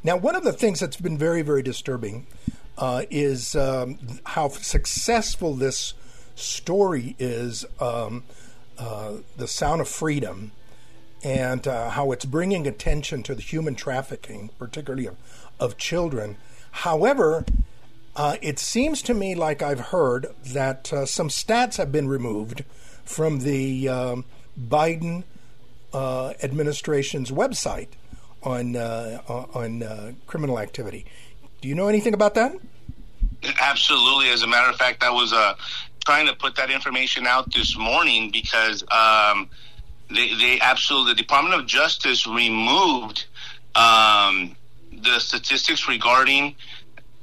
Now, 0.03 0.17
one 0.17 0.35
of 0.35 0.43
the 0.43 0.51
things 0.51 0.79
that's 0.79 0.97
been 0.97 1.17
very, 1.17 1.41
very 1.41 1.63
disturbing 1.63 2.27
uh, 2.77 3.03
is 3.09 3.55
um, 3.55 3.97
how 4.25 4.49
successful 4.49 5.55
this 5.55 5.93
story 6.35 7.15
is 7.17 7.65
um, 7.79 8.23
uh, 8.77 9.13
The 9.37 9.47
Sound 9.47 9.81
of 9.81 9.87
Freedom 9.87 10.51
and 11.23 11.67
uh, 11.67 11.91
how 11.91 12.11
it's 12.11 12.25
bringing 12.25 12.67
attention 12.67 13.23
to 13.23 13.33
the 13.33 13.41
human 13.41 13.75
trafficking, 13.75 14.49
particularly 14.59 15.05
of, 15.05 15.15
of 15.59 15.77
children. 15.77 16.35
However, 16.71 17.45
uh, 18.15 18.37
it 18.41 18.59
seems 18.59 19.01
to 19.03 19.13
me 19.13 19.35
like 19.35 19.61
I've 19.61 19.79
heard 19.79 20.27
that 20.45 20.91
uh, 20.93 21.05
some 21.05 21.29
stats 21.29 21.77
have 21.77 21.91
been 21.91 22.07
removed 22.07 22.63
from 23.03 23.39
the 23.39 23.89
um, 23.89 24.25
Biden 24.59 25.23
uh, 25.93 26.33
administration's 26.41 27.31
website 27.31 27.89
on 28.43 28.75
uh, 28.75 29.21
on 29.27 29.83
uh, 29.83 30.11
criminal 30.27 30.59
activity. 30.59 31.05
Do 31.61 31.67
you 31.67 31.75
know 31.75 31.87
anything 31.87 32.13
about 32.13 32.35
that? 32.35 32.55
Absolutely. 33.61 34.29
As 34.29 34.43
a 34.43 34.47
matter 34.47 34.69
of 34.69 34.75
fact, 34.75 35.03
I 35.03 35.09
was 35.09 35.33
uh, 35.33 35.55
trying 36.05 36.27
to 36.27 36.33
put 36.33 36.55
that 36.55 36.69
information 36.69 37.25
out 37.27 37.51
this 37.53 37.77
morning 37.77 38.31
because 38.31 38.83
um, 38.91 39.49
they, 40.09 40.33
they 40.35 40.59
absolutely, 40.61 41.13
the 41.13 41.17
Department 41.17 41.59
of 41.59 41.65
Justice 41.65 42.27
removed 42.27 43.25
um, 43.75 44.55
the 44.91 45.19
statistics 45.19 45.87
regarding 45.87 46.55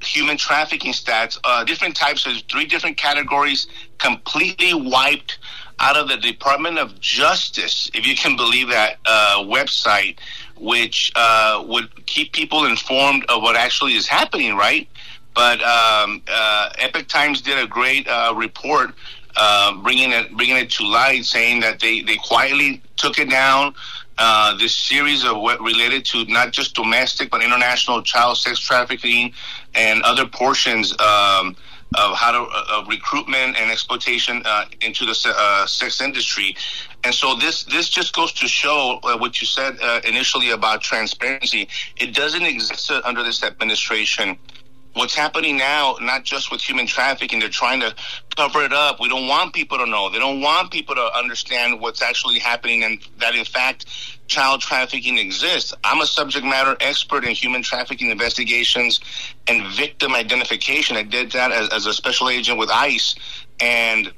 human 0.03 0.37
trafficking 0.37 0.93
stats, 0.93 1.39
uh, 1.45 1.65
different 1.65 1.97
types 1.97 2.27
of 2.27 2.33
three 2.51 2.67
different 2.67 2.97
categories, 2.97 3.67
completely 3.99 4.75
wiped 4.75 5.39
out 5.81 5.97
of 5.97 6.09
the 6.09 6.17
Department 6.19 6.79
of 6.79 7.01
Justice, 7.01 7.91
if 7.95 8.07
you 8.07 8.15
can 8.15 8.37
believe 8.37 8.69
that 8.69 8.99
uh, 9.07 9.39
website, 9.45 10.19
which 10.59 11.11
uh, 11.17 11.65
would 11.67 12.07
keep 12.07 12.33
people 12.33 12.67
informed 12.67 13.25
of 13.31 13.43
what 13.43 13.57
actually 13.57 13.95
is 13.97 14.07
happening, 14.07 14.55
right? 14.57 14.87
But 15.35 15.63
um, 15.63 16.23
uh, 16.29 16.71
Epoch 16.79 17.09
Times 17.09 17.41
did 17.41 17.59
a 17.59 17.67
great 17.67 18.07
uh, 18.07 18.35
report 18.37 18.91
uh, 19.37 19.75
bringing 19.77 20.13
it 20.13 20.37
bringing 20.37 20.57
it 20.57 20.71
to 20.71 20.87
light, 20.87 21.25
saying 21.25 21.61
that 21.61 21.81
they, 21.81 22.03
they 22.03 22.17
quietly 22.17 22.83
took 22.97 23.19
it 23.19 23.31
down. 23.31 23.75
This 24.59 24.77
series 24.77 25.25
of 25.25 25.39
what 25.39 25.63
related 25.63 26.05
to 26.07 26.27
not 26.27 26.53
just 26.53 26.75
domestic 26.75 27.31
but 27.31 27.43
international 27.43 28.03
child 28.03 28.37
sex 28.37 28.59
trafficking 28.59 29.33
and 29.75 30.03
other 30.03 30.27
portions 30.27 30.93
um, 31.01 31.57
of 31.97 32.15
how 32.17 32.31
to 32.31 32.39
uh, 32.39 32.81
of 32.81 32.89
recruitment 32.89 33.57
and 33.57 33.71
exploitation 33.71 34.43
uh, 34.45 34.65
into 34.81 35.05
the 35.05 35.35
uh, 35.37 35.67
sex 35.67 36.01
industry. 36.01 36.57
And 37.03 37.15
so 37.15 37.35
this 37.35 37.65
this 37.65 37.89
just 37.89 38.15
goes 38.15 38.33
to 38.35 38.49
show 38.49 39.01
uh, 39.03 39.19
what 39.19 39.41
you 39.41 39.47
said 39.47 39.79
uh, 39.83 40.01
initially 40.05 40.51
about 40.51 40.83
transparency. 40.83 41.69
It 41.97 42.15
doesn't 42.15 42.45
exist 42.45 42.91
under 42.91 43.23
this 43.23 43.43
administration 43.43 44.39
what's 44.95 45.15
happening 45.15 45.57
now, 45.57 45.97
not 46.01 46.25
just 46.25 46.51
with 46.51 46.61
human 46.61 46.87
trafficking, 46.87 47.39
they're 47.39 47.49
trying 47.49 47.81
to 47.81 47.95
cover 48.37 48.63
it 48.65 48.73
up. 48.73 49.01
We 49.01 49.09
don't 49.09 49.29
want 49.29 49.55
people 49.55 49.79
to 49.79 49.87
know. 49.87 50.11
They 50.11 50.19
don't 50.19 50.41
want 50.41 50.71
people 50.71 50.95
to 50.95 51.11
understand 51.17 51.81
what's 51.81 52.03
actually 52.03 52.39
happening 52.39 52.83
and 52.83 53.01
that, 53.19 53.35
in 53.35 53.45
fact, 53.45 53.87
child 54.31 54.61
trafficking 54.61 55.19
exists. 55.19 55.75
I'm 55.83 56.01
a 56.01 56.07
subject 56.07 56.47
matter 56.47 56.77
expert 56.81 57.25
in 57.25 57.35
human 57.35 57.63
trafficking 57.63 58.11
investigations 58.11 59.01
and 59.49 59.67
victim 59.75 60.15
identification. 60.15 60.97
I 60.97 61.03
did 61.03 61.33
that 61.33 61.51
as, 61.51 61.69
as 61.71 61.87
a 61.87 61.93
special 61.93 62.31
agent 62.31 62.57
with 62.57 62.71
ICE. 62.71 63.17
And 63.59 64.13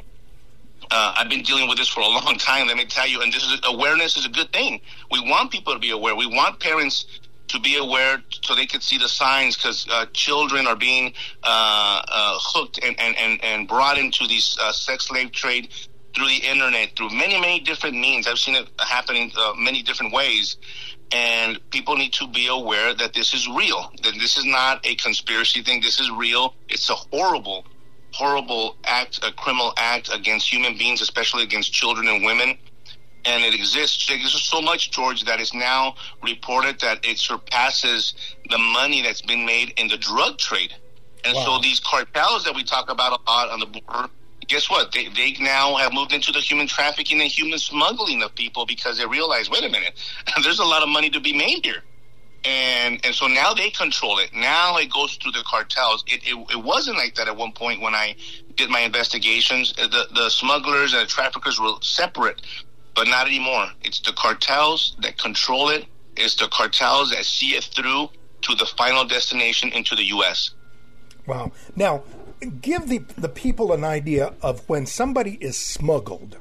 uh, 0.91 1.15
I've 1.17 1.31
been 1.31 1.43
dealing 1.43 1.69
with 1.69 1.79
this 1.79 1.89
for 1.89 2.01
a 2.01 2.09
long 2.09 2.37
time. 2.39 2.69
Let 2.69 2.77
me 2.77 2.85
tell 2.85 3.09
you, 3.09 3.23
and 3.23 3.33
this 3.33 3.43
is 3.43 3.61
awareness 3.65 4.17
is 4.17 4.27
a 4.27 4.29
good 4.29 4.53
thing. 4.53 4.83
We 5.11 5.21
want 5.21 5.51
people 5.51 5.73
to 5.73 5.79
be 5.79 5.91
aware. 5.91 6.15
We 6.15 6.27
want 6.27 6.61
parents 6.61 7.07
to 7.49 7.59
be 7.59 7.77
aware 7.77 8.23
so 8.43 8.55
they 8.55 8.67
can 8.67 8.81
see 8.81 8.99
the 8.99 9.09
signs 9.09 9.57
because 9.57 9.87
uh, 9.91 10.07
children 10.13 10.67
are 10.67 10.77
being 10.77 11.13
uh, 11.43 12.03
uh, 12.07 12.39
hooked 12.41 12.79
and, 12.83 12.99
and, 13.01 13.17
and, 13.17 13.43
and 13.43 13.69
brought 13.69 13.99
into 13.99 14.27
these 14.27 14.57
uh, 14.61 14.73
sex 14.73 15.07
slave 15.07 15.33
trade 15.33 15.69
through 16.15 16.29
the 16.29 16.47
internet, 16.47 16.95
through 16.97 17.11
many, 17.11 17.41
many 17.41 17.61
different 17.61 17.97
means. 17.97 18.27
I've 18.27 18.39
seen 18.39 18.55
it 18.55 18.69
happening 18.79 19.33
uh, 19.37 19.55
many 19.57 19.83
different 19.83 20.13
ways. 20.13 20.57
and 21.13 21.59
people 21.71 21.97
need 21.97 22.13
to 22.15 22.27
be 22.27 22.47
aware 22.49 22.95
that 22.95 23.13
this 23.13 23.35
is 23.35 23.47
real. 23.49 23.93
That 24.03 24.15
this 24.15 24.39
is 24.39 24.47
not 24.47 24.85
a 24.87 24.95
conspiracy 24.97 25.63
thing. 25.63 25.83
This 25.83 26.01
is 26.01 26.11
real. 26.11 26.55
It's 26.69 26.89
a 26.89 26.95
horrible, 26.95 27.67
horrible 28.13 28.77
act, 28.85 29.21
a 29.23 29.33
criminal 29.33 29.75
act 29.77 30.11
against 30.15 30.51
human 30.51 30.77
beings, 30.79 31.03
especially 31.03 31.43
against 31.43 31.73
children 31.73 32.09
and 32.09 32.25
women. 32.25 32.57
And 33.25 33.45
it 33.45 33.55
exists. 33.55 34.11
Exists 34.11 34.49
so 34.49 34.61
much, 34.61 34.91
George, 34.91 35.25
that 35.25 35.39
it's 35.39 35.55
now 35.55 35.95
reported 36.23 36.81
that 36.81 37.05
it 37.05 37.19
surpasses 37.19 38.15
the 38.49 38.59
money 38.59 39.03
that's 39.03 39.23
been 39.23 39.45
made 39.45 39.75
in 39.77 39.89
the 39.89 39.99
drug 39.99 40.39
trade. 40.39 40.75
And 41.25 41.35
wow. 41.37 41.45
so 41.45 41.59
these 41.61 41.79
cartels 41.79 42.45
that 42.45 42.55
we 42.55 42.65
talk 42.65 42.91
about 42.91 43.21
a 43.21 43.31
lot 43.31 43.51
on 43.51 43.61
the 43.61 43.67
border 43.67 44.09
guess 44.53 44.69
what? 44.69 44.93
They, 44.93 45.09
they 45.09 45.33
now 45.41 45.77
have 45.77 45.95
moved 45.95 46.13
into 46.13 46.31
the 46.31 46.39
human 46.39 46.67
trafficking 46.67 47.21
and 47.21 47.31
human 47.31 47.59
smuggling 47.59 48.23
of 48.23 48.35
people 48.35 48.67
because 48.67 48.99
they 48.99 49.07
realize, 49.07 49.49
wait 49.49 49.65
a 49.65 49.69
minute, 49.69 49.95
there's 50.45 50.59
a 50.59 50.65
lot 50.65 50.83
of 50.83 50.91
money 50.91 51.09
to 51.11 51.21
be 51.21 51.33
made 51.33 51.65
here. 51.65 51.83
And, 52.45 53.01
and 53.05 53.15
so 53.15 53.29
now 53.29 53.55
they 53.55 53.71
control 53.71 54.19
it. 54.19 54.35
Now 54.35 54.77
it 54.77 54.93
goes 54.93 55.15
through 55.17 55.33
the 55.33 55.45
cartels. 55.47 56.05
It, 56.07 56.23
it, 56.25 56.37
it 56.51 56.63
wasn't 56.63 56.99
like 56.99 57.15
that 57.15 57.29
at 57.29 57.37
one 57.37 57.53
point 57.53 57.81
when 57.81 57.95
I 57.95 58.17
did 58.57 58.69
my 58.69 58.81
investigations. 58.81 59.73
Uh, 59.79 59.87
the, 59.87 60.09
the 60.13 60.29
smugglers 60.29 60.93
and 60.93 61.03
the 61.03 61.07
traffickers 61.07 61.59
were 61.59 61.73
separate, 61.81 62.43
but 62.95 63.07
not 63.07 63.29
anymore. 63.29 63.69
It's 63.83 64.01
the 64.01 64.13
cartels 64.13 64.97
that 65.01 65.17
control 65.19 65.71
it. 65.71 65.87
It's 66.17 66.35
the 66.37 66.49
cartels 66.49 67.11
that 67.11 67.25
see 67.25 67.55
it 67.55 67.65
through 67.65 68.11
to 68.43 68.55
the 68.57 68.67
final 68.67 69.05
destination 69.05 69.73
into 69.73 69.95
the 69.95 70.05
U.S. 70.09 70.51
Wow. 71.27 71.53
Now, 71.77 72.03
give 72.47 72.89
the 72.89 72.99
the 73.17 73.29
people 73.29 73.73
an 73.73 73.85
idea 73.85 74.35
of 74.43 74.69
when 74.69 74.87
somebody 74.87 75.39
is 75.41 75.57
smuggled. 75.57 76.37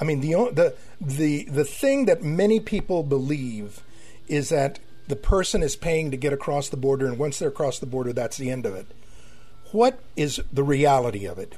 I 0.00 0.04
mean, 0.04 0.20
the 0.20 0.32
the 0.52 0.74
the 1.00 1.44
the 1.44 1.64
thing 1.64 2.06
that 2.06 2.22
many 2.22 2.60
people 2.60 3.02
believe 3.02 3.82
is 4.28 4.48
that 4.48 4.78
the 5.08 5.16
person 5.16 5.62
is 5.62 5.76
paying 5.76 6.10
to 6.10 6.16
get 6.16 6.32
across 6.32 6.68
the 6.68 6.76
border, 6.76 7.06
and 7.06 7.18
once 7.18 7.38
they're 7.38 7.48
across 7.48 7.78
the 7.78 7.86
border, 7.86 8.12
that's 8.12 8.36
the 8.36 8.50
end 8.50 8.64
of 8.64 8.74
it. 8.74 8.86
What 9.72 10.00
is 10.16 10.40
the 10.52 10.62
reality 10.62 11.26
of 11.26 11.38
it? 11.38 11.56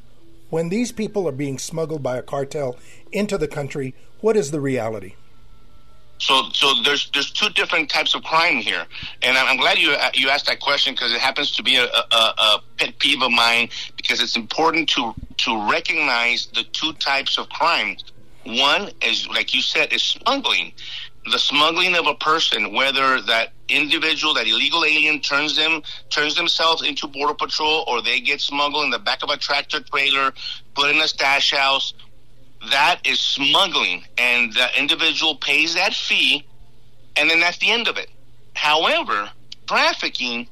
When 0.51 0.69
these 0.69 0.93
people 0.93 1.29
are 1.29 1.33
being 1.33 1.59
smuggled 1.59 2.03
by 2.03 2.19
a 2.19 2.23
cartel 2.23 2.77
into 3.11 3.39
the 3.39 3.49
country, 3.49 3.95
what 4.21 4.37
is 4.37 4.51
the 4.51 4.61
reality? 4.61 5.15
So, 6.19 6.51
so 6.53 6.75
there's 6.85 7.11
there's 7.11 7.33
two 7.33 7.49
different 7.51 7.91
types 7.91 8.15
of 8.15 8.23
crime 8.23 8.59
here, 8.59 8.87
and 9.23 9.37
I'm 9.37 9.57
glad 9.57 9.79
you 9.79 9.97
you 10.15 10.29
asked 10.29 10.47
that 10.47 10.61
question 10.61 10.95
because 10.95 11.13
it 11.13 11.19
happens 11.21 11.51
to 11.57 11.65
be 11.65 11.77
a, 11.77 11.85
a, 11.85 12.35
a 12.39 12.63
pet 12.79 12.97
peeve 13.01 13.23
of 13.23 13.33
mine 13.33 13.71
because 13.97 14.23
it's 14.23 14.37
important 14.37 14.89
to 14.91 15.15
to 15.39 15.71
recognize 15.71 16.47
the 16.55 16.63
two 16.63 16.93
types 16.95 17.39
of 17.39 17.49
crime. 17.49 17.97
One 18.45 18.91
is, 19.03 19.29
like 19.29 19.55
you 19.55 19.63
said, 19.63 19.93
is 19.93 20.03
smuggling. 20.03 20.73
The 21.31 21.39
smuggling 21.39 21.95
of 21.97 22.07
a 22.07 22.15
person, 22.15 22.73
whether 22.73 23.21
that 23.23 23.53
individual, 23.69 24.35
that 24.35 24.47
illegal 24.47 24.85
alien 24.85 25.21
turns 25.21 25.57
them, 25.57 25.83
turns 26.11 26.35
themselves 26.35 26.83
into 26.83 27.07
border 27.07 27.35
patrol, 27.35 27.85
or 27.87 28.03
they 28.03 28.21
get 28.21 28.41
smuggled 28.41 28.85
in 28.85 28.91
the 28.91 28.99
back 28.99 29.23
of 29.23 29.31
a 29.31 29.37
tractor 29.37 29.81
trailer, 29.81 30.33
put 30.75 30.91
in 30.91 31.01
a 31.01 31.07
stash 31.07 31.53
house, 31.53 31.95
that 32.71 33.01
is 33.05 33.21
smuggling, 33.21 34.05
and 34.19 34.53
the 34.53 34.69
individual 34.79 35.37
pays 35.37 35.75
that 35.75 35.95
fee, 35.95 36.47
and 37.17 37.29
then 37.29 37.41
that's 37.41 37.59
the 37.59 37.71
end 37.71 37.89
of 37.89 37.97
it. 37.97 38.09
However, 38.55 39.31
trafficking 39.67 40.49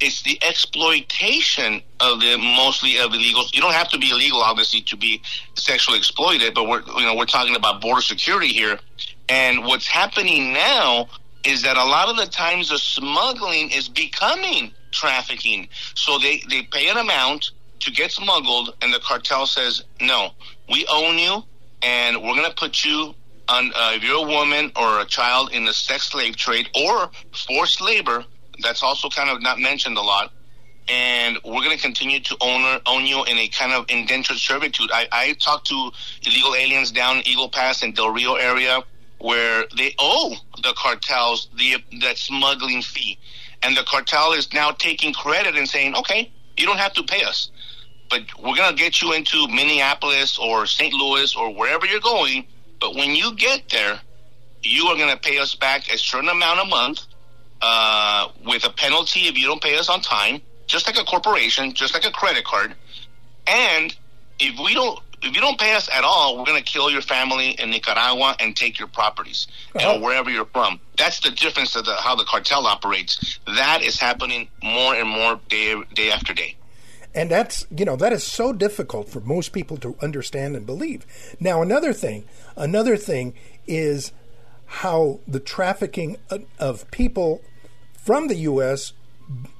is 0.00 0.22
the 0.22 0.38
exploitation 0.42 1.80
of 2.00 2.20
the 2.20 2.36
mostly 2.36 2.98
of 2.98 3.12
illegals. 3.12 3.54
You 3.54 3.62
don't 3.62 3.72
have 3.72 3.88
to 3.90 3.98
be 3.98 4.10
illegal, 4.10 4.40
obviously, 4.40 4.82
to 4.82 4.96
be 4.96 5.22
sexually 5.54 5.98
exploited, 5.98 6.54
but 6.54 6.68
we're 6.68 6.82
you 6.82 7.06
know 7.06 7.14
we're 7.14 7.24
talking 7.24 7.56
about 7.56 7.80
border 7.80 8.02
security 8.02 8.48
here, 8.48 8.78
and 9.28 9.64
what's 9.64 9.86
happening 9.86 10.52
now 10.52 11.08
is 11.44 11.62
that 11.62 11.76
a 11.76 11.84
lot 11.84 12.08
of 12.08 12.16
the 12.16 12.26
times 12.26 12.70
the 12.70 12.78
smuggling 12.78 13.70
is 13.70 13.88
becoming 13.88 14.72
trafficking. 14.90 15.68
So 15.94 16.18
they 16.18 16.42
they 16.50 16.62
pay 16.62 16.88
an 16.88 16.98
amount 16.98 17.52
to 17.80 17.90
get 17.90 18.12
smuggled, 18.12 18.76
and 18.82 18.92
the 18.92 19.00
cartel 19.00 19.46
says, 19.46 19.82
"No, 20.00 20.32
we 20.68 20.86
own 20.86 21.18
you 21.18 21.44
and 21.84 22.16
we're 22.16 22.34
going 22.34 22.48
to 22.48 22.56
put 22.56 22.82
you 22.84 23.14
on, 23.48 23.70
uh, 23.74 23.92
if 23.94 24.02
you're 24.02 24.24
a 24.24 24.28
woman 24.28 24.72
or 24.74 25.00
a 25.00 25.04
child 25.04 25.52
in 25.52 25.66
the 25.66 25.72
sex 25.74 26.08
slave 26.08 26.34
trade 26.34 26.68
or 26.74 27.10
forced 27.46 27.82
labor, 27.82 28.24
that's 28.60 28.82
also 28.82 29.10
kind 29.10 29.28
of 29.28 29.42
not 29.42 29.58
mentioned 29.58 29.98
a 29.98 30.00
lot. 30.00 30.32
And 30.88 31.38
we're 31.44 31.62
going 31.62 31.76
to 31.76 31.82
continue 31.82 32.20
to 32.20 32.36
own, 32.40 32.80
own 32.86 33.04
you 33.04 33.24
in 33.24 33.36
a 33.36 33.48
kind 33.48 33.72
of 33.72 33.84
indentured 33.88 34.38
servitude. 34.38 34.90
I, 34.92 35.08
I 35.12 35.32
talked 35.34 35.66
to 35.68 35.90
illegal 36.22 36.54
aliens 36.54 36.90
down 36.90 37.22
Eagle 37.26 37.50
Pass 37.50 37.82
and 37.82 37.94
Del 37.94 38.10
Rio 38.10 38.34
area 38.34 38.82
where 39.18 39.64
they 39.76 39.94
owe 39.98 40.34
the 40.62 40.74
cartels 40.76 41.48
the 41.56 41.76
that 42.00 42.16
smuggling 42.16 42.82
fee. 42.82 43.18
And 43.62 43.76
the 43.76 43.84
cartel 43.84 44.32
is 44.32 44.52
now 44.52 44.72
taking 44.72 45.14
credit 45.14 45.54
and 45.54 45.68
saying, 45.68 45.94
okay, 45.96 46.30
you 46.56 46.66
don't 46.66 46.78
have 46.78 46.92
to 46.94 47.02
pay 47.02 47.24
us 47.24 47.50
but 48.10 48.22
we're 48.42 48.56
going 48.56 48.74
to 48.74 48.80
get 48.80 49.02
you 49.02 49.12
into 49.12 49.48
Minneapolis 49.48 50.38
or 50.38 50.66
St. 50.66 50.92
Louis 50.92 51.34
or 51.36 51.54
wherever 51.54 51.86
you're 51.86 52.00
going. 52.00 52.46
But 52.80 52.94
when 52.94 53.14
you 53.14 53.34
get 53.34 53.68
there, 53.70 54.00
you 54.62 54.86
are 54.86 54.96
going 54.96 55.10
to 55.10 55.20
pay 55.20 55.38
us 55.38 55.54
back 55.54 55.92
a 55.92 55.98
certain 55.98 56.28
amount 56.28 56.60
a 56.60 56.64
month 56.64 57.06
uh, 57.62 58.28
with 58.44 58.64
a 58.64 58.70
penalty 58.70 59.20
if 59.20 59.38
you 59.38 59.46
don't 59.46 59.62
pay 59.62 59.76
us 59.78 59.88
on 59.88 60.00
time, 60.00 60.40
just 60.66 60.86
like 60.86 60.98
a 60.98 61.04
corporation, 61.04 61.72
just 61.72 61.94
like 61.94 62.04
a 62.04 62.10
credit 62.10 62.44
card. 62.44 62.74
And 63.46 63.94
if 64.38 64.58
we 64.58 64.74
don't, 64.74 65.00
if 65.22 65.34
you 65.34 65.40
don't 65.40 65.58
pay 65.58 65.74
us 65.74 65.88
at 65.92 66.04
all, 66.04 66.36
we're 66.36 66.44
going 66.44 66.62
to 66.62 66.70
kill 66.70 66.90
your 66.90 67.00
family 67.00 67.50
in 67.50 67.70
Nicaragua 67.70 68.36
and 68.38 68.54
take 68.54 68.78
your 68.78 68.88
properties 68.88 69.46
uh-huh. 69.74 69.94
or 69.94 70.00
wherever 70.00 70.30
you're 70.30 70.44
from. 70.46 70.80
That's 70.98 71.20
the 71.20 71.30
difference 71.30 71.76
of 71.76 71.86
the, 71.86 71.94
how 71.94 72.14
the 72.16 72.24
cartel 72.24 72.66
operates. 72.66 73.38
That 73.46 73.82
is 73.82 73.98
happening 73.98 74.48
more 74.62 74.94
and 74.94 75.08
more 75.08 75.40
day 75.48 75.82
day 75.94 76.10
after 76.10 76.34
day. 76.34 76.56
And 77.14 77.30
that's, 77.30 77.66
you 77.74 77.84
know, 77.84 77.96
that 77.96 78.12
is 78.12 78.24
so 78.24 78.52
difficult 78.52 79.08
for 79.08 79.20
most 79.20 79.52
people 79.52 79.76
to 79.78 79.96
understand 80.02 80.56
and 80.56 80.66
believe. 80.66 81.06
Now, 81.38 81.62
another 81.62 81.92
thing, 81.92 82.24
another 82.56 82.96
thing 82.96 83.34
is 83.66 84.12
how 84.66 85.20
the 85.26 85.40
trafficking 85.40 86.16
of 86.58 86.90
people 86.90 87.40
from 87.94 88.26
the 88.26 88.34
U.S. 88.36 88.92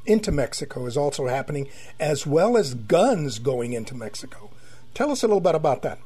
into 0.04 0.32
Mexico 0.32 0.86
is 0.86 0.96
also 0.96 1.28
happening, 1.28 1.68
as 2.00 2.26
well 2.26 2.56
as 2.56 2.74
guns 2.74 3.38
going 3.38 3.72
into 3.72 3.94
Mexico. 3.94 4.50
Tell 4.92 5.10
us 5.10 5.22
a 5.22 5.26
little 5.26 5.40
bit 5.40 5.54
about 5.54 5.82
that. 5.82 5.98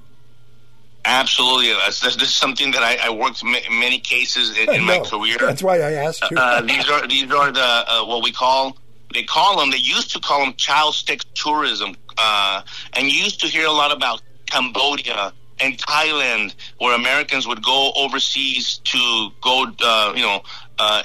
Absolutely, 1.05 1.73
this, 1.87 2.17
is 2.17 2.35
something 2.35 2.73
that 2.73 2.83
I, 2.83 3.07
I 3.07 3.11
worked 3.11 3.43
in 3.43 3.51
many 3.51 3.99
cases 3.99 4.57
in, 4.59 4.75
in 4.75 4.85
my 4.87 4.99
career. 4.99 5.39
That's 5.39 5.63
why 5.63 5.77
I 5.77 5.93
asked 5.93 6.31
you. 6.31 6.37
Uh, 6.37 6.61
these 6.61 6.89
are 6.91 7.07
these 7.07 7.33
are 7.33 7.51
the 7.51 7.61
uh, 7.63 8.05
what 8.05 8.23
we 8.23 8.31
call 8.31 8.77
they 9.13 9.23
call 9.23 9.59
them, 9.59 9.71
they 9.71 9.79
used 9.79 10.13
to 10.13 10.21
call 10.21 10.45
them 10.45 10.55
child 10.55 10.95
sex 10.95 11.25
tourism. 11.35 11.97
Uh, 12.17 12.63
and 12.95 13.07
you 13.07 13.25
used 13.25 13.41
to 13.41 13.47
hear 13.47 13.67
a 13.67 13.73
lot 13.73 13.93
about 13.93 14.23
Cambodia 14.47 15.33
and 15.61 15.77
Thailand, 15.77 16.55
where 16.79 16.95
Americans 16.95 17.47
would 17.47 17.63
go 17.65 17.93
overseas 17.97 18.81
to 18.85 19.31
go, 19.41 19.67
uh, 19.81 20.13
you 20.15 20.23
know, 20.23 20.43
uh, 20.79 21.03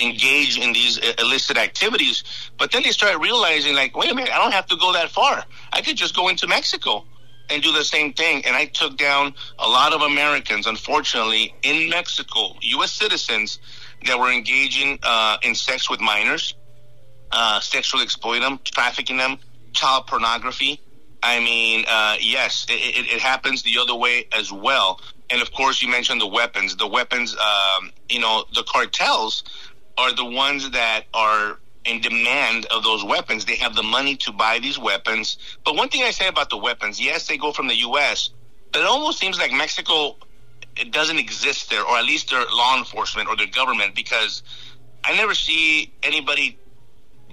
engage 0.00 0.58
in 0.58 0.72
these 0.72 0.98
illicit 1.18 1.58
activities. 1.58 2.24
But 2.58 2.72
then 2.72 2.82
they 2.82 2.90
started 2.90 3.18
realizing, 3.18 3.74
like, 3.74 3.96
wait 3.96 4.10
a 4.10 4.14
minute, 4.14 4.32
I 4.32 4.38
don't 4.38 4.52
have 4.52 4.66
to 4.66 4.76
go 4.76 4.92
that 4.94 5.10
far. 5.10 5.44
I 5.72 5.82
could 5.82 5.96
just 5.96 6.16
go 6.16 6.28
into 6.28 6.46
Mexico 6.46 7.04
and 7.50 7.62
do 7.62 7.72
the 7.72 7.84
same 7.84 8.14
thing. 8.14 8.46
And 8.46 8.56
I 8.56 8.64
took 8.64 8.96
down 8.96 9.34
a 9.58 9.68
lot 9.68 9.92
of 9.92 10.00
Americans, 10.00 10.66
unfortunately, 10.66 11.54
in 11.62 11.90
Mexico, 11.90 12.54
U.S. 12.62 12.92
citizens 12.92 13.58
that 14.06 14.18
were 14.18 14.32
engaging 14.32 14.98
uh, 15.02 15.36
in 15.42 15.54
sex 15.54 15.90
with 15.90 16.00
minors 16.00 16.54
uh, 17.32 17.60
sexually 17.60 18.04
exploiting 18.04 18.42
them, 18.42 18.60
trafficking 18.64 19.16
them, 19.16 19.38
child 19.72 20.06
pornography. 20.06 20.80
I 21.22 21.40
mean, 21.40 21.84
uh, 21.88 22.16
yes, 22.20 22.66
it, 22.68 22.72
it, 22.72 23.12
it, 23.14 23.20
happens 23.20 23.62
the 23.62 23.78
other 23.78 23.94
way 23.94 24.26
as 24.36 24.52
well. 24.52 25.00
And 25.30 25.40
of 25.40 25.52
course, 25.52 25.80
you 25.80 25.88
mentioned 25.88 26.20
the 26.20 26.26
weapons. 26.26 26.76
The 26.76 26.86
weapons, 26.88 27.36
um, 27.36 27.92
you 28.08 28.18
know, 28.18 28.44
the 28.54 28.64
cartels 28.64 29.44
are 29.96 30.12
the 30.12 30.24
ones 30.24 30.70
that 30.70 31.04
are 31.14 31.60
in 31.84 32.00
demand 32.00 32.66
of 32.66 32.82
those 32.82 33.04
weapons. 33.04 33.44
They 33.44 33.56
have 33.56 33.76
the 33.76 33.84
money 33.84 34.16
to 34.16 34.32
buy 34.32 34.58
these 34.58 34.78
weapons. 34.78 35.36
But 35.64 35.76
one 35.76 35.88
thing 35.88 36.02
I 36.02 36.10
say 36.10 36.26
about 36.26 36.50
the 36.50 36.58
weapons, 36.58 37.00
yes, 37.00 37.28
they 37.28 37.38
go 37.38 37.52
from 37.52 37.68
the 37.68 37.76
U.S., 37.76 38.30
but 38.72 38.80
it 38.80 38.86
almost 38.86 39.18
seems 39.18 39.38
like 39.38 39.52
Mexico 39.52 40.16
it 40.76 40.90
doesn't 40.90 41.18
exist 41.18 41.70
there, 41.70 41.84
or 41.84 41.96
at 41.96 42.04
least 42.04 42.30
their 42.30 42.44
law 42.52 42.78
enforcement 42.78 43.28
or 43.28 43.36
their 43.36 43.46
government, 43.46 43.94
because 43.94 44.42
I 45.04 45.14
never 45.14 45.34
see 45.34 45.92
anybody 46.02 46.58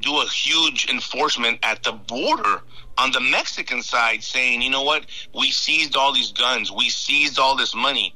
do 0.02 0.20
a 0.22 0.26
huge 0.28 0.90
enforcement 0.90 1.60
at 1.64 1.84
the 1.84 1.92
border 1.92 2.62
on 2.98 3.12
the 3.12 3.20
Mexican 3.20 3.82
side 3.82 4.24
saying, 4.24 4.62
you 4.62 4.70
know 4.70 4.84
what, 4.84 5.06
we 5.34 5.52
seized 5.52 5.96
all 5.96 6.14
these 6.14 6.32
guns, 6.32 6.72
we 6.72 6.90
seized 6.90 7.40
all 7.40 7.56
this 7.56 7.74
money. 7.76 8.16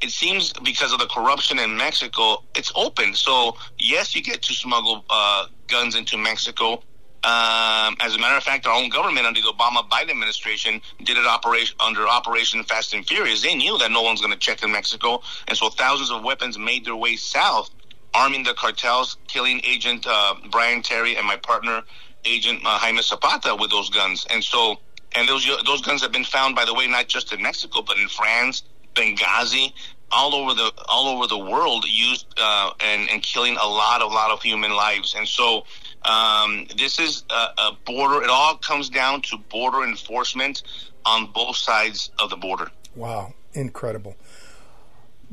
It 0.00 0.10
seems 0.10 0.52
because 0.52 0.92
of 0.92 0.98
the 0.98 1.06
corruption 1.06 1.58
in 1.58 1.76
Mexico, 1.76 2.42
it's 2.54 2.72
open. 2.74 3.14
So, 3.14 3.56
yes, 3.78 4.14
you 4.14 4.22
get 4.22 4.42
to 4.42 4.52
smuggle 4.52 5.04
uh, 5.08 5.46
guns 5.68 5.94
into 5.94 6.18
Mexico, 6.18 6.82
Um, 7.24 7.96
as 8.00 8.14
a 8.14 8.18
matter 8.18 8.36
of 8.36 8.44
fact, 8.44 8.66
our 8.66 8.74
own 8.74 8.90
government 8.90 9.26
under 9.26 9.40
the 9.40 9.48
Obama 9.48 9.88
Biden 9.88 10.10
administration 10.10 10.82
did 11.02 11.16
it 11.16 11.26
operation 11.26 11.74
under 11.80 12.06
Operation 12.06 12.62
Fast 12.64 12.92
and 12.92 13.06
Furious. 13.06 13.40
They 13.40 13.54
knew 13.54 13.78
that 13.78 13.90
no 13.90 14.02
one's 14.02 14.20
going 14.20 14.32
to 14.32 14.38
check 14.38 14.62
in 14.62 14.70
Mexico, 14.70 15.22
and 15.48 15.56
so 15.56 15.70
thousands 15.70 16.10
of 16.10 16.22
weapons 16.22 16.58
made 16.58 16.84
their 16.84 16.96
way 16.96 17.16
south, 17.16 17.70
arming 18.14 18.44
the 18.44 18.54
cartels, 18.54 19.16
killing 19.28 19.60
Agent 19.64 20.06
uh, 20.08 20.34
Brian 20.50 20.82
Terry 20.82 21.16
and 21.16 21.26
my 21.26 21.36
partner, 21.36 21.82
Agent 22.24 22.60
uh, 22.64 22.78
Jaime 22.78 23.02
Zapata, 23.02 23.56
with 23.58 23.70
those 23.70 23.90
guns. 23.90 24.26
And 24.30 24.42
so, 24.42 24.76
and 25.14 25.28
those 25.28 25.46
those 25.66 25.82
guns 25.82 26.02
have 26.02 26.12
been 26.12 26.24
found, 26.24 26.54
by 26.54 26.64
the 26.64 26.74
way, 26.74 26.86
not 26.86 27.08
just 27.08 27.32
in 27.32 27.42
Mexico, 27.42 27.82
but 27.82 27.98
in 27.98 28.08
France, 28.08 28.62
Benghazi, 28.94 29.72
all 30.10 30.34
over 30.34 30.54
the 30.54 30.72
all 30.88 31.08
over 31.16 31.26
the 31.26 31.38
world, 31.38 31.84
used 31.88 32.26
uh, 32.38 32.70
and 32.80 33.08
and 33.10 33.22
killing 33.22 33.56
a 33.56 33.66
lot, 33.66 34.00
a 34.00 34.06
lot 34.06 34.30
of 34.30 34.42
human 34.42 34.72
lives. 34.72 35.14
And 35.16 35.26
so 35.26 35.64
um, 36.04 36.66
this 36.76 36.98
is 36.98 37.24
a, 37.30 37.34
a 37.58 37.76
border. 37.84 38.22
It 38.22 38.30
all 38.30 38.56
comes 38.56 38.88
down 38.88 39.22
to 39.22 39.36
border 39.36 39.84
enforcement 39.84 40.62
on 41.04 41.26
both 41.32 41.56
sides 41.56 42.10
of 42.18 42.30
the 42.30 42.36
border. 42.36 42.70
Wow, 42.94 43.34
incredible. 43.54 44.16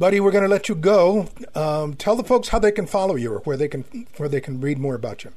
Buddy, 0.01 0.19
we're 0.19 0.31
going 0.31 0.43
to 0.43 0.49
let 0.49 0.67
you 0.67 0.73
go. 0.73 1.27
Um, 1.53 1.93
tell 1.93 2.15
the 2.15 2.23
folks 2.23 2.47
how 2.47 2.57
they 2.57 2.71
can 2.71 2.87
follow 2.87 3.15
you 3.15 3.33
or 3.33 3.39
where 3.41 3.55
they 3.55 3.67
can 3.67 3.83
where 4.17 4.27
they 4.27 4.41
can 4.41 4.59
read 4.59 4.79
more 4.79 4.95
about 4.95 5.23
you. 5.23 5.31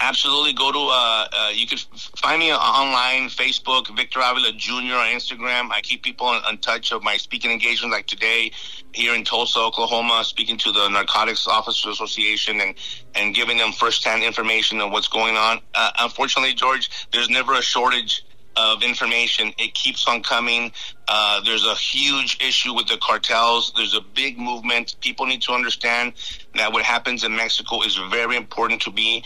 Absolutely. 0.00 0.52
Go 0.54 0.72
to 0.72 0.78
uh, 0.90 1.28
uh, 1.32 1.50
you 1.54 1.68
can 1.68 1.78
find 2.16 2.40
me 2.40 2.52
online 2.52 3.28
facebook 3.28 3.94
victor 3.96 4.18
avila 4.24 4.50
jr 4.54 4.72
on 4.72 5.06
instagram. 5.14 5.70
I 5.70 5.82
keep 5.82 6.02
people 6.02 6.34
in, 6.34 6.42
in, 6.50 6.58
touch 6.58 6.90
of 6.90 7.04
my 7.04 7.16
speaking 7.16 7.52
engagements 7.52 7.94
like 7.94 8.08
today 8.08 8.50
here 8.92 9.14
in 9.14 9.22
tulsa 9.22 9.60
oklahoma 9.60 10.24
speaking 10.24 10.58
to 10.58 10.72
the 10.72 10.88
narcotics 10.88 11.46
officers 11.46 11.94
association 11.94 12.60
and 12.60 12.74
and 13.14 13.36
giving 13.36 13.56
them 13.56 13.70
firsthand 13.70 14.24
information 14.24 14.80
on 14.80 14.90
what's 14.90 15.06
going 15.06 15.36
on. 15.36 15.60
Uh, 15.76 15.92
unfortunately 16.00 16.54
george 16.54 16.90
there's 17.12 17.30
never 17.30 17.54
a 17.54 17.62
shortage 17.62 18.24
of 18.60 18.82
information. 18.82 19.52
It 19.58 19.74
keeps 19.74 20.06
on 20.06 20.22
coming. 20.22 20.72
Uh, 21.08 21.40
there's 21.44 21.64
a 21.64 21.74
huge 21.74 22.38
issue 22.40 22.74
with 22.74 22.88
the 22.88 22.98
cartels. 22.98 23.72
There's 23.76 23.94
a 23.94 24.00
big 24.00 24.38
movement. 24.38 24.96
People 25.00 25.26
need 25.26 25.42
to 25.42 25.52
understand 25.52 26.12
that 26.56 26.72
what 26.72 26.82
happens 26.82 27.24
in 27.24 27.34
Mexico 27.34 27.82
is 27.82 27.96
very 28.10 28.36
important 28.36 28.82
to 28.82 28.90
be 28.90 29.24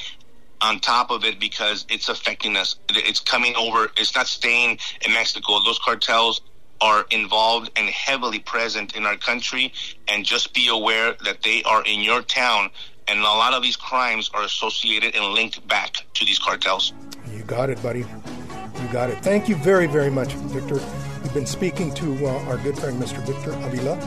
on 0.61 0.79
top 0.81 1.11
of 1.11 1.25
it 1.25 1.41
because 1.41 1.85
it's 1.89 2.09
affecting 2.09 2.57
us. 2.57 2.77
It's 2.91 3.21
coming 3.21 3.55
over. 3.57 3.91
It's 3.97 4.15
not 4.15 4.27
staying 4.27 4.79
in 5.05 5.13
Mexico. 5.13 5.59
Those 5.65 5.79
cartels 5.79 6.41
are 6.81 7.05
involved 7.11 7.71
and 7.77 7.89
heavily 7.89 8.39
present 8.39 8.95
in 8.97 9.05
our 9.05 9.17
country. 9.17 9.73
And 10.09 10.25
just 10.25 10.55
be 10.55 10.69
aware 10.69 11.15
that 11.25 11.43
they 11.43 11.63
are 11.65 11.85
in 11.85 12.01
your 12.01 12.23
town. 12.23 12.71
And 13.09 13.21
a 13.21 13.23
lot 13.23 13.53
of 13.53 13.63
these 13.63 13.77
crimes 13.77 14.31
are 14.33 14.43
associated 14.43 15.15
and 15.15 15.35
linked 15.35 15.67
back 15.69 15.95
to 16.15 16.25
these 16.25 16.39
cartels. 16.39 16.93
You 17.31 17.43
got 17.43 17.69
it, 17.69 17.83
buddy. 17.83 18.07
You 18.81 18.89
got 18.93 19.11
it. 19.11 19.19
Thank 19.23 19.49
you 19.49 19.57
very, 19.57 19.87
very 19.87 20.11
much, 20.11 20.35
Victor. 20.35 20.81
We've 21.23 21.35
been 21.35 21.47
speaking 21.47 21.93
to 21.95 22.27
uh, 22.27 22.45
our 22.49 22.59
good 22.59 22.79
friend, 22.79 23.01
Mr. 23.01 23.19
Victor 23.27 23.53
Avila 23.67 23.99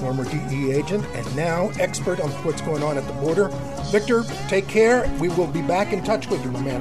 former 0.00 0.24
DE 0.24 0.72
agent 0.72 1.04
and 1.14 1.36
now 1.36 1.68
expert 1.78 2.20
on 2.20 2.30
what's 2.42 2.62
going 2.62 2.82
on 2.82 2.96
at 2.96 3.06
the 3.06 3.12
border. 3.14 3.48
Victor, 3.90 4.24
take 4.48 4.66
care. 4.66 5.06
We 5.20 5.28
will 5.28 5.46
be 5.46 5.62
back 5.62 5.92
in 5.92 6.02
touch 6.02 6.26
with 6.28 6.42
you, 6.42 6.50
my 6.50 6.62
man. 6.62 6.80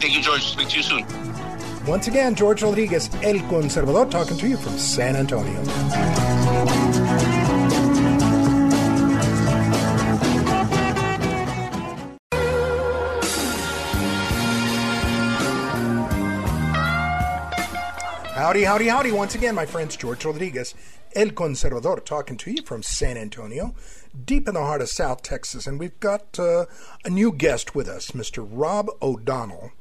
Thank 0.00 0.14
you, 0.14 0.20
George. 0.20 0.42
Speak 0.42 0.68
to 0.70 0.76
you 0.76 0.82
soon. 0.82 1.06
Once 1.86 2.08
again, 2.08 2.34
George 2.34 2.62
Rodriguez, 2.62 3.08
El 3.22 3.36
Conservador, 3.48 4.10
talking 4.10 4.36
to 4.38 4.48
you 4.48 4.56
from 4.56 4.76
San 4.76 5.14
Antonio. 5.14 5.62
Howdy, 18.46 18.62
howdy, 18.62 18.86
howdy. 18.86 19.10
Once 19.10 19.34
again, 19.34 19.56
my 19.56 19.66
friends, 19.66 19.96
George 19.96 20.24
Rodriguez, 20.24 20.72
El 21.16 21.30
Conservador, 21.30 22.04
talking 22.04 22.36
to 22.36 22.52
you 22.52 22.62
from 22.62 22.80
San 22.80 23.16
Antonio, 23.16 23.74
deep 24.24 24.46
in 24.46 24.54
the 24.54 24.60
heart 24.60 24.80
of 24.80 24.88
South 24.88 25.22
Texas. 25.22 25.66
And 25.66 25.80
we've 25.80 25.98
got 25.98 26.38
uh, 26.38 26.66
a 27.04 27.10
new 27.10 27.32
guest 27.32 27.74
with 27.74 27.88
us, 27.88 28.12
Mr. 28.12 28.46
Rob 28.48 28.88
O'Donnell. 29.02 29.72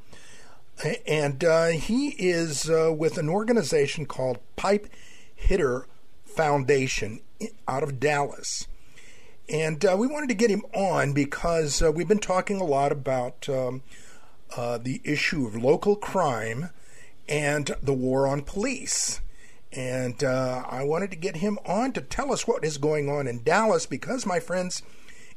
And 1.05 1.43
uh, 1.43 1.67
he 1.67 2.15
is 2.17 2.67
uh, 2.67 2.91
with 2.91 3.19
an 3.19 3.29
organization 3.29 4.07
called 4.07 4.39
Pipe 4.55 4.87
Hitter 5.35 5.85
Foundation 6.23 7.19
out 7.67 7.83
of 7.83 7.99
Dallas. 7.99 8.67
And 9.47 9.85
uh, 9.85 9.95
we 9.95 10.07
wanted 10.07 10.29
to 10.29 10.35
get 10.35 10.49
him 10.49 10.63
on 10.73 11.13
because 11.13 11.83
uh, 11.83 11.91
we've 11.91 12.07
been 12.07 12.17
talking 12.17 12.59
a 12.59 12.65
lot 12.65 12.91
about 12.91 13.47
um, 13.47 13.83
uh, 14.57 14.79
the 14.79 15.01
issue 15.03 15.45
of 15.45 15.55
local 15.55 15.95
crime 15.95 16.71
and 17.27 17.75
the 17.81 17.93
war 17.93 18.27
on 18.27 18.41
police. 18.41 19.21
And 19.71 20.23
uh, 20.23 20.63
I 20.69 20.83
wanted 20.83 21.11
to 21.11 21.17
get 21.17 21.37
him 21.37 21.59
on 21.65 21.91
to 21.93 22.01
tell 22.01 22.31
us 22.31 22.47
what 22.47 22.63
is 22.63 22.77
going 22.77 23.09
on 23.09 23.27
in 23.27 23.43
Dallas 23.43 23.85
because, 23.85 24.25
my 24.25 24.39
friends, 24.39 24.81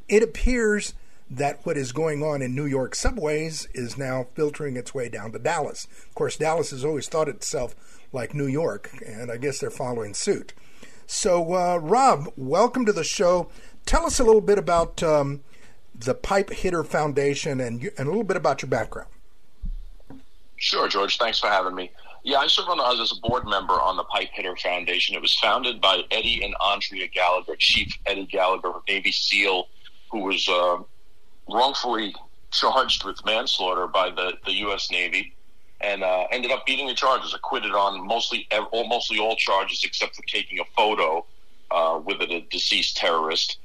it 0.08 0.22
appears 0.22 0.94
that 1.30 1.64
what 1.64 1.76
is 1.76 1.92
going 1.92 2.22
on 2.22 2.40
in 2.40 2.54
New 2.54 2.64
York 2.64 2.94
subways 2.94 3.68
is 3.74 3.98
now 3.98 4.26
filtering 4.34 4.76
its 4.76 4.94
way 4.94 5.08
down 5.08 5.32
to 5.32 5.38
Dallas. 5.38 5.86
Of 6.08 6.14
course, 6.14 6.36
Dallas 6.36 6.70
has 6.70 6.84
always 6.84 7.08
thought 7.08 7.28
itself 7.28 7.74
like 8.12 8.32
New 8.32 8.46
York, 8.46 8.90
and 9.06 9.30
I 9.30 9.36
guess 9.36 9.58
they're 9.58 9.70
following 9.70 10.14
suit. 10.14 10.54
So, 11.06 11.54
uh, 11.54 11.78
Rob, 11.78 12.32
welcome 12.36 12.86
to 12.86 12.92
the 12.92 13.04
show. 13.04 13.50
Tell 13.86 14.06
us 14.06 14.18
a 14.18 14.24
little 14.24 14.40
bit 14.40 14.58
about 14.58 15.02
um, 15.02 15.40
the 15.94 16.14
Pipe 16.14 16.50
Hitter 16.50 16.84
Foundation 16.84 17.60
and, 17.60 17.82
and 17.98 18.06
a 18.06 18.10
little 18.10 18.24
bit 18.24 18.36
about 18.36 18.62
your 18.62 18.70
background. 18.70 19.10
Sure, 20.58 20.88
George. 20.88 21.18
Thanks 21.18 21.38
for 21.38 21.48
having 21.48 21.74
me. 21.74 21.90
Yeah, 22.24 22.38
I 22.38 22.48
serve 22.48 22.68
on 22.68 22.80
as 23.00 23.12
a 23.12 23.28
board 23.28 23.46
member 23.46 23.74
on 23.74 23.96
the 23.96 24.04
Pipe 24.04 24.30
Hitter 24.32 24.56
Foundation. 24.56 25.14
It 25.14 25.22
was 25.22 25.34
founded 25.38 25.80
by 25.80 26.02
Eddie 26.10 26.44
and 26.44 26.54
Andrea 26.60 27.06
Gallagher, 27.08 27.56
Chief 27.56 27.96
Eddie 28.06 28.26
Gallagher, 28.26 28.72
Navy 28.88 29.12
SEAL, 29.12 29.68
who 30.10 30.24
was 30.24 30.48
uh, 30.48 30.78
wrongfully 31.48 32.14
charged 32.50 33.04
with 33.04 33.24
manslaughter 33.24 33.86
by 33.86 34.10
the, 34.10 34.32
the 34.44 34.52
U.S. 34.54 34.90
Navy 34.90 35.32
and 35.80 36.02
uh, 36.02 36.24
ended 36.30 36.50
up 36.50 36.66
beating 36.66 36.86
the 36.86 36.94
charges, 36.94 37.34
acquitted 37.34 37.72
on 37.72 38.04
mostly 38.06 38.48
mostly 38.72 39.18
all 39.18 39.36
charges 39.36 39.84
except 39.84 40.16
for 40.16 40.22
taking 40.22 40.58
a 40.58 40.64
photo 40.76 41.24
uh, 41.70 42.00
with 42.04 42.20
a, 42.20 42.44
deceased 42.50 42.96
terrorist. 42.96 43.58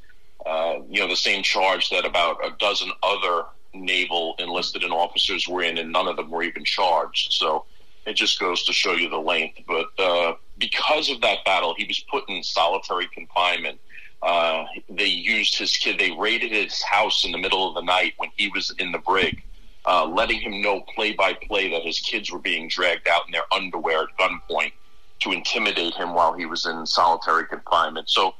Uh, 0.45 0.79
you 0.89 0.99
know, 0.99 1.07
the 1.07 1.15
same 1.15 1.41
charge 1.41 1.89
that 1.89 2.05
about 2.05 2.37
a 2.45 2.51
dozen 2.59 2.91
other 3.01 3.45
naval 3.73 4.35
enlisted 4.39 4.83
and 4.83 4.93
officers 4.93 5.47
were 5.47 5.63
in, 5.63 5.77
and 5.77 5.91
none 5.91 6.07
of 6.07 6.15
them 6.15 6.29
were 6.29 6.43
even 6.43 6.63
charged. 6.63 7.33
So 7.33 7.65
it 8.05 8.13
just 8.13 8.39
goes 8.39 8.63
to 8.65 8.73
show 8.73 8.93
you 8.93 9.09
the 9.09 9.17
length. 9.17 9.59
But 9.67 9.87
uh, 9.99 10.35
because 10.57 11.09
of 11.09 11.21
that 11.21 11.45
battle, 11.45 11.73
he 11.77 11.85
was 11.85 11.99
put 12.11 12.27
in 12.29 12.43
solitary 12.43 13.07
confinement. 13.13 13.79
Uh, 14.21 14.65
they 14.89 15.05
used 15.05 15.57
his 15.57 15.75
kid. 15.75 15.99
They 15.99 16.11
raided 16.11 16.51
his 16.51 16.81
house 16.83 17.25
in 17.25 17.31
the 17.31 17.37
middle 17.37 17.67
of 17.67 17.75
the 17.75 17.81
night 17.81 18.13
when 18.17 18.29
he 18.37 18.47
was 18.49 18.73
in 18.79 18.91
the 18.91 18.99
brig, 18.99 19.41
uh, 19.85 20.05
letting 20.05 20.39
him 20.39 20.61
know 20.61 20.81
play 20.95 21.13
by 21.13 21.33
play 21.33 21.69
that 21.71 21.83
his 21.83 21.99
kids 21.99 22.31
were 22.31 22.39
being 22.39 22.67
dragged 22.67 23.07
out 23.07 23.25
in 23.25 23.31
their 23.31 23.51
underwear 23.53 24.03
at 24.03 24.17
gunpoint 24.19 24.71
to 25.19 25.31
intimidate 25.31 25.93
him 25.95 26.13
while 26.13 26.33
he 26.33 26.45
was 26.45 26.65
in 26.65 26.85
solitary 26.85 27.45
confinement. 27.45 28.09
So 28.09 28.33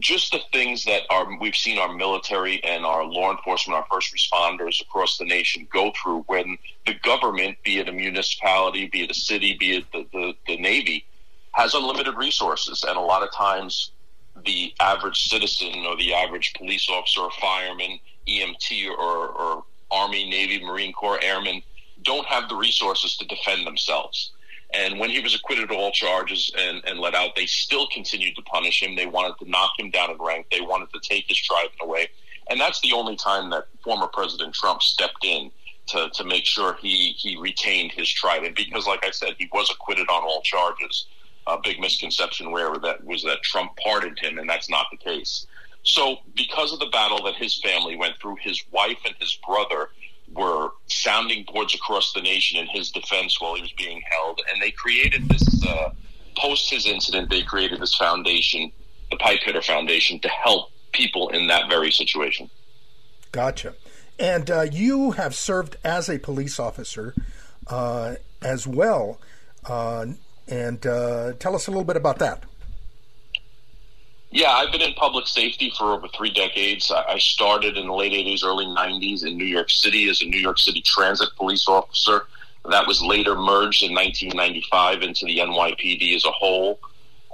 just 0.00 0.32
the 0.32 0.40
things 0.52 0.84
that 0.84 1.02
our 1.10 1.38
we've 1.38 1.56
seen 1.56 1.78
our 1.78 1.92
military 1.92 2.62
and 2.64 2.84
our 2.84 3.04
law 3.04 3.30
enforcement, 3.30 3.76
our 3.76 3.86
first 3.90 4.14
responders 4.14 4.80
across 4.80 5.18
the 5.18 5.24
nation 5.24 5.66
go 5.72 5.92
through 6.02 6.24
when 6.26 6.56
the 6.86 6.94
government, 7.02 7.56
be 7.64 7.78
it 7.78 7.88
a 7.88 7.92
municipality, 7.92 8.86
be 8.86 9.02
it 9.02 9.10
a 9.10 9.14
city, 9.14 9.56
be 9.58 9.76
it 9.76 9.84
the, 9.92 10.06
the, 10.12 10.34
the 10.46 10.56
Navy, 10.58 11.04
has 11.52 11.74
unlimited 11.74 12.16
resources. 12.16 12.84
And 12.86 12.96
a 12.96 13.00
lot 13.00 13.22
of 13.22 13.32
times 13.32 13.92
the 14.44 14.72
average 14.80 15.28
citizen 15.28 15.84
or 15.86 15.96
the 15.96 16.14
average 16.14 16.52
police 16.54 16.88
officer 16.90 17.20
or 17.20 17.30
fireman, 17.40 17.98
EMT 18.26 18.88
or, 18.90 19.28
or 19.28 19.64
Army, 19.90 20.28
Navy, 20.28 20.64
Marine 20.64 20.92
Corps 20.92 21.20
airmen 21.22 21.62
don't 22.02 22.26
have 22.26 22.48
the 22.48 22.56
resources 22.56 23.16
to 23.16 23.26
defend 23.26 23.66
themselves. 23.66 24.32
And 24.74 24.98
when 24.98 25.10
he 25.10 25.20
was 25.20 25.34
acquitted 25.34 25.70
of 25.70 25.76
all 25.76 25.92
charges 25.92 26.50
and, 26.56 26.82
and 26.86 26.98
let 26.98 27.14
out, 27.14 27.36
they 27.36 27.46
still 27.46 27.86
continued 27.88 28.36
to 28.36 28.42
punish 28.42 28.82
him. 28.82 28.96
They 28.96 29.06
wanted 29.06 29.34
to 29.38 29.50
knock 29.50 29.72
him 29.78 29.90
down 29.90 30.10
in 30.10 30.16
rank. 30.18 30.46
They 30.50 30.60
wanted 30.60 30.92
to 30.92 31.00
take 31.00 31.26
his 31.28 31.38
trident 31.38 31.74
away. 31.82 32.08
And 32.48 32.60
that's 32.60 32.80
the 32.80 32.92
only 32.92 33.16
time 33.16 33.50
that 33.50 33.66
former 33.84 34.06
President 34.06 34.54
Trump 34.54 34.82
stepped 34.82 35.24
in 35.24 35.50
to, 35.88 36.08
to 36.14 36.24
make 36.24 36.46
sure 36.46 36.76
he, 36.80 37.14
he 37.18 37.36
retained 37.36 37.92
his 37.92 38.08
trident. 38.08 38.56
Because, 38.56 38.86
like 38.86 39.04
I 39.04 39.10
said, 39.10 39.34
he 39.38 39.48
was 39.52 39.70
acquitted 39.70 40.08
on 40.08 40.22
all 40.22 40.40
charges. 40.42 41.06
A 41.46 41.58
big 41.62 41.80
misconception 41.80 42.50
where 42.50 42.78
that 42.78 43.04
was 43.04 43.22
that 43.24 43.42
Trump 43.42 43.72
pardoned 43.82 44.18
him, 44.20 44.38
and 44.38 44.48
that's 44.48 44.70
not 44.70 44.86
the 44.90 44.96
case. 44.96 45.46
So, 45.82 46.18
because 46.36 46.72
of 46.72 46.78
the 46.78 46.86
battle 46.86 47.24
that 47.24 47.34
his 47.34 47.60
family 47.60 47.96
went 47.96 48.14
through, 48.20 48.36
his 48.40 48.62
wife 48.70 48.98
and 49.04 49.14
his 49.18 49.36
brother 49.44 49.88
were 50.30 50.70
sounding 50.86 51.44
boards 51.52 51.74
across 51.74 52.12
the 52.12 52.20
nation 52.20 52.58
in 52.58 52.66
his 52.66 52.90
defense 52.90 53.40
while 53.40 53.54
he 53.54 53.62
was 53.62 53.72
being 53.72 54.02
held. 54.10 54.40
And 54.50 54.62
they 54.62 54.70
created 54.70 55.28
this, 55.28 55.66
uh, 55.66 55.90
post 56.36 56.70
his 56.70 56.86
incident, 56.86 57.30
they 57.30 57.42
created 57.42 57.80
this 57.80 57.94
foundation, 57.94 58.72
the 59.10 59.16
Pipe 59.16 59.40
Hitter 59.44 59.62
Foundation, 59.62 60.18
to 60.20 60.28
help 60.28 60.70
people 60.92 61.28
in 61.30 61.46
that 61.48 61.68
very 61.68 61.90
situation. 61.90 62.48
Gotcha. 63.30 63.74
And 64.18 64.50
uh, 64.50 64.66
you 64.70 65.12
have 65.12 65.34
served 65.34 65.76
as 65.84 66.08
a 66.08 66.18
police 66.18 66.58
officer 66.58 67.14
uh, 67.66 68.14
as 68.40 68.66
well. 68.66 69.20
Uh, 69.64 70.06
and 70.48 70.86
uh, 70.86 71.32
tell 71.38 71.54
us 71.54 71.66
a 71.66 71.70
little 71.70 71.84
bit 71.84 71.96
about 71.96 72.18
that. 72.18 72.44
Yeah, 74.32 74.50
I've 74.50 74.72
been 74.72 74.80
in 74.80 74.94
public 74.94 75.26
safety 75.26 75.72
for 75.76 75.92
over 75.92 76.08
three 76.08 76.30
decades. 76.30 76.90
I 76.90 77.18
started 77.18 77.76
in 77.76 77.86
the 77.86 77.92
late 77.92 78.12
80s, 78.12 78.42
early 78.42 78.64
90s 78.64 79.26
in 79.26 79.36
New 79.36 79.44
York 79.44 79.70
City 79.70 80.08
as 80.08 80.22
a 80.22 80.24
New 80.24 80.40
York 80.40 80.58
City 80.58 80.80
transit 80.80 81.28
police 81.36 81.68
officer. 81.68 82.26
That 82.70 82.86
was 82.86 83.02
later 83.02 83.34
merged 83.34 83.82
in 83.82 83.94
1995 83.94 85.02
into 85.02 85.26
the 85.26 85.38
NYPD 85.38 86.16
as 86.16 86.24
a 86.24 86.30
whole. 86.30 86.80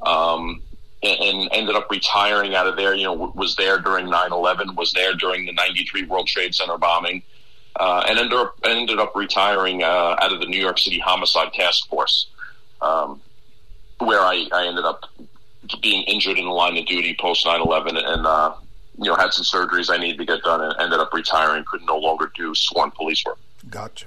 Um, 0.03 0.61
and 1.03 1.49
ended 1.53 1.77
up 1.77 1.89
retiring 1.91 2.57
out 2.57 2.67
of 2.67 2.77
there. 2.77 2.95
You 2.95 3.05
know, 3.05 3.33
was 3.35 3.55
there 3.55 3.79
during 3.79 4.07
9/11, 4.07 4.75
was 4.75 4.93
there 4.93 5.15
during 5.15 5.47
the 5.47 5.53
'93 5.53 6.07
World 6.07 6.27
Trade 6.27 6.55
Center 6.55 6.77
bombing, 6.77 7.23
uh, 7.77 8.05
and 8.09 8.19
ended 8.19 8.37
up 8.37 8.59
ended 8.65 8.99
up 8.99 9.15
retiring 9.15 9.85
uh, 9.85 10.17
out 10.21 10.33
of 10.33 10.41
the 10.41 10.47
New 10.47 10.61
York 10.61 10.79
City 10.79 10.99
Homicide 10.99 11.53
Task 11.53 11.89
Force, 11.89 12.27
um, 12.81 13.21
where 13.99 14.21
I, 14.21 14.49
I 14.53 14.67
ended 14.67 14.85
up 14.85 15.05
being 15.83 16.03
injured 16.05 16.39
in 16.39 16.45
the 16.45 16.51
line 16.51 16.77
of 16.77 16.87
duty 16.87 17.17
post 17.19 17.45
9/11, 17.45 17.97
and 17.97 18.27
uh, 18.27 18.55
you 18.99 19.05
know 19.05 19.15
had 19.15 19.33
some 19.33 19.45
surgeries 19.45 19.91
I 19.91 19.99
needed 19.99 20.19
to 20.19 20.25
get 20.25 20.43
done, 20.43 20.63
and 20.63 20.75
ended 20.79 21.01
up 21.01 21.13
retiring. 21.13 21.65
Could 21.65 21.83
no 21.87 21.97
longer 21.99 22.31
do 22.35 22.55
sworn 22.55 22.91
police 22.91 23.25
work. 23.25 23.39
Gotcha. 23.69 24.07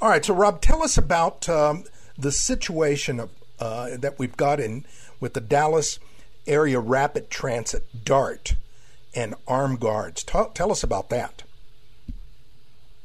All 0.00 0.08
right, 0.08 0.24
so 0.24 0.32
Rob, 0.32 0.60
tell 0.60 0.82
us 0.84 0.96
about 0.96 1.48
um, 1.48 1.82
the 2.16 2.30
situation 2.30 3.18
of, 3.18 3.30
uh, 3.58 3.96
that 3.96 4.16
we've 4.16 4.36
got 4.36 4.60
in 4.60 4.84
with 5.18 5.34
the 5.34 5.40
Dallas 5.40 5.98
Area 6.46 6.78
Rapid 6.78 7.30
Transit 7.30 8.04
DART 8.04 8.54
and 9.12 9.34
armed 9.48 9.80
guards. 9.80 10.22
Tell, 10.22 10.50
tell 10.50 10.70
us 10.70 10.84
about 10.84 11.08
that. 11.10 11.42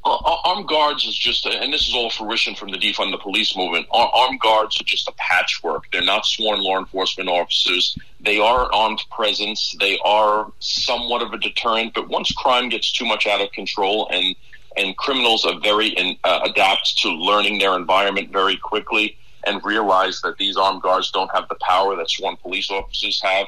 Uh, 0.05 0.37
armed 0.43 0.67
guards 0.67 1.05
is 1.05 1.15
just, 1.15 1.45
and 1.45 1.71
this 1.71 1.87
is 1.87 1.95
all 1.95 2.09
fruition 2.09 2.55
from 2.55 2.71
the 2.71 2.77
defund 2.77 3.11
the 3.11 3.17
police 3.17 3.55
movement. 3.55 3.87
Armed 3.91 4.39
guards 4.41 4.79
are 4.81 4.83
just 4.83 5.07
a 5.07 5.13
patchwork. 5.13 5.85
They're 5.91 6.01
not 6.01 6.25
sworn 6.25 6.59
law 6.61 6.77
enforcement 6.77 7.29
officers. 7.29 7.97
They 8.19 8.37
are 8.37 8.71
armed 8.73 9.01
presence. 9.11 9.73
They 9.79 9.97
are 10.03 10.51
somewhat 10.59 11.21
of 11.21 11.31
a 11.31 11.37
deterrent. 11.37 11.93
But 11.93 12.09
once 12.09 12.33
crime 12.33 12.67
gets 12.67 12.91
too 12.91 13.05
much 13.05 13.27
out 13.27 13.39
of 13.39 13.51
control, 13.53 14.09
and 14.11 14.35
and 14.75 14.97
criminals 14.97 15.45
are 15.45 15.57
very 15.59 15.89
in, 15.89 16.17
uh, 16.23 16.41
adapt 16.43 16.97
to 16.97 17.09
learning 17.09 17.59
their 17.59 17.75
environment 17.75 18.31
very 18.31 18.57
quickly, 18.57 19.15
and 19.45 19.63
realize 19.63 20.19
that 20.21 20.37
these 20.37 20.57
armed 20.57 20.81
guards 20.81 21.11
don't 21.11 21.31
have 21.31 21.47
the 21.47 21.55
power 21.61 21.95
that 21.95 22.09
sworn 22.09 22.35
police 22.37 22.69
officers 22.69 23.21
have. 23.21 23.47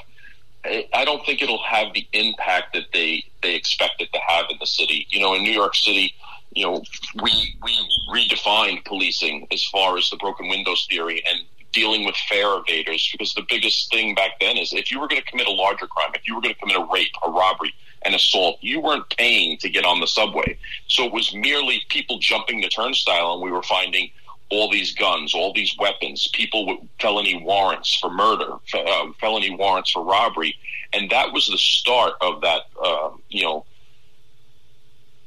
I 0.93 1.03
don't 1.05 1.23
think 1.25 1.41
it'll 1.41 1.61
have 1.63 1.93
the 1.93 2.07
impact 2.13 2.73
that 2.73 2.85
they 2.93 3.25
they 3.43 3.55
expect 3.55 4.01
it 4.01 4.11
to 4.13 4.19
have 4.25 4.45
in 4.49 4.57
the 4.59 4.65
city. 4.65 5.05
You 5.09 5.19
know, 5.19 5.33
in 5.33 5.43
New 5.43 5.51
York 5.51 5.75
City, 5.75 6.13
you 6.55 6.65
know, 6.65 6.81
we 7.21 7.57
we 7.61 7.77
redefined 8.11 8.85
policing 8.85 9.47
as 9.51 9.63
far 9.65 9.97
as 9.97 10.09
the 10.09 10.17
broken 10.17 10.47
windows 10.47 10.87
theory 10.89 11.23
and 11.29 11.41
dealing 11.73 12.05
with 12.05 12.15
fare 12.29 12.61
evaders 12.61 13.11
because 13.11 13.33
the 13.33 13.45
biggest 13.49 13.91
thing 13.91 14.15
back 14.15 14.39
then 14.39 14.57
is 14.57 14.71
if 14.71 14.89
you 14.89 14.99
were 14.99 15.07
going 15.07 15.21
to 15.21 15.27
commit 15.29 15.45
a 15.45 15.51
larger 15.51 15.85
crime, 15.85 16.09
if 16.15 16.25
you 16.25 16.33
were 16.33 16.41
going 16.41 16.53
to 16.53 16.59
commit 16.59 16.77
a 16.77 16.87
rape, 16.91 17.11
a 17.25 17.29
robbery, 17.29 17.73
an 18.03 18.13
assault, 18.13 18.57
you 18.61 18.79
weren't 18.79 19.07
paying 19.17 19.57
to 19.57 19.69
get 19.69 19.83
on 19.83 19.99
the 19.99 20.07
subway. 20.07 20.57
So 20.87 21.05
it 21.05 21.11
was 21.11 21.35
merely 21.35 21.81
people 21.89 22.17
jumping 22.19 22.61
the 22.61 22.69
turnstile, 22.69 23.33
and 23.33 23.41
we 23.41 23.51
were 23.51 23.63
finding 23.63 24.09
all 24.49 24.71
these 24.71 24.93
guns, 24.93 25.33
all 25.33 25.51
these 25.53 25.75
weapons, 25.77 26.29
people 26.31 26.65
with 26.65 26.77
felony 26.99 27.43
warrants 27.43 27.95
for 27.95 28.09
murder, 28.09 28.53
uh, 28.73 29.07
felony 29.19 29.49
warrants 29.49 29.91
for 29.91 30.03
robbery, 30.03 30.55
and 30.93 31.09
that 31.09 31.33
was 31.33 31.47
the 31.47 31.57
start 31.57 32.13
of 32.21 32.41
that, 32.41 32.61
uh, 32.81 33.09
you 33.29 33.43
know, 33.43 33.65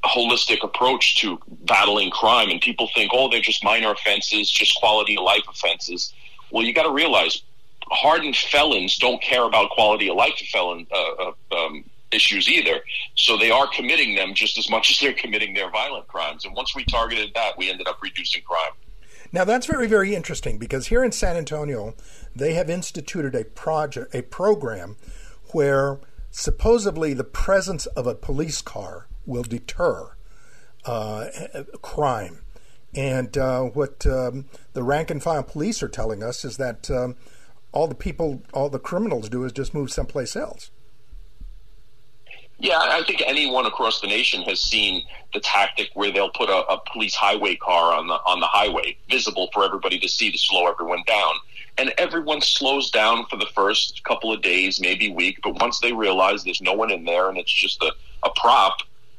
holistic 0.08 0.64
approach 0.64 1.20
to 1.20 1.38
battling 1.64 2.10
crime. 2.10 2.50
And 2.50 2.60
people 2.60 2.88
think, 2.94 3.10
oh, 3.14 3.28
they're 3.28 3.40
just 3.40 3.64
minor 3.64 3.92
offenses, 3.92 4.50
just 4.50 4.76
quality 4.76 5.16
of 5.16 5.24
life 5.24 5.44
offenses. 5.48 6.12
Well, 6.50 6.64
you 6.64 6.72
got 6.72 6.84
to 6.84 6.92
realize, 6.92 7.42
hardened 7.90 8.36
felons 8.36 8.96
don't 8.96 9.22
care 9.22 9.44
about 9.44 9.70
quality 9.70 10.08
of 10.08 10.16
life 10.16 10.38
felon 10.50 10.86
uh, 10.92 11.32
uh, 11.52 11.56
um, 11.56 11.84
issues 12.12 12.48
either. 12.48 12.80
So 13.14 13.36
they 13.36 13.50
are 13.50 13.66
committing 13.66 14.14
them 14.14 14.34
just 14.34 14.58
as 14.58 14.70
much 14.70 14.90
as 14.90 14.98
they're 14.98 15.12
committing 15.12 15.54
their 15.54 15.70
violent 15.70 16.08
crimes. 16.08 16.44
And 16.44 16.54
once 16.54 16.74
we 16.74 16.84
targeted 16.84 17.32
that, 17.34 17.56
we 17.56 17.70
ended 17.70 17.88
up 17.88 17.98
reducing 18.02 18.42
crime. 18.42 18.72
Now 19.30 19.44
that's 19.44 19.66
very 19.66 19.86
very 19.86 20.14
interesting 20.14 20.56
because 20.56 20.86
here 20.86 21.04
in 21.04 21.12
San 21.12 21.36
Antonio 21.36 21.94
they 22.34 22.54
have 22.54 22.70
instituted 22.70 23.34
a 23.34 23.44
project 23.44 24.14
a 24.14 24.22
program 24.22 24.96
where 25.52 26.00
supposedly 26.30 27.12
the 27.12 27.24
presence 27.24 27.84
of 27.86 28.06
a 28.06 28.14
police 28.14 28.62
car 28.62 29.07
will 29.28 29.44
deter 29.44 30.16
uh, 30.84 31.26
crime. 31.82 32.40
And 32.94 33.36
uh, 33.36 33.62
what 33.62 34.06
um, 34.06 34.46
the 34.72 34.82
rank 34.82 35.10
and 35.10 35.22
file 35.22 35.42
police 35.42 35.82
are 35.82 35.88
telling 35.88 36.22
us 36.22 36.44
is 36.44 36.56
that 36.56 36.90
um, 36.90 37.16
all 37.72 37.86
the 37.86 37.94
people, 37.94 38.42
all 38.54 38.70
the 38.70 38.78
criminals 38.78 39.28
do 39.28 39.44
is 39.44 39.52
just 39.52 39.74
move 39.74 39.92
someplace 39.92 40.34
else. 40.34 40.70
Yeah, 42.60 42.78
I 42.78 43.04
think 43.04 43.22
anyone 43.24 43.66
across 43.66 44.00
the 44.00 44.08
nation 44.08 44.42
has 44.42 44.60
seen 44.60 45.04
the 45.32 45.38
tactic 45.38 45.90
where 45.94 46.10
they'll 46.10 46.30
put 46.30 46.48
a, 46.48 46.66
a, 46.66 46.80
police 46.92 47.14
highway 47.14 47.54
car 47.54 47.92
on 47.92 48.08
the 48.08 48.14
on 48.26 48.40
the 48.40 48.46
highway, 48.46 48.96
visible 49.08 49.48
for 49.52 49.64
everybody 49.64 49.96
to 50.00 50.08
see 50.08 50.32
to 50.32 50.38
slow 50.38 50.66
everyone 50.66 51.04
down. 51.06 51.34
And 51.76 51.94
everyone 51.98 52.40
slows 52.40 52.90
down 52.90 53.26
for 53.26 53.36
the 53.36 53.46
first 53.54 54.02
couple 54.02 54.32
of 54.32 54.42
days, 54.42 54.80
maybe 54.80 55.08
week, 55.08 55.38
but 55.44 55.60
once 55.60 55.78
they 55.78 55.92
realize 55.92 56.42
there's 56.42 56.60
no 56.60 56.72
one 56.72 56.90
in 56.90 57.04
there 57.04 57.28
and 57.28 57.38
it's 57.38 57.52
just 57.52 57.80
a, 57.80 57.92
a 58.24 58.30
prop, 58.34 58.78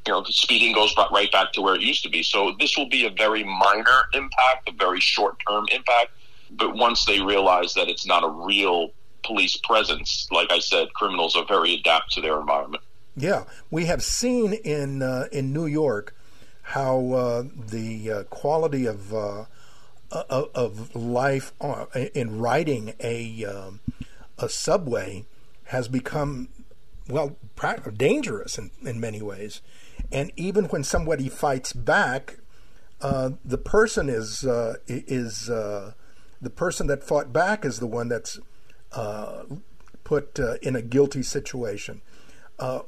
you 0.10 0.16
know, 0.16 0.24
speeding 0.24 0.74
goes 0.74 0.96
right 1.12 1.32
back 1.32 1.52
to 1.54 1.62
where 1.62 1.76
it 1.76 1.82
used 1.82 2.02
to 2.02 2.10
be. 2.10 2.24
So 2.24 2.56
this 2.60 2.76
will 2.76 2.90
be 2.90 3.06
a 3.06 3.12
very 3.12 3.44
minor 3.44 4.06
impact, 4.16 4.68
a 4.68 4.72
very 4.72 5.00
short 5.00 5.36
term 5.48 5.66
impact. 5.72 6.12
But 6.50 6.76
once 6.76 7.06
they 7.06 7.22
realize 7.22 7.76
that 7.76 7.90
it's 7.90 8.08
not 8.08 8.24
a 8.24 8.28
real 8.28 8.92
police 9.24 9.56
presence, 9.58 10.28
like 10.32 10.52
I 10.52 10.58
said, 10.58 10.92
criminals 10.96 11.36
are 11.36 11.46
very 11.46 11.76
adapt 11.76 12.12
to 12.14 12.22
their 12.22 12.40
environment. 12.40 12.82
Yeah, 13.16 13.44
we 13.70 13.86
have 13.86 14.02
seen 14.02 14.54
in 14.54 15.04
uh, 15.04 15.28
in 15.32 15.54
New 15.54 15.68
York 15.68 16.16
how 16.64 17.12
uh, 17.12 17.44
the 17.54 18.12
uh, 18.12 18.24
quality 18.24 18.88
of 18.88 19.14
uh, 19.14 19.46
of 20.12 20.96
life 20.96 21.54
uh, 21.62 21.86
in 22.16 22.40
riding 22.40 22.96
a 23.00 23.46
um, 23.46 23.82
a 24.40 24.50
subway 24.50 25.26
has 25.66 25.88
become 25.88 26.50
well 27.08 27.36
dangerous 27.98 28.58
in, 28.58 28.72
in 28.84 29.00
many 29.00 29.22
ways, 29.22 29.62
and 30.12 30.32
even 30.36 30.66
when 30.66 30.84
somebody 30.84 31.30
fights 31.30 31.74
back, 31.74 32.38
uh, 33.02 33.32
the 33.46 33.58
person 33.58 34.10
is 34.10 34.44
is 34.88 35.46
the 35.46 36.50
person 36.56 36.88
that 36.88 37.04
fought 37.04 37.34
back 37.34 37.66
is 37.66 37.80
the 37.80 37.88
one 37.88 38.10
that's 38.10 38.40
put 40.04 40.40
in 40.62 40.76
a 40.76 40.82
guilty 40.82 41.24
situation. 41.24 42.02
Uh, 42.60 42.80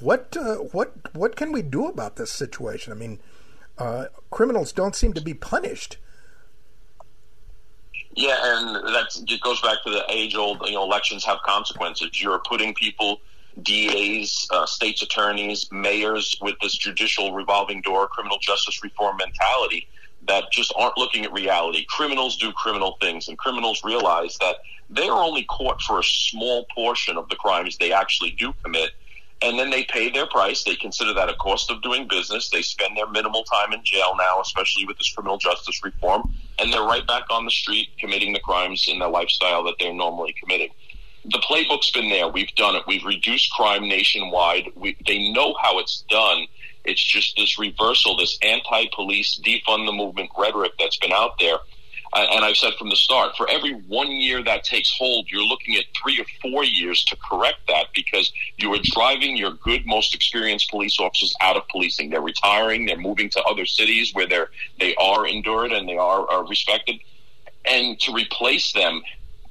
what 0.00 0.36
uh, 0.36 0.56
what 0.56 1.14
what 1.14 1.36
can 1.36 1.52
we 1.52 1.62
do 1.62 1.86
about 1.86 2.16
this 2.16 2.32
situation? 2.32 2.92
I 2.92 2.96
mean, 2.96 3.20
uh, 3.78 4.06
criminals 4.30 4.72
don't 4.72 4.96
seem 4.96 5.12
to 5.12 5.20
be 5.20 5.34
punished. 5.34 5.98
Yeah, 8.16 8.36
and 8.42 8.74
that 8.74 9.40
goes 9.40 9.60
back 9.60 9.78
to 9.84 9.90
the 9.90 10.04
age-old. 10.08 10.62
You 10.66 10.72
know, 10.72 10.82
elections 10.82 11.24
have 11.24 11.38
consequences. 11.46 12.20
You're 12.20 12.40
putting 12.40 12.74
people, 12.74 13.20
DAs, 13.62 14.46
uh, 14.50 14.66
states' 14.66 15.02
attorneys, 15.02 15.66
mayors, 15.70 16.36
with 16.40 16.56
this 16.60 16.76
judicial 16.76 17.32
revolving 17.34 17.80
door, 17.82 18.08
criminal 18.08 18.38
justice 18.40 18.82
reform 18.82 19.16
mentality 19.16 19.88
that 20.28 20.44
just 20.52 20.72
aren't 20.76 20.98
looking 20.98 21.24
at 21.24 21.32
reality. 21.32 21.84
Criminals 21.88 22.36
do 22.36 22.52
criminal 22.52 22.96
things, 23.00 23.28
and 23.28 23.38
criminals 23.38 23.82
realize 23.84 24.36
that 24.40 24.56
they 24.88 25.08
are 25.08 25.22
only 25.22 25.44
caught 25.44 25.80
for 25.82 26.00
a 26.00 26.04
small 26.04 26.66
portion 26.74 27.16
of 27.16 27.28
the 27.28 27.36
crimes 27.36 27.76
they 27.76 27.92
actually 27.92 28.32
do 28.32 28.52
commit 28.62 28.90
and 29.42 29.58
then 29.58 29.70
they 29.70 29.84
pay 29.84 30.10
their 30.10 30.26
price. 30.26 30.64
They 30.64 30.76
consider 30.76 31.14
that 31.14 31.28
a 31.28 31.34
cost 31.34 31.70
of 31.70 31.80
doing 31.82 32.06
business. 32.08 32.50
They 32.50 32.62
spend 32.62 32.96
their 32.96 33.08
minimal 33.08 33.42
time 33.44 33.72
in 33.72 33.82
jail 33.82 34.14
now, 34.18 34.40
especially 34.40 34.84
with 34.84 34.98
this 34.98 35.10
criminal 35.12 35.38
justice 35.38 35.82
reform, 35.82 36.34
and 36.58 36.72
they're 36.72 36.82
right 36.82 37.06
back 37.06 37.24
on 37.30 37.44
the 37.44 37.50
street 37.50 37.88
committing 37.98 38.32
the 38.32 38.40
crimes 38.40 38.86
in 38.86 38.98
the 38.98 39.08
lifestyle 39.08 39.64
that 39.64 39.76
they're 39.78 39.94
normally 39.94 40.34
committing. 40.38 40.70
The 41.24 41.38
playbook's 41.38 41.90
been 41.90 42.08
there. 42.08 42.28
We've 42.28 42.54
done 42.54 42.76
it. 42.76 42.82
We've 42.86 43.04
reduced 43.04 43.52
crime 43.52 43.88
nationwide. 43.88 44.72
We, 44.74 44.96
they 45.06 45.32
know 45.32 45.54
how 45.60 45.78
it's 45.78 46.02
done. 46.08 46.46
It's 46.84 47.02
just 47.02 47.36
this 47.36 47.58
reversal, 47.58 48.16
this 48.16 48.38
anti-police, 48.42 49.40
defund 49.44 49.86
the 49.86 49.92
movement 49.92 50.30
rhetoric 50.36 50.72
that's 50.78 50.96
been 50.96 51.12
out 51.12 51.38
there 51.38 51.58
uh, 52.12 52.26
and 52.32 52.44
I've 52.44 52.56
said 52.56 52.74
from 52.74 52.88
the 52.88 52.96
start, 52.96 53.36
for 53.36 53.48
every 53.48 53.72
one 53.72 54.10
year 54.10 54.42
that 54.42 54.64
takes 54.64 54.92
hold, 54.96 55.28
you're 55.30 55.44
looking 55.44 55.76
at 55.76 55.84
three 56.02 56.18
or 56.18 56.24
four 56.42 56.64
years 56.64 57.04
to 57.04 57.16
correct 57.16 57.60
that 57.68 57.86
because 57.94 58.32
you 58.56 58.74
are 58.74 58.80
driving 58.82 59.36
your 59.36 59.52
good, 59.52 59.86
most 59.86 60.12
experienced 60.12 60.70
police 60.70 60.98
officers 60.98 61.34
out 61.40 61.56
of 61.56 61.68
policing. 61.68 62.10
They're 62.10 62.20
retiring, 62.20 62.86
they're 62.86 62.96
moving 62.96 63.30
to 63.30 63.42
other 63.44 63.64
cities 63.64 64.12
where 64.12 64.26
they're 64.26 64.50
they 64.80 64.96
are 64.96 65.24
endured 65.24 65.70
and 65.70 65.88
they 65.88 65.96
are, 65.96 66.28
are 66.28 66.46
respected, 66.48 66.96
and 67.64 67.98
to 68.00 68.12
replace 68.12 68.72
them, 68.72 69.02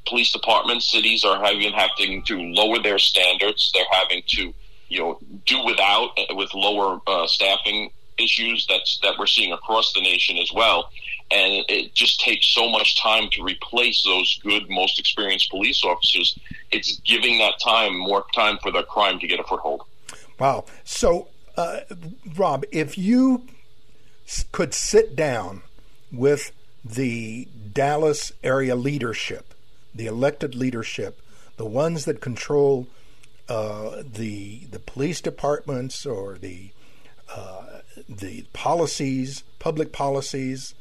police 0.10 0.32
departments, 0.32 0.92
cities 0.92 1.24
are 1.24 1.44
having 1.44 1.72
having 1.72 2.24
to 2.24 2.38
lower 2.38 2.80
their 2.80 3.00
standards. 3.00 3.72
They're 3.74 3.84
having 3.92 4.24
to 4.28 4.54
you 4.90 5.00
know 5.00 5.20
do 5.46 5.64
without 5.64 6.18
with 6.32 6.54
lower 6.54 7.00
uh, 7.08 7.28
staffing 7.28 7.92
issues 8.18 8.66
that's 8.68 9.00
that 9.04 9.16
we're 9.18 9.28
seeing 9.28 9.52
across 9.54 9.94
the 9.94 10.02
nation 10.02 10.38
as 10.38 10.52
well. 10.54 10.92
And 11.32 11.64
it 11.70 11.94
just 11.94 12.20
takes 12.20 12.48
so 12.48 12.70
much 12.70 13.00
time 13.00 13.30
to 13.34 13.44
replace 13.44 14.04
those 14.04 14.40
good, 14.44 14.68
most 14.68 15.00
experienced 15.00 15.52
police 15.52 15.84
officers. 15.84 16.38
It's 16.72 16.98
giving 17.02 17.38
that 17.38 17.60
time 17.64 17.96
more 17.96 18.26
time 18.34 18.58
for 18.64 18.72
the 18.72 18.82
crime 18.84 19.20
to 19.20 19.28
get 19.28 19.40
a 19.40 19.44
foothold. 19.44 19.84
Wow. 20.40 20.66
So, 20.86 21.28
uh, 21.56 21.82
Rob, 22.36 22.66
if 22.72 22.98
you 22.98 23.44
could 24.52 24.74
sit 24.74 25.16
down 25.16 25.62
with 26.12 26.52
the 26.84 27.48
Dallas 27.74 28.32
area 28.44 28.76
leadership, 28.76 29.49
the 29.94 30.06
elected 30.06 30.56
leadership, 30.56 31.22
the 31.58 31.66
ones 31.66 32.06
that 32.06 32.22
control 32.22 32.88
uh, 33.50 34.04
the 34.04 34.68
the 34.72 34.80
police 34.80 35.22
departments 35.22 36.06
or 36.06 36.38
the 36.38 36.72
uh, 37.36 37.80
the 38.08 38.46
policies, 38.54 39.44
public 39.58 39.92
policies, 39.92 40.76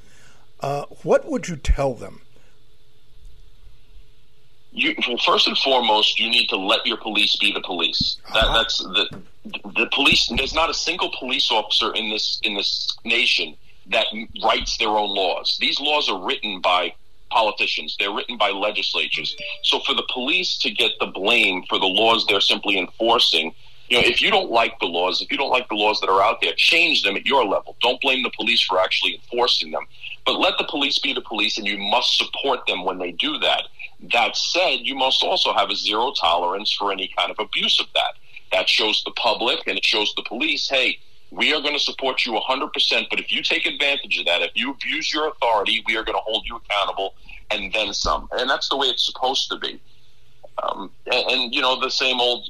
uh, 0.61 0.85
what 1.03 1.25
would 1.27 1.49
you 1.49 1.57
tell 1.57 1.95
them? 1.95 2.21
You, 4.71 4.95
well, 5.09 5.17
first 5.25 5.49
and 5.49 5.57
foremost, 5.59 6.21
you 6.21 6.29
need 6.29 6.49
to 6.49 6.57
let 6.57 6.87
your 6.87 6.99
police 6.99 7.37
be 7.37 7.53
the 7.53 7.61
police. 7.63 8.19
That, 8.35 8.45
uh-huh. 8.45 8.59
That's 8.59 8.79
the 8.79 9.23
the 9.45 9.89
police. 9.93 10.31
There's 10.37 10.55
not 10.55 10.69
a 10.69 10.75
single 10.75 11.11
police 11.19 11.51
officer 11.51 11.95
in 11.95 12.11
this 12.11 12.39
in 12.43 12.55
this 12.55 12.97
nation 13.05 13.57
that 13.87 14.07
writes 14.45 14.77
their 14.77 14.91
own 14.91 15.15
laws. 15.15 15.57
These 15.61 15.81
laws 15.81 16.11
are 16.11 16.23
written 16.23 16.61
by 16.61 16.95
politicians. 17.31 17.97
They're 17.99 18.13
written 18.13 18.37
by 18.37 18.51
legislatures. 18.51 19.37
So 19.63 19.81
for 19.81 19.95
the 19.95 20.07
police 20.13 20.59
to 20.59 20.71
get 20.71 20.93
the 21.01 21.07
blame 21.07 21.65
for 21.69 21.79
the 21.79 21.87
laws 21.87 22.27
they're 22.27 22.41
simply 22.41 22.79
enforcing, 22.79 23.55
you 23.89 24.01
know, 24.01 24.07
if 24.07 24.21
you 24.21 24.31
don't 24.31 24.51
like 24.51 24.79
the 24.81 24.87
laws, 24.87 25.23
if 25.23 25.33
you 25.33 25.39
don't 25.39 25.51
like 25.51 25.69
the 25.69 25.75
laws 25.75 26.01
that 26.01 26.11
are 26.11 26.23
out 26.23 26.41
there, 26.43 26.53
change 26.55 27.03
them 27.03 27.17
at 27.17 27.25
your 27.25 27.45
level. 27.45 27.77
Don't 27.81 28.01
blame 28.03 28.23
the 28.23 28.31
police 28.37 28.61
for 28.61 28.79
actually 28.79 29.15
enforcing 29.15 29.71
them. 29.71 29.87
But 30.27 30.39
let 30.39 30.59
the 30.59 30.65
police 30.65 30.99
be 30.99 31.15
the 31.15 31.23
police 31.23 31.57
and 31.57 31.67
you 31.67 31.79
must 31.79 32.19
support 32.19 32.67
them 32.67 32.85
when 32.85 32.99
they 32.99 33.13
do 33.13 33.39
that. 33.39 33.63
That 34.13 34.37
said, 34.37 34.81
you 34.83 34.95
must 34.95 35.23
also 35.23 35.55
have 35.55 35.71
a 35.71 35.75
zero 35.75 36.13
tolerance 36.21 36.73
for 36.73 36.93
any 36.93 37.11
kind 37.17 37.31
of 37.31 37.39
abuse 37.39 37.81
of 37.81 37.87
that. 37.95 38.13
That 38.53 38.69
shows 38.69 39.03
the 39.05 39.11
public 39.13 39.67
and 39.67 39.79
it 39.79 39.85
shows 39.85 40.13
the 40.17 40.23
police, 40.23 40.69
hey, 40.69 40.99
we 41.31 41.53
are 41.53 41.61
going 41.61 41.75
to 41.75 41.81
support 41.81 42.25
you 42.25 42.33
100%, 42.33 43.07
but 43.11 43.21
if 43.21 43.31
you 43.31 43.43
take 43.43 43.67
advantage 43.67 44.19
of 44.19 44.27
that, 44.27 44.43
if 44.43 44.53
you 44.55 44.73
abuse 44.73 45.13
your 45.13 45.29
authority, 45.29 45.83
we 45.87 45.97
are 45.97 46.03
going 46.03 46.17
to 46.17 46.23
hold 46.25 46.45
you 46.47 46.57
accountable 46.57 47.15
and 47.51 47.73
then 47.73 47.93
some. 47.93 48.29
And 48.33 48.49
that's 48.49 48.69
the 48.69 48.77
way 48.77 48.87
it's 48.89 49.05
supposed 49.05 49.51
to 49.51 49.59
be. 49.59 49.81
Um, 50.63 50.91
and, 51.07 51.31
and, 51.31 51.55
you 51.55 51.61
know, 51.61 51.79
the 51.81 51.91
same 51.91 52.21
old, 52.21 52.49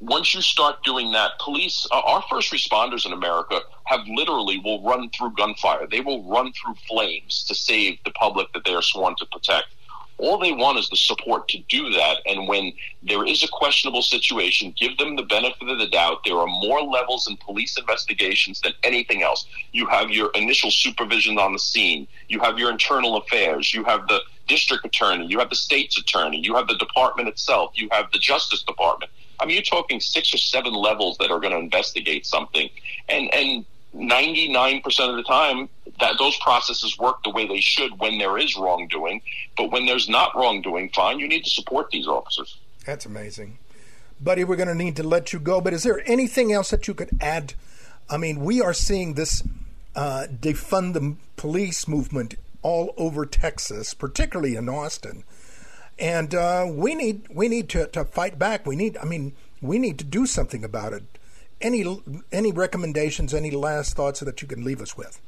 once 0.00 0.34
you 0.34 0.42
start 0.42 0.82
doing 0.84 1.12
that, 1.12 1.32
police, 1.40 1.86
uh, 1.90 2.00
our 2.00 2.22
first 2.30 2.52
responders 2.52 3.06
in 3.06 3.12
America 3.12 3.60
have 3.84 4.00
literally 4.06 4.58
will 4.58 4.82
run 4.82 5.10
through 5.10 5.32
gunfire. 5.36 5.86
They 5.90 6.00
will 6.00 6.22
run 6.24 6.52
through 6.52 6.74
flames 6.88 7.44
to 7.44 7.54
save 7.54 7.98
the 8.04 8.10
public 8.12 8.52
that 8.52 8.64
they 8.64 8.74
are 8.74 8.82
sworn 8.82 9.16
to 9.18 9.26
protect. 9.26 9.66
All 10.18 10.38
they 10.38 10.52
want 10.52 10.78
is 10.78 10.88
the 10.88 10.96
support 10.96 11.48
to 11.48 11.58
do 11.68 11.90
that. 11.90 12.18
And 12.26 12.46
when 12.46 12.72
there 13.02 13.26
is 13.26 13.42
a 13.42 13.48
questionable 13.48 14.02
situation, 14.02 14.74
give 14.78 14.96
them 14.98 15.16
the 15.16 15.24
benefit 15.24 15.68
of 15.68 15.78
the 15.78 15.88
doubt. 15.88 16.20
There 16.24 16.36
are 16.36 16.46
more 16.46 16.80
levels 16.80 17.26
in 17.28 17.36
police 17.38 17.76
investigations 17.76 18.60
than 18.60 18.72
anything 18.82 19.22
else. 19.22 19.46
You 19.72 19.86
have 19.86 20.10
your 20.10 20.30
initial 20.34 20.70
supervision 20.70 21.38
on 21.38 21.52
the 21.52 21.58
scene. 21.58 22.06
You 22.28 22.40
have 22.40 22.58
your 22.58 22.70
internal 22.70 23.16
affairs. 23.16 23.74
You 23.74 23.84
have 23.84 24.06
the 24.08 24.20
district 24.46 24.84
attorney. 24.84 25.26
You 25.26 25.38
have 25.38 25.50
the 25.50 25.56
state's 25.56 25.98
attorney. 25.98 26.38
You 26.38 26.54
have 26.54 26.68
the 26.68 26.76
department 26.76 27.28
itself. 27.28 27.72
You 27.74 27.88
have 27.90 28.10
the 28.12 28.18
justice 28.18 28.62
department. 28.62 29.10
I 29.40 29.46
mean, 29.46 29.54
you're 29.56 29.62
talking 29.64 29.98
six 29.98 30.32
or 30.32 30.38
seven 30.38 30.72
levels 30.72 31.18
that 31.18 31.30
are 31.30 31.40
going 31.40 31.52
to 31.52 31.58
investigate 31.58 32.26
something. 32.26 32.70
And, 33.08 33.32
and 33.34 33.64
99% 33.94 34.84
of 35.10 35.16
the 35.16 35.22
time 35.22 35.68
that 36.00 36.16
those 36.18 36.36
processes 36.38 36.98
work 36.98 37.22
the 37.24 37.30
way 37.30 37.46
they 37.46 37.60
should 37.60 37.98
when 38.00 38.18
there 38.18 38.38
is 38.38 38.56
wrongdoing. 38.56 39.20
But 39.56 39.70
when 39.70 39.86
there's 39.86 40.08
not 40.08 40.34
wrongdoing 40.34 40.90
fine 40.94 41.18
you 41.18 41.28
need 41.28 41.44
to 41.44 41.50
support 41.50 41.90
these 41.90 42.06
officers. 42.06 42.58
That's 42.86 43.06
amazing. 43.06 43.58
Buddy 44.20 44.44
we're 44.44 44.56
going 44.56 44.68
to 44.68 44.74
need 44.74 44.96
to 44.96 45.02
let 45.02 45.32
you 45.32 45.38
go 45.38 45.60
but 45.60 45.72
is 45.72 45.82
there 45.82 46.02
anything 46.06 46.52
else 46.52 46.70
that 46.70 46.88
you 46.88 46.94
could 46.94 47.10
add? 47.20 47.54
I 48.08 48.16
mean 48.16 48.40
we 48.40 48.60
are 48.60 48.74
seeing 48.74 49.14
this 49.14 49.42
uh, 49.94 50.26
defund 50.30 50.94
the 50.94 51.16
police 51.36 51.86
movement 51.86 52.36
all 52.62 52.94
over 52.96 53.26
texas 53.26 53.92
particularly 53.92 54.56
in 54.56 54.68
austin. 54.68 55.24
And 55.98 56.34
uh, 56.34 56.66
we 56.68 56.94
need 56.94 57.28
we 57.30 57.48
need 57.48 57.68
to, 57.70 57.86
to 57.88 58.04
fight 58.04 58.38
back. 58.38 58.66
We 58.66 58.76
need 58.76 58.96
i 58.96 59.04
mean 59.04 59.34
we 59.60 59.78
need 59.78 59.98
to 59.98 60.04
do 60.04 60.26
something 60.26 60.64
about 60.64 60.94
it 60.94 61.04
any 61.62 62.02
any 62.30 62.52
recommendations, 62.52 63.32
any 63.32 63.50
last 63.50 63.96
thoughts 63.96 64.20
that 64.20 64.42
you 64.42 64.48
can 64.48 64.64
leave 64.64 64.80
us 64.80 64.96
with? 64.96 65.20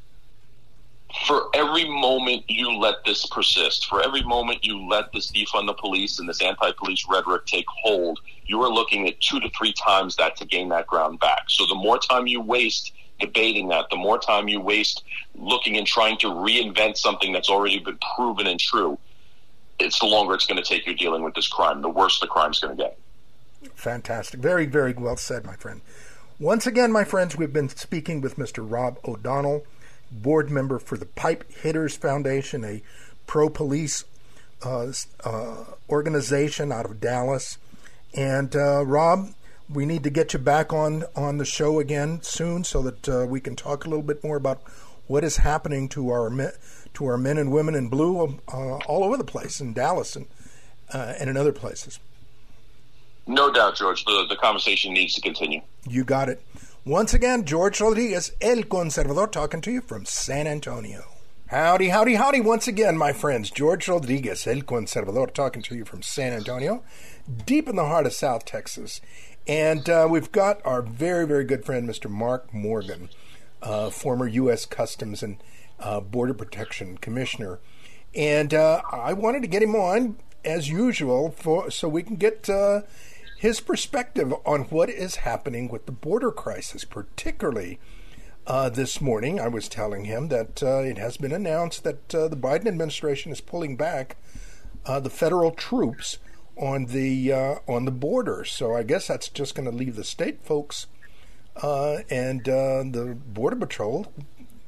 For 1.26 1.48
every 1.54 1.88
moment 1.88 2.42
you 2.48 2.72
let 2.72 3.04
this 3.06 3.24
persist, 3.26 3.86
for 3.86 4.02
every 4.02 4.22
moment 4.22 4.64
you 4.64 4.88
let 4.88 5.12
this 5.12 5.30
defund 5.30 5.66
the 5.66 5.74
police 5.74 6.18
and 6.18 6.28
this 6.28 6.42
anti-police 6.42 7.06
rhetoric 7.08 7.46
take 7.46 7.66
hold, 7.68 8.18
you 8.46 8.60
are 8.62 8.68
looking 8.68 9.06
at 9.06 9.20
two 9.20 9.38
to 9.38 9.48
three 9.56 9.72
times 9.72 10.16
that 10.16 10.34
to 10.36 10.44
gain 10.44 10.68
that 10.70 10.88
ground 10.88 11.20
back. 11.20 11.44
So 11.48 11.66
the 11.66 11.76
more 11.76 11.98
time 11.98 12.26
you 12.26 12.40
waste 12.40 12.92
debating 13.20 13.68
that, 13.68 13.86
the 13.90 13.96
more 13.96 14.18
time 14.18 14.48
you 14.48 14.60
waste 14.60 15.04
looking 15.36 15.76
and 15.76 15.86
trying 15.86 16.18
to 16.18 16.26
reinvent 16.26 16.96
something 16.96 17.32
that's 17.32 17.48
already 17.48 17.78
been 17.78 17.98
proven 18.16 18.48
and 18.48 18.58
true, 18.58 18.98
it's 19.78 20.00
the 20.00 20.06
longer 20.06 20.34
it's 20.34 20.46
going 20.46 20.60
to 20.60 20.68
take 20.68 20.84
you 20.84 20.94
dealing 20.94 21.22
with 21.22 21.34
this 21.34 21.46
crime, 21.46 21.80
the 21.80 21.88
worse 21.88 22.18
the 22.18 22.26
crime's 22.26 22.58
going 22.58 22.76
to 22.76 22.82
get. 22.82 22.98
Fantastic. 23.74 24.40
Very, 24.40 24.66
very 24.66 24.92
well 24.92 25.16
said, 25.16 25.44
my 25.44 25.54
friend. 25.54 25.80
Once 26.44 26.66
again, 26.66 26.92
my 26.92 27.04
friends, 27.04 27.38
we've 27.38 27.54
been 27.54 27.70
speaking 27.70 28.20
with 28.20 28.36
Mr. 28.36 28.62
Rob 28.70 28.98
O'Donnell, 29.06 29.64
board 30.12 30.50
member 30.50 30.78
for 30.78 30.98
the 30.98 31.06
Pipe 31.06 31.50
Hitters 31.50 31.96
Foundation, 31.96 32.66
a 32.66 32.82
pro 33.26 33.48
police 33.48 34.04
uh, 34.62 34.92
uh, 35.24 35.64
organization 35.88 36.70
out 36.70 36.84
of 36.84 37.00
Dallas. 37.00 37.56
And 38.12 38.54
uh, 38.54 38.84
Rob, 38.84 39.30
we 39.70 39.86
need 39.86 40.02
to 40.02 40.10
get 40.10 40.34
you 40.34 40.38
back 40.38 40.70
on, 40.70 41.04
on 41.16 41.38
the 41.38 41.46
show 41.46 41.80
again 41.80 42.20
soon 42.20 42.62
so 42.62 42.82
that 42.82 43.08
uh, 43.08 43.24
we 43.26 43.40
can 43.40 43.56
talk 43.56 43.86
a 43.86 43.88
little 43.88 44.04
bit 44.04 44.22
more 44.22 44.36
about 44.36 44.60
what 45.06 45.24
is 45.24 45.38
happening 45.38 45.88
to 45.88 46.10
our 46.10 46.28
men, 46.28 46.52
to 46.92 47.06
our 47.06 47.16
men 47.16 47.38
and 47.38 47.52
women 47.52 47.74
in 47.74 47.88
blue 47.88 48.38
uh, 48.48 48.76
all 48.86 49.02
over 49.02 49.16
the 49.16 49.24
place 49.24 49.62
in 49.62 49.72
Dallas 49.72 50.14
and, 50.14 50.26
uh, 50.92 51.14
and 51.18 51.30
in 51.30 51.38
other 51.38 51.52
places. 51.52 51.98
No 53.26 53.50
doubt, 53.50 53.76
George. 53.76 54.04
The, 54.04 54.26
the 54.28 54.36
conversation 54.36 54.92
needs 54.92 55.14
to 55.14 55.20
continue. 55.20 55.60
You 55.88 56.04
got 56.04 56.28
it. 56.28 56.42
Once 56.84 57.14
again, 57.14 57.44
George 57.44 57.80
Rodriguez, 57.80 58.32
El 58.40 58.64
Conservador, 58.64 59.30
talking 59.32 59.62
to 59.62 59.70
you 59.70 59.80
from 59.80 60.04
San 60.04 60.46
Antonio. 60.46 61.04
Howdy, 61.46 61.88
howdy, 61.88 62.14
howdy. 62.14 62.40
Once 62.40 62.68
again, 62.68 62.98
my 62.98 63.12
friends, 63.12 63.50
George 63.50 63.88
Rodriguez, 63.88 64.46
El 64.46 64.62
Conservador, 64.62 65.32
talking 65.32 65.62
to 65.62 65.74
you 65.74 65.84
from 65.84 66.02
San 66.02 66.32
Antonio, 66.32 66.82
deep 67.46 67.68
in 67.68 67.76
the 67.76 67.84
heart 67.84 68.06
of 68.06 68.12
South 68.12 68.44
Texas. 68.44 69.00
And 69.46 69.88
uh, 69.88 70.06
we've 70.10 70.32
got 70.32 70.60
our 70.64 70.82
very, 70.82 71.26
very 71.26 71.44
good 71.44 71.64
friend, 71.64 71.88
Mr. 71.88 72.10
Mark 72.10 72.52
Morgan, 72.52 73.08
uh, 73.62 73.90
former 73.90 74.26
U.S. 74.26 74.66
Customs 74.66 75.22
and 75.22 75.36
uh, 75.80 76.00
Border 76.00 76.34
Protection 76.34 76.98
Commissioner. 76.98 77.60
And 78.14 78.52
uh, 78.52 78.82
I 78.90 79.12
wanted 79.12 79.42
to 79.42 79.48
get 79.48 79.62
him 79.62 79.74
on, 79.74 80.16
as 80.44 80.68
usual, 80.68 81.30
for 81.30 81.70
so 81.70 81.88
we 81.88 82.02
can 82.02 82.16
get 82.16 82.48
uh, 82.48 82.82
his 83.36 83.60
perspective 83.60 84.32
on 84.46 84.62
what 84.62 84.88
is 84.90 85.16
happening 85.16 85.68
with 85.68 85.86
the 85.86 85.92
border 85.92 86.30
crisis, 86.30 86.84
particularly 86.84 87.78
uh, 88.46 88.68
this 88.68 89.00
morning. 89.00 89.40
I 89.40 89.48
was 89.48 89.68
telling 89.68 90.04
him 90.04 90.28
that 90.28 90.62
uh, 90.62 90.78
it 90.78 90.98
has 90.98 91.16
been 91.16 91.32
announced 91.32 91.84
that 91.84 92.14
uh, 92.14 92.28
the 92.28 92.36
Biden 92.36 92.66
administration 92.66 93.32
is 93.32 93.40
pulling 93.40 93.76
back 93.76 94.16
uh, 94.86 95.00
the 95.00 95.10
federal 95.10 95.50
troops 95.50 96.18
on 96.56 96.86
the 96.86 97.32
uh, 97.32 97.54
on 97.66 97.84
the 97.84 97.90
border. 97.90 98.44
So 98.44 98.74
I 98.74 98.82
guess 98.82 99.08
that's 99.08 99.28
just 99.28 99.54
going 99.54 99.70
to 99.70 99.76
leave 99.76 99.96
the 99.96 100.04
state 100.04 100.42
folks 100.42 100.86
uh, 101.56 101.98
and 102.10 102.44
the 102.44 103.16
border 103.26 103.56
patrol, 103.56 104.12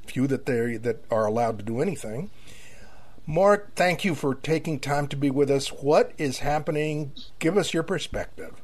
few 0.07 0.27
that 0.27 0.47
they 0.47 0.77
that 0.79 1.05
are 1.11 1.27
allowed 1.27 1.59
to 1.59 1.65
do 1.65 1.81
anything. 1.81 2.31
Mark, 3.27 3.75
thank 3.75 4.05
you 4.05 4.15
for 4.15 4.37
taking 4.37 4.79
time 4.79 5.09
to 5.09 5.17
be 5.17 5.31
with 5.31 5.51
us. 5.51 5.69
What 5.69 6.13
is 6.17 6.39
happening? 6.39 7.13
Give 7.41 7.57
us 7.57 7.75
your 7.75 7.83
perspective. 7.83 8.55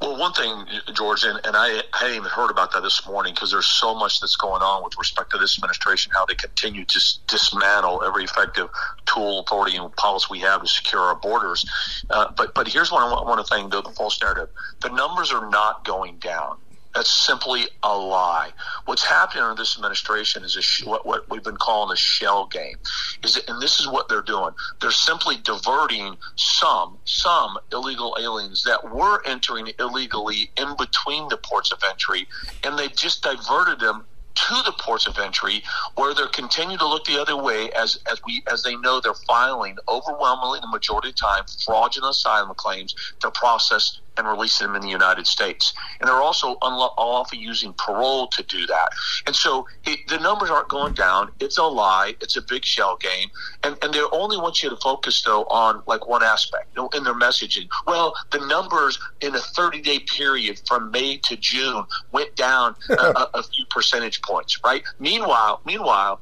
Well, 0.00 0.18
one 0.18 0.32
thing, 0.32 0.66
George, 0.92 1.24
and, 1.24 1.40
and 1.46 1.56
I, 1.56 1.78
I 1.94 1.98
hadn't 1.98 2.16
even 2.16 2.28
heard 2.28 2.50
about 2.50 2.72
that 2.72 2.82
this 2.82 3.06
morning 3.06 3.32
because 3.34 3.50
there's 3.52 3.66
so 3.66 3.94
much 3.94 4.20
that's 4.20 4.36
going 4.36 4.60
on 4.60 4.84
with 4.84 4.98
respect 4.98 5.30
to 5.30 5.38
this 5.38 5.56
administration, 5.56 6.12
how 6.14 6.26
they 6.26 6.34
continue 6.34 6.84
to 6.84 7.18
dismantle 7.28 8.02
every 8.04 8.24
effective 8.24 8.68
tool, 9.06 9.40
authority, 9.40 9.76
and 9.76 9.94
policy 9.96 10.26
we 10.30 10.40
have 10.40 10.62
to 10.62 10.68
secure 10.68 11.00
our 11.00 11.14
borders. 11.14 11.64
Uh, 12.10 12.30
but 12.36 12.54
but 12.54 12.68
here's 12.68 12.90
what 12.90 13.02
I 13.02 13.08
I 13.08 13.22
want 13.22 13.46
to 13.46 13.54
thank 13.54 13.70
the, 13.70 13.82
the 13.82 13.90
false 13.90 14.20
narrative: 14.20 14.48
the 14.80 14.90
numbers 14.90 15.32
are 15.32 15.48
not 15.48 15.84
going 15.84 16.18
down. 16.18 16.58
That's 16.96 17.12
simply 17.12 17.68
a 17.82 17.96
lie. 17.96 18.52
What's 18.86 19.04
happening 19.06 19.44
under 19.44 19.60
this 19.60 19.76
administration 19.76 20.44
is 20.44 20.54
sh- 20.54 20.84
what, 20.84 21.06
what 21.06 21.30
we've 21.30 21.44
been 21.44 21.58
calling 21.58 21.92
a 21.92 21.96
shell 21.96 22.46
game. 22.46 22.76
Is 23.22 23.34
that, 23.34 23.50
and 23.50 23.60
this 23.60 23.80
is 23.80 23.88
what 23.88 24.08
they're 24.08 24.22
doing. 24.22 24.52
They're 24.80 24.90
simply 24.92 25.36
diverting 25.36 26.16
some 26.36 26.98
some 27.04 27.58
illegal 27.70 28.16
aliens 28.18 28.64
that 28.64 28.82
were 28.90 29.22
entering 29.26 29.68
illegally 29.78 30.50
in 30.56 30.74
between 30.78 31.28
the 31.28 31.36
ports 31.36 31.70
of 31.70 31.80
entry, 31.88 32.26
and 32.64 32.78
they've 32.78 32.96
just 32.96 33.22
diverted 33.22 33.80
them 33.80 34.06
to 34.36 34.54
the 34.64 34.72
ports 34.80 35.06
of 35.06 35.18
entry 35.18 35.62
where 35.96 36.14
they're 36.14 36.28
continuing 36.28 36.78
to 36.78 36.88
look 36.88 37.04
the 37.06 37.20
other 37.20 37.36
way 37.36 37.70
as 37.72 37.98
as 38.10 38.20
we 38.26 38.42
as 38.50 38.62
they 38.62 38.76
know 38.76 39.00
they're 39.00 39.14
filing 39.26 39.76
overwhelmingly 39.88 40.60
the 40.60 40.68
majority 40.68 41.08
of 41.08 41.16
the 41.16 41.20
time 41.20 41.44
fraudulent 41.64 42.12
asylum 42.12 42.54
claims 42.56 42.94
to 43.20 43.30
process 43.32 44.00
and 44.16 44.26
releasing 44.26 44.66
them 44.66 44.76
in 44.76 44.82
the 44.82 44.88
United 44.88 45.26
States. 45.26 45.72
And 46.00 46.08
they're 46.08 46.14
also 46.14 46.52
often 46.62 47.38
using 47.38 47.72
parole 47.74 48.28
to 48.28 48.42
do 48.42 48.66
that. 48.66 48.88
And 49.26 49.34
so 49.34 49.66
the 49.84 50.18
numbers 50.18 50.50
aren't 50.50 50.68
going 50.68 50.94
down. 50.94 51.30
It's 51.40 51.58
a 51.58 51.64
lie. 51.64 52.14
It's 52.20 52.36
a 52.36 52.42
big 52.42 52.64
shell 52.64 52.96
game. 52.96 53.28
And, 53.62 53.76
and 53.82 53.92
they 53.92 54.00
only 54.12 54.36
want 54.36 54.62
you 54.62 54.70
to 54.70 54.76
focus, 54.76 55.22
though, 55.22 55.44
on 55.44 55.82
like 55.86 56.06
one 56.06 56.22
aspect 56.22 56.68
you 56.74 56.82
know, 56.82 56.88
in 56.88 57.04
their 57.04 57.14
messaging. 57.14 57.68
Well, 57.86 58.14
the 58.30 58.38
numbers 58.46 58.98
in 59.20 59.34
a 59.34 59.38
30 59.38 59.80
day 59.82 60.00
period 60.00 60.60
from 60.66 60.90
May 60.90 61.18
to 61.24 61.36
June 61.36 61.84
went 62.12 62.34
down 62.36 62.74
a, 62.90 63.26
a, 63.34 63.42
few 63.42 63.64
percentage 63.66 64.22
points, 64.22 64.60
right? 64.64 64.82
Meanwhile, 64.98 65.60
meanwhile, 65.64 66.20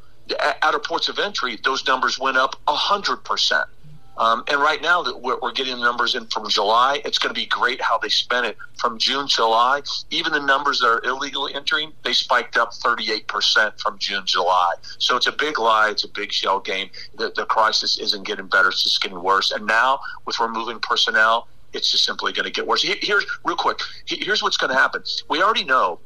out 0.63 0.75
of 0.75 0.83
ports 0.83 1.09
of 1.09 1.19
entry, 1.19 1.59
those 1.63 1.87
numbers 1.87 2.19
went 2.19 2.37
up 2.37 2.57
100%. 2.67 3.65
Um, 4.17 4.45
and 4.49 4.61
right 4.61 4.81
now 4.81 5.03
that 5.03 5.21
we're, 5.21 5.39
we're, 5.43 5.53
getting 5.53 5.77
the 5.77 5.83
numbers 5.83 6.15
in 6.15 6.27
from 6.27 6.49
July, 6.49 7.01
it's 7.05 7.19
going 7.19 7.35
to 7.35 7.41
be 7.41 7.47
great 7.47 7.81
how 7.81 7.99
they 7.99 8.09
spent 8.09 8.47
it 8.47 8.57
from 8.79 8.99
June, 8.99 9.27
July. 9.27 9.83
Even 10.11 10.33
the 10.33 10.41
numbers 10.41 10.81
that 10.81 10.87
are 10.87 11.05
illegally 11.05 11.55
entering, 11.55 11.93
they 12.05 12.13
spiked 12.13 12.57
up 12.57 12.73
38% 12.73 13.81
from 13.81 13.99
June, 13.99 14.23
July. 14.25 14.75
So 14.99 15.17
it's 15.17 15.27
a 15.27 15.33
big 15.33 15.59
lie. 15.59 15.91
It's 15.91 16.05
a 16.05 16.09
big 16.09 16.33
shell 16.33 16.61
game. 16.61 16.91
The, 17.17 17.33
the 17.35 17.47
crisis 17.47 17.99
isn't 17.99 18.25
getting 18.25 18.47
better. 18.47 18.69
It's 18.69 18.83
just 18.83 19.03
getting 19.03 19.23
worse. 19.23 19.51
And 19.51 19.67
now 19.67 20.01
with 20.27 20.39
removing 20.39 20.79
personnel, 20.81 21.49
it's 21.73 21.91
just 21.91 22.05
simply 22.05 22.33
going 22.33 22.45
to 22.45 22.53
get 22.53 22.67
worse. 22.67 22.83
Here's 22.83 23.27
real 23.45 23.57
quick. 23.57 23.81
Here's 24.07 24.43
what's 24.43 24.57
going 24.57 24.73
to 24.73 24.79
happen. 24.79 25.03
We 25.29 25.43
already 25.43 25.65
know 25.65 25.99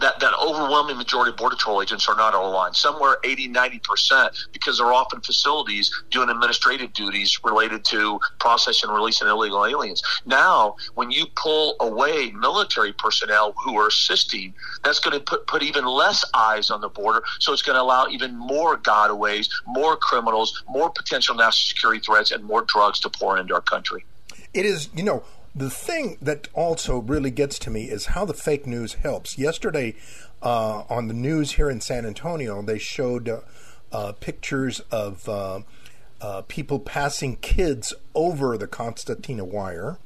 that, 0.00 0.20
that 0.20 0.32
overwhelming 0.40 0.96
majority 0.96 1.30
of 1.30 1.36
Border 1.36 1.56
Patrol 1.56 1.82
agents 1.82 2.08
are 2.08 2.16
not 2.16 2.34
on 2.34 2.42
the 2.44 2.48
line, 2.48 2.74
somewhere 2.74 3.16
80, 3.24 3.48
90%, 3.48 4.30
because 4.52 4.78
they're 4.78 4.92
often 4.92 5.20
facilities 5.20 5.90
doing 6.10 6.28
administrative 6.28 6.92
duties 6.92 7.38
related 7.42 7.84
to 7.86 8.20
processing 8.38 8.88
and 8.88 8.96
releasing 8.96 9.28
illegal 9.28 9.66
aliens. 9.66 10.02
Now, 10.24 10.76
when 10.94 11.10
you 11.10 11.26
pull 11.36 11.76
away 11.80 12.30
military 12.30 12.92
personnel 12.92 13.54
who 13.64 13.76
are 13.78 13.88
assisting, 13.88 14.54
that's 14.84 15.00
going 15.00 15.18
to 15.18 15.24
put, 15.24 15.46
put 15.46 15.62
even 15.62 15.84
less 15.84 16.24
eyes 16.34 16.70
on 16.70 16.80
the 16.80 16.88
border. 16.88 17.22
So 17.40 17.52
it's 17.52 17.62
going 17.62 17.76
to 17.76 17.82
allow 17.82 18.08
even 18.08 18.36
more 18.36 18.78
gotaways, 18.78 19.48
more 19.66 19.96
criminals, 19.96 20.62
more 20.68 20.90
potential 20.90 21.34
national 21.34 21.68
security 21.68 22.00
threats, 22.00 22.30
and 22.30 22.44
more 22.44 22.62
drugs 22.62 23.00
to 23.00 23.10
pour 23.10 23.38
into 23.38 23.54
our 23.54 23.60
country. 23.60 24.04
It 24.52 24.66
is, 24.66 24.88
you 24.94 25.02
know, 25.02 25.22
the 25.54 25.70
thing 25.70 26.16
that 26.22 26.48
also 26.54 26.98
really 26.98 27.30
gets 27.30 27.58
to 27.60 27.70
me 27.70 27.84
is 27.84 28.06
how 28.06 28.24
the 28.24 28.34
fake 28.34 28.66
news 28.66 28.94
helps. 28.94 29.36
Yesterday, 29.36 29.96
uh, 30.42 30.84
on 30.88 31.08
the 31.08 31.14
news 31.14 31.52
here 31.52 31.68
in 31.68 31.80
San 31.80 32.06
Antonio, 32.06 32.62
they 32.62 32.78
showed 32.78 33.28
uh, 33.28 33.40
uh, 33.92 34.12
pictures 34.12 34.80
of 34.90 35.28
uh, 35.28 35.60
uh, 36.20 36.42
people 36.42 36.78
passing 36.78 37.36
kids 37.36 37.92
over 38.14 38.56
the 38.56 38.68
concertina 38.68 39.44
wire, 39.44 39.98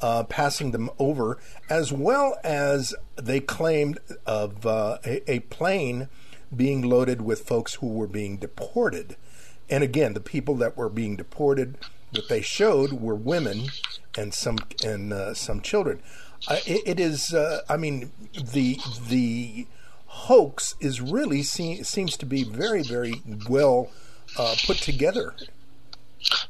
uh, 0.00 0.22
passing 0.24 0.70
them 0.70 0.90
over, 0.98 1.38
as 1.68 1.92
well 1.92 2.36
as 2.44 2.94
they 3.16 3.40
claimed 3.40 3.98
of 4.24 4.64
a, 4.64 5.22
a 5.26 5.40
plane 5.40 6.08
being 6.54 6.82
loaded 6.82 7.22
with 7.22 7.40
folks 7.40 7.74
who 7.74 7.88
were 7.88 8.06
being 8.06 8.36
deported. 8.36 9.16
And 9.68 9.82
again, 9.82 10.14
the 10.14 10.20
people 10.20 10.54
that 10.56 10.76
were 10.76 10.88
being 10.88 11.16
deported 11.16 11.76
that 12.16 12.28
they 12.28 12.40
showed 12.42 12.92
were 12.92 13.14
women 13.14 13.68
and 14.16 14.34
some 14.34 14.58
and 14.84 15.12
uh, 15.12 15.34
some 15.34 15.60
children. 15.60 16.02
Uh, 16.48 16.56
it, 16.66 16.82
it 16.86 17.00
is. 17.00 17.32
Uh, 17.32 17.60
I 17.68 17.76
mean, 17.76 18.10
the 18.52 18.78
the 19.08 19.66
hoax 20.06 20.74
is 20.80 21.00
really 21.00 21.42
se- 21.42 21.82
seems 21.84 22.16
to 22.18 22.26
be 22.26 22.42
very 22.44 22.82
very 22.82 23.22
well 23.48 23.90
uh, 24.38 24.54
put 24.66 24.78
together. 24.78 25.34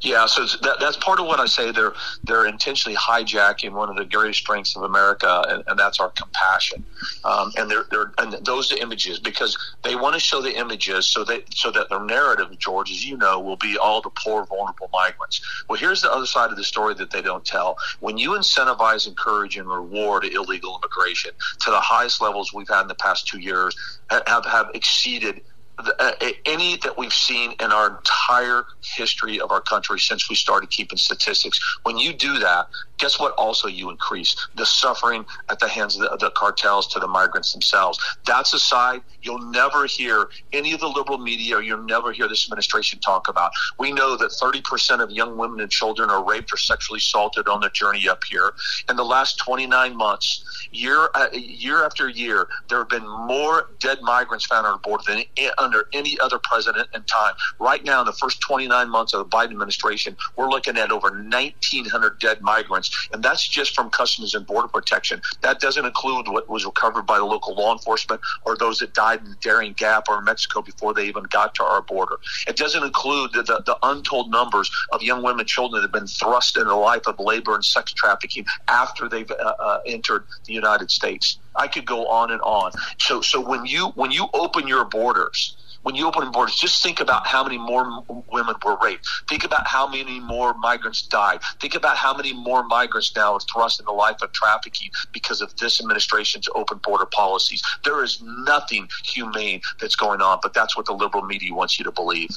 Yeah, 0.01 0.27
so 0.27 0.47
that, 0.63 0.77
that's 0.81 0.97
part 0.97 1.21
of 1.21 1.27
what 1.27 1.41
I 1.41 1.47
say. 1.47 1.71
They're 1.71 1.93
they're 2.25 2.47
intentionally 2.47 2.97
hijacking 2.97 3.73
one 3.73 3.91
of 3.91 3.97
the 3.97 4.05
greatest 4.05 4.41
strengths 4.41 4.77
of 4.77 4.83
America, 4.83 5.45
and, 5.49 5.63
and 5.67 5.79
that's 5.79 6.01
our 6.01 6.11
compassion. 6.11 6.85
Um, 7.25 7.53
and 7.57 7.71
they're, 7.71 7.85
they're 7.91 8.13
and 8.19 8.33
those 8.45 8.73
are 8.73 8.79
images 8.79 9.19
because 9.19 9.57
they 9.83 9.95
want 9.95 10.15
to 10.15 10.21
show 10.21 10.41
the 10.41 10.57
images 10.57 11.07
so 11.07 11.25
that 11.25 11.53
so 11.55 11.71
that 11.73 11.89
their 11.91 12.03
narrative, 12.03 12.57
George, 12.59 12.91
as 12.91 13.05
you 13.05 13.17
know, 13.17 13.41
will 13.41 13.57
be 13.57 13.77
all 13.77 14.01
the 14.01 14.11
poor, 14.11 14.47
vulnerable 14.47 14.89
migrants. 14.93 15.41
Well, 15.69 15.79
here's 15.79 16.03
the 16.03 16.13
other 16.13 16.27
side 16.27 16.51
of 16.51 16.57
the 16.57 16.65
story 16.65 16.95
that 16.95 17.11
they 17.11 17.23
don't 17.23 17.45
tell. 17.45 17.77
When 18.01 18.17
you 18.19 18.31
incentivize, 18.31 19.07
encourage, 19.07 19.57
and 19.57 19.69
reward 19.69 20.25
illegal 20.25 20.81
immigration 20.83 21.33
to 21.61 21.71
the 21.71 21.81
highest 21.81 22.23
levels 22.23 22.53
we've 22.53 22.69
had 22.69 22.83
in 22.83 22.89
the 22.89 22.95
past 22.95 23.27
two 23.27 23.41
years, 23.41 23.77
have 24.11 24.45
have 24.47 24.71
exceeded 24.75 25.43
uh, 25.79 26.13
any 26.47 26.77
that 26.79 26.97
we've 26.97 27.13
seen 27.13 27.53
in 27.61 27.73
our 27.73 27.99
entire 27.99 28.65
history 28.97 29.41
of 29.41 29.51
our 29.51 29.61
country 29.61 29.99
since 30.01 30.29
we 30.31 30.37
started 30.37 30.71
keeping 30.71 30.99
statistics. 30.99 31.61
When 31.83 31.99
you 31.99 32.13
do 32.15 32.39
that, 32.39 32.69
guess 32.99 33.19
what? 33.19 33.33
Also, 33.33 33.69
you 33.69 33.91
increase 33.91 34.37
the 34.55 34.67
suffering 34.67 35.25
at 35.49 35.59
the 35.59 35.69
hands 35.69 35.97
of 35.97 36.03
the, 36.03 36.17
the, 36.17 36.31
cartels 36.31 36.87
to 36.89 36.99
the 36.99 37.07
migrants 37.07 37.53
themselves. 37.53 37.99
That's 38.27 38.53
a 38.53 38.59
side 38.59 39.03
you'll 39.23 39.39
never 39.39 39.87
hear 39.87 40.29
any 40.53 40.73
of 40.73 40.81
the 40.81 40.89
liberal 40.89 41.19
media 41.19 41.57
or 41.57 41.63
you'll 41.63 41.83
never 41.83 42.13
hear 42.13 42.29
this 42.29 42.47
administration 42.47 42.99
talk 43.01 43.29
about. 43.29 43.53
We 43.79 43.93
know 43.93 44.17
that 44.17 44.31
30% 44.31 45.03
of 45.03 45.11
young 45.11 45.37
women 45.37 45.61
and 45.61 45.71
children 45.71 46.11
are 46.11 46.25
raped 46.25 46.53
or 46.53 46.57
sexually 46.57 46.99
assaulted 46.99 47.49
on 47.49 47.61
their 47.61 47.71
journey 47.71 48.09
up 48.09 48.23
here. 48.25 48.53
In 48.89 48.97
the 48.97 49.05
last 49.05 49.39
29 49.39 49.97
months, 49.97 50.45
year 50.71 51.09
uh, 51.15 51.29
year 51.33 51.85
after 51.85 52.09
year, 52.09 52.49
there 52.69 52.79
have 52.79 52.89
been 52.89 53.09
more 53.09 53.71
dead 53.81 53.99
migrants 54.03 54.47
found 54.47 54.67
on 54.67 54.73
our 54.75 54.79
border 54.79 55.05
than 55.07 55.25
under 55.59 55.89
any 55.93 56.19
other 56.21 56.39
president 56.39 56.89
in 56.95 57.03
time. 57.05 57.35
Right 57.59 57.85
now, 57.85 58.01
in 58.01 58.07
the 58.07 58.13
first 58.13 58.41
29 58.41 58.89
months 58.89 59.15
of 59.15 59.19
the 59.19 59.37
Biden 59.37 59.53
administration, 59.53 60.17
we're 60.37 60.49
looking 60.49 60.77
at 60.77 60.91
over 60.91 61.11
1,900 61.11 62.19
dead 62.19 62.41
migrants, 62.41 62.86
and 63.13 63.23
that's 63.23 63.47
just 63.47 63.75
from 63.75 63.91
Customs 63.91 64.35
and 64.35 64.47
Border 64.47 64.69
Protection. 64.69 65.21
That 65.43 65.61
doesn't 65.61 65.85
include 65.85 66.29
what 66.29 66.49
was 66.49 66.65
recovered 66.65 67.07
by 67.07 67.19
the 67.19 67.25
local 67.25 67.55
law 67.55 67.73
enforcement 67.73 68.21
or 68.45 68.57
those 68.57 68.79
that 68.79 68.95
died 68.95 69.21
in 69.21 69.31
the 69.31 69.37
Darien 69.41 69.73
Gap 69.73 70.05
or 70.09 70.21
Mexico 70.23 70.63
before 70.63 70.95
they 70.95 71.07
even 71.07 71.25
got 71.25 71.55
to 71.57 71.65
our 71.65 71.83
border. 71.83 72.17
It 72.47 72.57
doesn't 72.57 72.83
include 72.83 73.33
the, 73.33 73.43
the, 73.43 73.63
the 73.65 73.79
untold 73.83 74.31
numbers 74.31 74.71
of 74.93 75.03
young 75.03 75.23
women 75.23 75.41
and 75.41 75.49
children 75.49 75.81
that 75.81 75.87
have 75.87 75.93
been 75.93 76.07
thrust 76.07 76.57
into 76.57 76.69
the 76.69 76.75
life 76.75 77.07
of 77.07 77.19
labor 77.19 77.55
and 77.55 77.65
sex 77.65 77.93
trafficking 77.93 78.45
after 78.69 79.09
they've 79.09 79.31
uh, 79.31 79.55
uh, 79.59 79.79
entered 79.87 80.25
the 80.47 80.53
United 80.53 80.91
States. 80.91 81.39
I 81.57 81.69
could 81.69 81.87
go 81.87 82.07
on 82.07 82.31
and 82.31 82.41
on. 82.43 82.73
So, 82.99 83.21
so 83.21 83.41
when 83.41 83.65
you 83.67 83.89
when 83.95 84.11
you 84.11 84.27
open 84.35 84.69
your 84.69 84.85
borders, 84.85 85.57
when 85.87 85.95
you 85.95 86.05
open 86.05 86.29
borders, 86.33 86.57
just 86.57 86.83
think 86.83 86.99
about 86.99 87.29
how 87.29 87.45
many 87.45 87.59
more 87.59 88.03
women 88.33 88.57
were 88.65 88.77
raped. 88.83 89.09
Think 89.29 89.45
about 89.45 89.69
how 89.69 89.87
many 89.87 90.19
more 90.19 90.53
migrants 90.55 91.01
died. 91.03 91.43
Think 91.61 91.77
about 91.77 91.97
how 91.97 92.13
many 92.13 92.33
more 92.33 92.65
migrants 92.67 93.15
now 93.15 93.35
are 93.35 93.41
thrust 93.41 93.79
into 93.79 93.87
the 93.87 93.93
life 93.93 94.21
of 94.21 94.33
trafficking 94.33 94.91
because 95.13 95.41
of 95.41 95.55
this 95.59 95.81
administration's 95.81 96.49
open 96.57 96.79
border 96.79 97.07
policies. 97.07 97.63
There 97.85 98.03
is 98.03 98.21
nothing 98.21 98.89
humane 99.05 99.61
that's 99.81 99.95
going 99.95 100.21
on, 100.21 100.41
but 100.43 100.55
that's 100.55 100.77
what 100.77 100.87
the 100.87 100.93
liberal 100.93 101.23
media 101.23 101.55
wants 101.55 101.79
you 101.79 101.85
to 101.85 101.93
believe. 101.93 102.31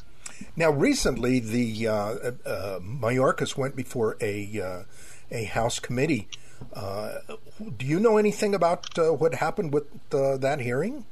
Now, 0.56 0.70
recently, 0.70 1.40
the 1.40 1.88
uh, 1.88 1.94
uh, 1.94 2.80
Mayorkas 2.82 3.58
went 3.58 3.76
before 3.76 4.16
a 4.22 4.62
uh, 4.62 4.84
a 5.32 5.46
House 5.46 5.80
committee. 5.80 6.28
Uh, 6.72 7.16
do 7.78 7.88
you 7.88 8.00
know 8.00 8.18
anything 8.18 8.54
about 8.54 9.00
uh, 9.00 9.12
what 9.12 9.34
happened 9.34 9.74
with 9.74 9.86
uh, 10.14 10.38
that 10.38 10.60
hearing? 10.60 11.06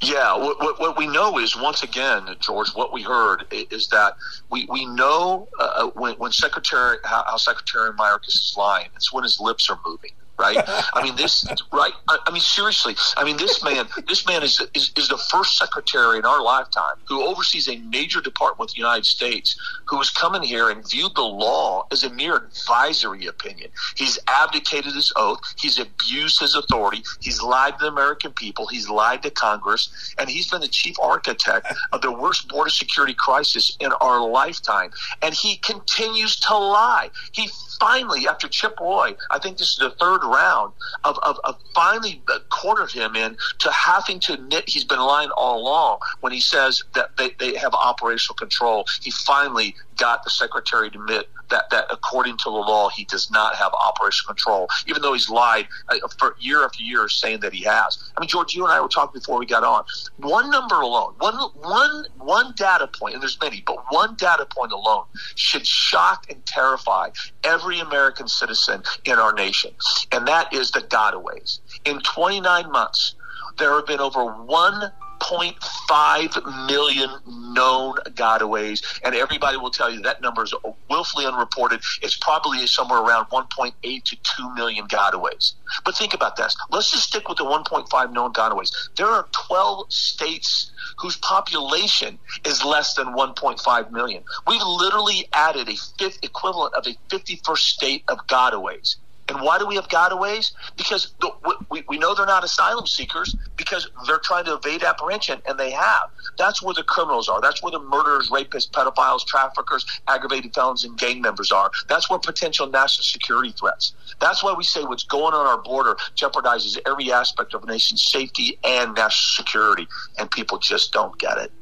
Yeah, 0.00 0.36
what, 0.36 0.60
what, 0.60 0.78
what, 0.78 0.96
we 0.96 1.08
know 1.08 1.38
is 1.38 1.56
once 1.56 1.82
again, 1.82 2.28
George, 2.38 2.68
what 2.74 2.92
we 2.92 3.02
heard 3.02 3.46
is 3.50 3.88
that 3.88 4.14
we, 4.48 4.66
we 4.70 4.86
know 4.86 5.48
uh, 5.58 5.62
uh 5.62 5.86
when, 5.94 6.14
when 6.14 6.30
Secretary 6.30 6.98
how, 7.04 7.24
how 7.26 7.36
Secretary 7.36 7.90
Mayorkas 7.92 8.28
is 8.28 8.54
lying, 8.56 8.88
it's 8.94 9.12
when 9.12 9.24
his 9.24 9.40
lips 9.40 9.68
are 9.68 9.78
moving 9.84 10.12
right? 10.38 10.56
I 10.94 11.02
mean, 11.02 11.16
this, 11.16 11.46
right? 11.72 11.92
I, 12.08 12.18
I, 12.26 12.30
mean, 12.30 12.40
seriously. 12.40 12.94
I 13.16 13.24
mean, 13.24 13.36
this 13.36 13.62
man, 13.62 13.86
this 14.06 14.26
man 14.26 14.42
is, 14.42 14.60
is, 14.74 14.92
is 14.96 15.08
the 15.08 15.18
first 15.30 15.58
secretary 15.58 16.18
in 16.18 16.24
our 16.24 16.42
lifetime 16.42 16.96
who 17.06 17.24
oversees 17.26 17.68
a 17.68 17.76
major 17.76 18.20
department 18.20 18.70
of 18.70 18.74
the 18.74 18.78
United 18.78 19.06
States 19.06 19.58
who 19.86 19.96
has 19.98 20.10
come 20.10 20.34
in 20.34 20.42
here 20.42 20.70
and 20.70 20.88
viewed 20.88 21.14
the 21.14 21.22
law 21.22 21.86
as 21.90 22.04
a 22.04 22.10
mere 22.10 22.36
advisory 22.36 23.26
opinion. 23.26 23.70
He's 23.96 24.18
abdicated 24.26 24.94
his 24.94 25.12
oath. 25.16 25.40
He's 25.58 25.78
abused 25.78 26.40
his 26.40 26.54
authority. 26.54 27.02
He's 27.20 27.42
lied 27.42 27.78
to 27.78 27.86
the 27.86 27.88
American 27.88 28.32
people. 28.32 28.66
He's 28.66 28.88
lied 28.88 29.22
to 29.22 29.30
Congress, 29.30 30.14
and 30.18 30.28
he's 30.28 30.48
been 30.48 30.60
the 30.60 30.68
chief 30.68 30.96
architect 31.00 31.72
of 31.92 32.02
the 32.02 32.12
worst 32.12 32.48
border 32.48 32.70
security 32.70 33.14
crisis 33.14 33.76
in 33.80 33.92
our 33.92 34.20
lifetime. 34.20 34.90
And 35.22 35.34
he 35.34 35.56
continues 35.56 36.36
to 36.40 36.56
lie. 36.56 37.10
He 37.32 37.48
finally, 37.80 38.26
after 38.26 38.48
Chip 38.48 38.78
Roy, 38.80 39.16
I 39.30 39.38
think 39.38 39.58
this 39.58 39.72
is 39.72 39.78
the 39.78 39.90
third 39.90 40.24
round 40.28 40.72
of, 41.04 41.18
of, 41.22 41.38
of 41.44 41.56
finally 41.74 42.22
uh, 42.28 42.38
cornered 42.50 42.90
him 42.90 43.16
in 43.16 43.36
to 43.58 43.70
having 43.72 44.20
to 44.20 44.34
admit 44.34 44.68
he's 44.68 44.84
been 44.84 45.00
lying 45.00 45.30
all 45.30 45.60
along 45.60 45.98
when 46.20 46.32
he 46.32 46.40
says 46.40 46.82
that 46.94 47.16
they, 47.16 47.30
they 47.38 47.56
have 47.56 47.74
operational 47.74 48.36
control. 48.36 48.84
He 49.02 49.10
finally 49.10 49.74
got 49.98 50.24
the 50.24 50.30
secretary 50.30 50.90
to 50.90 50.98
admit 50.98 51.28
that, 51.50 51.70
that 51.70 51.86
according 51.90 52.36
to 52.38 52.44
the 52.44 52.50
law, 52.50 52.88
he 52.88 53.04
does 53.04 53.30
not 53.30 53.54
have 53.56 53.72
operational 53.72 54.34
control, 54.34 54.68
even 54.86 55.02
though 55.02 55.12
he's 55.12 55.28
lied 55.28 55.68
uh, 55.88 55.96
for 56.18 56.36
year 56.38 56.64
after 56.64 56.82
year 56.82 57.08
saying 57.08 57.40
that 57.40 57.52
he 57.52 57.64
has. 57.64 58.10
I 58.16 58.20
mean, 58.20 58.28
George, 58.28 58.54
you 58.54 58.64
and 58.64 58.72
I 58.72 58.80
were 58.80 58.88
talking 58.88 59.18
before 59.18 59.38
we 59.38 59.46
got 59.46 59.64
on. 59.64 59.84
One 60.18 60.50
number 60.50 60.76
alone, 60.76 61.14
one, 61.18 61.34
one, 61.34 62.06
one 62.18 62.54
data 62.56 62.86
point, 62.86 63.14
and 63.14 63.22
there's 63.22 63.38
many, 63.40 63.62
but 63.66 63.76
one 63.90 64.14
data 64.16 64.46
point 64.46 64.72
alone 64.72 65.04
should 65.34 65.66
shock 65.66 66.26
and 66.30 66.44
terrify 66.46 67.10
every 67.44 67.80
American 67.80 68.28
citizen 68.28 68.82
in 69.04 69.18
our 69.18 69.32
nation. 69.32 69.72
And 70.12 70.26
that 70.28 70.52
is 70.52 70.70
the 70.70 70.80
gotaways. 70.80 71.60
In 71.84 72.00
29 72.00 72.70
months, 72.70 73.14
there 73.58 73.74
have 73.74 73.86
been 73.86 74.00
over 74.00 74.20
1.5 74.20 76.66
million 76.66 77.10
known 77.26 77.94
gotaways, 78.14 78.82
and 79.04 79.14
everybody 79.14 79.56
will 79.56 79.70
tell 79.70 79.88
you 79.92 80.00
that 80.02 80.20
number 80.22 80.44
is 80.44 80.54
willfully 80.88 81.26
unreported. 81.26 81.80
It's 82.02 82.16
probably 82.16 82.64
somewhere 82.66 83.00
around 83.00 83.26
1.8 83.26 84.04
to 84.04 84.16
2 84.36 84.54
million 84.54 84.86
gotaways. 84.86 85.54
But 85.84 85.96
think 85.96 86.14
about 86.14 86.36
this. 86.36 86.56
Let's 86.70 86.92
just 86.92 87.08
stick 87.08 87.28
with 87.28 87.38
the 87.38 87.44
1.5 87.44 88.12
known 88.12 88.32
gotaways. 88.32 88.70
There 88.96 89.08
are 89.08 89.26
12 89.48 89.92
states 89.92 90.70
whose 90.98 91.16
population 91.18 92.18
is 92.44 92.64
less 92.64 92.94
than 92.94 93.08
1.5 93.08 93.90
million. 93.90 94.22
We've 94.46 94.62
literally 94.62 95.28
added 95.32 95.68
a 95.68 95.76
fifth 95.98 96.18
equivalent 96.22 96.74
of 96.74 96.86
a 96.86 96.96
51st 97.14 97.58
state 97.58 98.04
of 98.08 98.18
gotaways. 98.26 98.96
And 99.28 99.42
why 99.42 99.58
do 99.58 99.66
we 99.66 99.74
have 99.76 99.88
gotaways? 99.88 100.52
Because 100.76 101.12
the, 101.20 101.30
we, 101.70 101.84
we 101.88 101.98
know 101.98 102.14
they're 102.14 102.26
not 102.26 102.44
asylum 102.44 102.86
seekers 102.86 103.36
because 103.56 103.90
they're 104.06 104.18
trying 104.18 104.44
to 104.46 104.54
evade 104.54 104.82
apprehension, 104.82 105.42
and 105.46 105.58
they 105.58 105.70
have. 105.70 106.10
That's 106.38 106.62
where 106.62 106.74
the 106.74 106.82
criminals 106.82 107.28
are. 107.28 107.40
That's 107.40 107.62
where 107.62 107.72
the 107.72 107.80
murderers, 107.80 108.30
rapists, 108.30 108.70
pedophiles, 108.70 109.26
traffickers, 109.26 109.84
aggravated 110.06 110.54
felons, 110.54 110.84
and 110.84 110.96
gang 110.96 111.20
members 111.20 111.52
are. 111.52 111.70
That's 111.88 112.08
where 112.08 112.18
potential 112.18 112.66
national 112.68 113.04
security 113.04 113.52
threats. 113.52 113.92
That's 114.20 114.42
why 114.42 114.54
we 114.54 114.64
say 114.64 114.82
what's 114.84 115.04
going 115.04 115.34
on 115.34 115.46
our 115.46 115.58
border 115.58 115.96
jeopardizes 116.16 116.78
every 116.86 117.12
aspect 117.12 117.54
of 117.54 117.64
a 117.64 117.66
nation's 117.66 118.02
safety 118.02 118.58
and 118.64 118.94
national 118.94 119.44
security, 119.44 119.88
and 120.18 120.30
people 120.30 120.58
just 120.58 120.92
don't 120.92 121.18
get 121.18 121.38
it. 121.38 121.52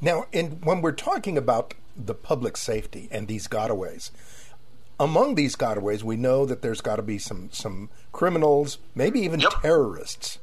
Now, 0.00 0.26
in, 0.32 0.52
when 0.62 0.80
we're 0.80 0.92
talking 0.92 1.36
about 1.36 1.74
the 1.96 2.14
public 2.14 2.56
safety 2.56 3.08
and 3.10 3.28
these 3.28 3.46
gotaways, 3.46 4.10
among 5.00 5.34
these 5.34 5.56
gotaways, 5.56 6.02
we 6.02 6.16
know 6.16 6.44
that 6.44 6.60
there's 6.60 6.82
got 6.82 6.96
to 6.96 7.02
be 7.02 7.18
some 7.18 7.48
some 7.50 7.88
criminals, 8.12 8.78
maybe 8.94 9.20
even 9.20 9.40
yep. 9.40 9.50
terrorists, 9.62 10.38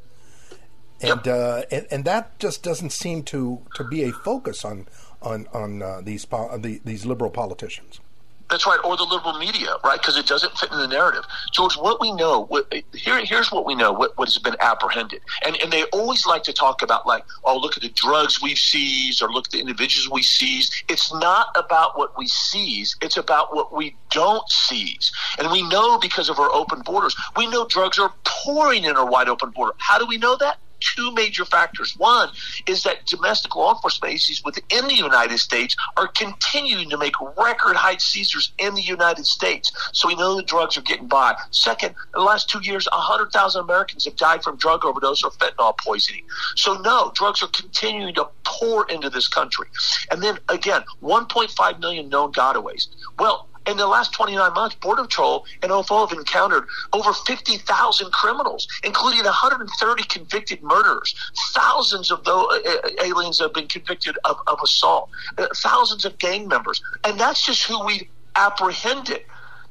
and, 0.99 1.25
yep. 1.25 1.27
uh, 1.27 1.61
and 1.71 1.87
and 1.91 2.05
that 2.05 2.37
just 2.39 2.63
doesn't 2.63 2.91
seem 2.91 3.23
to 3.23 3.61
to 3.75 3.83
be 3.83 4.03
a 4.03 4.11
focus 4.11 4.65
on 4.65 4.87
on 5.21 5.47
on 5.53 5.81
uh, 5.81 6.01
these 6.03 6.25
po- 6.25 6.57
the, 6.57 6.81
these 6.83 7.05
liberal 7.05 7.29
politicians. 7.29 8.01
That's 8.49 8.65
right, 8.65 8.79
or 8.83 8.95
the 8.95 9.03
liberal 9.03 9.37
media, 9.37 9.75
right? 9.83 9.99
Because 9.99 10.17
it 10.17 10.25
doesn't 10.25 10.57
fit 10.57 10.71
in 10.71 10.77
the 10.77 10.87
narrative. 10.87 11.25
George, 11.51 11.75
what 11.75 11.99
we 11.99 12.13
know, 12.13 12.45
what, 12.45 12.73
here, 12.93 13.23
here's 13.25 13.51
what 13.51 13.65
we 13.65 13.75
know, 13.75 13.91
what, 13.91 14.17
what 14.17 14.29
has 14.29 14.37
been 14.37 14.55
apprehended. 14.61 15.21
And, 15.45 15.57
and 15.61 15.71
they 15.71 15.83
always 15.85 16.25
like 16.25 16.43
to 16.43 16.53
talk 16.53 16.81
about, 16.81 17.05
like, 17.05 17.25
oh, 17.43 17.57
look 17.57 17.75
at 17.75 17.83
the 17.83 17.89
drugs 17.89 18.41
we've 18.41 18.57
seized 18.57 19.21
or 19.21 19.29
look 19.29 19.47
at 19.47 19.51
the 19.51 19.59
individuals 19.59 20.09
we 20.09 20.21
seized. 20.21 20.73
It's 20.87 21.13
not 21.13 21.47
about 21.55 21.97
what 21.97 22.17
we 22.17 22.27
seize, 22.27 22.95
it's 23.01 23.17
about 23.17 23.53
what 23.53 23.75
we 23.75 23.97
don't 24.11 24.49
seize. 24.49 25.11
And 25.37 25.51
we 25.51 25.67
know 25.67 25.97
because 25.97 26.29
of 26.29 26.39
our 26.39 26.51
open 26.53 26.81
borders, 26.81 27.15
we 27.35 27.47
know 27.47 27.67
drugs 27.67 27.99
are 27.99 28.13
pouring 28.23 28.85
in 28.85 28.95
our 28.95 29.05
wide 29.05 29.27
open 29.27 29.49
border. 29.49 29.73
How 29.77 29.99
do 29.99 30.05
we 30.05 30.17
know 30.17 30.37
that? 30.37 30.57
Two 30.95 31.11
major 31.13 31.45
factors. 31.45 31.95
One 31.97 32.29
is 32.67 32.83
that 32.83 33.05
domestic 33.05 33.55
law 33.55 33.73
enforcement 33.73 34.13
agencies 34.13 34.41
within 34.43 34.87
the 34.87 34.95
United 34.95 35.37
States 35.39 35.75
are 35.95 36.07
continuing 36.07 36.89
to 36.89 36.97
make 36.97 37.13
record 37.37 37.75
high 37.75 37.97
seizures 37.97 38.51
in 38.57 38.75
the 38.75 38.81
United 38.81 39.25
States. 39.25 39.71
So 39.93 40.07
we 40.07 40.15
know 40.15 40.35
the 40.35 40.43
drugs 40.43 40.77
are 40.77 40.81
getting 40.81 41.07
by. 41.07 41.35
Second, 41.51 41.89
in 41.89 41.95
the 42.13 42.21
last 42.21 42.49
two 42.49 42.59
years, 42.61 42.87
100,000 42.91 43.61
Americans 43.61 44.05
have 44.05 44.15
died 44.15 44.43
from 44.43 44.57
drug 44.57 44.85
overdose 44.85 45.23
or 45.23 45.31
fentanyl 45.31 45.77
poisoning. 45.77 46.23
So 46.55 46.75
no, 46.75 47.11
drugs 47.15 47.41
are 47.43 47.47
continuing 47.47 48.13
to 48.15 48.27
pour 48.43 48.89
into 48.89 49.09
this 49.09 49.27
country. 49.27 49.67
And 50.11 50.21
then 50.21 50.39
again, 50.49 50.83
1.5 51.01 51.79
million 51.79 52.09
known 52.09 52.31
gotaways. 52.31 52.87
Well, 53.19 53.47
in 53.67 53.77
the 53.77 53.87
last 53.87 54.13
29 54.13 54.53
months, 54.53 54.75
Border 54.75 55.03
Patrol 55.03 55.45
and 55.61 55.71
OFO 55.71 56.07
have 56.07 56.17
encountered 56.17 56.67
over 56.93 57.13
50,000 57.13 58.11
criminals, 58.11 58.67
including 58.83 59.25
130 59.25 60.03
convicted 60.03 60.63
murderers. 60.63 61.13
Thousands 61.53 62.09
of 62.09 62.23
those 62.23 62.45
uh, 62.65 62.77
uh, 62.83 62.89
aliens 63.03 63.39
have 63.39 63.53
been 63.53 63.67
convicted 63.67 64.17
of, 64.23 64.37
of 64.47 64.59
assault. 64.63 65.09
Uh, 65.37 65.47
thousands 65.55 66.05
of 66.05 66.17
gang 66.17 66.47
members. 66.47 66.81
And 67.03 67.19
that's 67.19 67.45
just 67.45 67.63
who 67.65 67.85
we 67.85 68.09
apprehended. 68.35 69.23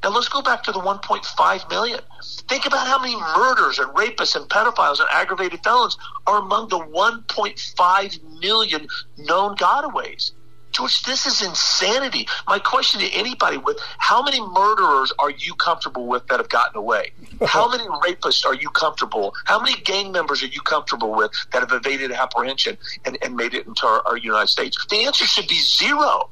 Now 0.02 0.10
let's 0.10 0.28
go 0.28 0.42
back 0.42 0.62
to 0.64 0.72
the 0.72 0.80
1.5 0.80 1.70
million. 1.70 2.00
Think 2.48 2.66
about 2.66 2.86
how 2.86 3.00
many 3.00 3.16
murders 3.16 3.78
and 3.78 3.88
rapists 3.94 4.36
and 4.36 4.48
pedophiles 4.48 5.00
and 5.00 5.08
aggravated 5.10 5.60
felons 5.64 5.96
are 6.26 6.38
among 6.38 6.68
the 6.68 6.78
1.5 6.78 8.40
million 8.40 8.86
known 9.16 9.56
gotaways. 9.56 10.32
George, 10.76 11.02
this 11.04 11.24
is 11.24 11.40
insanity. 11.40 12.28
My 12.46 12.58
question 12.58 13.00
to 13.00 13.10
anybody 13.12 13.56
with 13.56 13.78
how 13.96 14.22
many 14.22 14.40
murderers 14.40 15.10
are 15.18 15.30
you 15.30 15.54
comfortable 15.54 16.06
with 16.06 16.26
that 16.26 16.38
have 16.38 16.50
gotten 16.50 16.76
away? 16.76 17.12
How 17.46 17.68
many 17.70 17.84
rapists 17.84 18.44
are 18.44 18.54
you 18.54 18.68
comfortable? 18.68 19.34
How 19.46 19.58
many 19.58 19.80
gang 19.80 20.12
members 20.12 20.42
are 20.42 20.48
you 20.48 20.60
comfortable 20.60 21.14
with 21.14 21.30
that 21.52 21.60
have 21.60 21.72
evaded 21.72 22.12
apprehension 22.12 22.76
and, 23.06 23.16
and 23.22 23.34
made 23.34 23.54
it 23.54 23.66
into 23.66 23.86
our, 23.86 24.06
our 24.06 24.18
United 24.18 24.48
States? 24.48 24.76
The 24.90 25.06
answer 25.06 25.24
should 25.24 25.48
be 25.48 25.58
zero. 25.58 26.28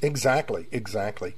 Exactly, 0.00 0.66
exactly. 0.72 1.34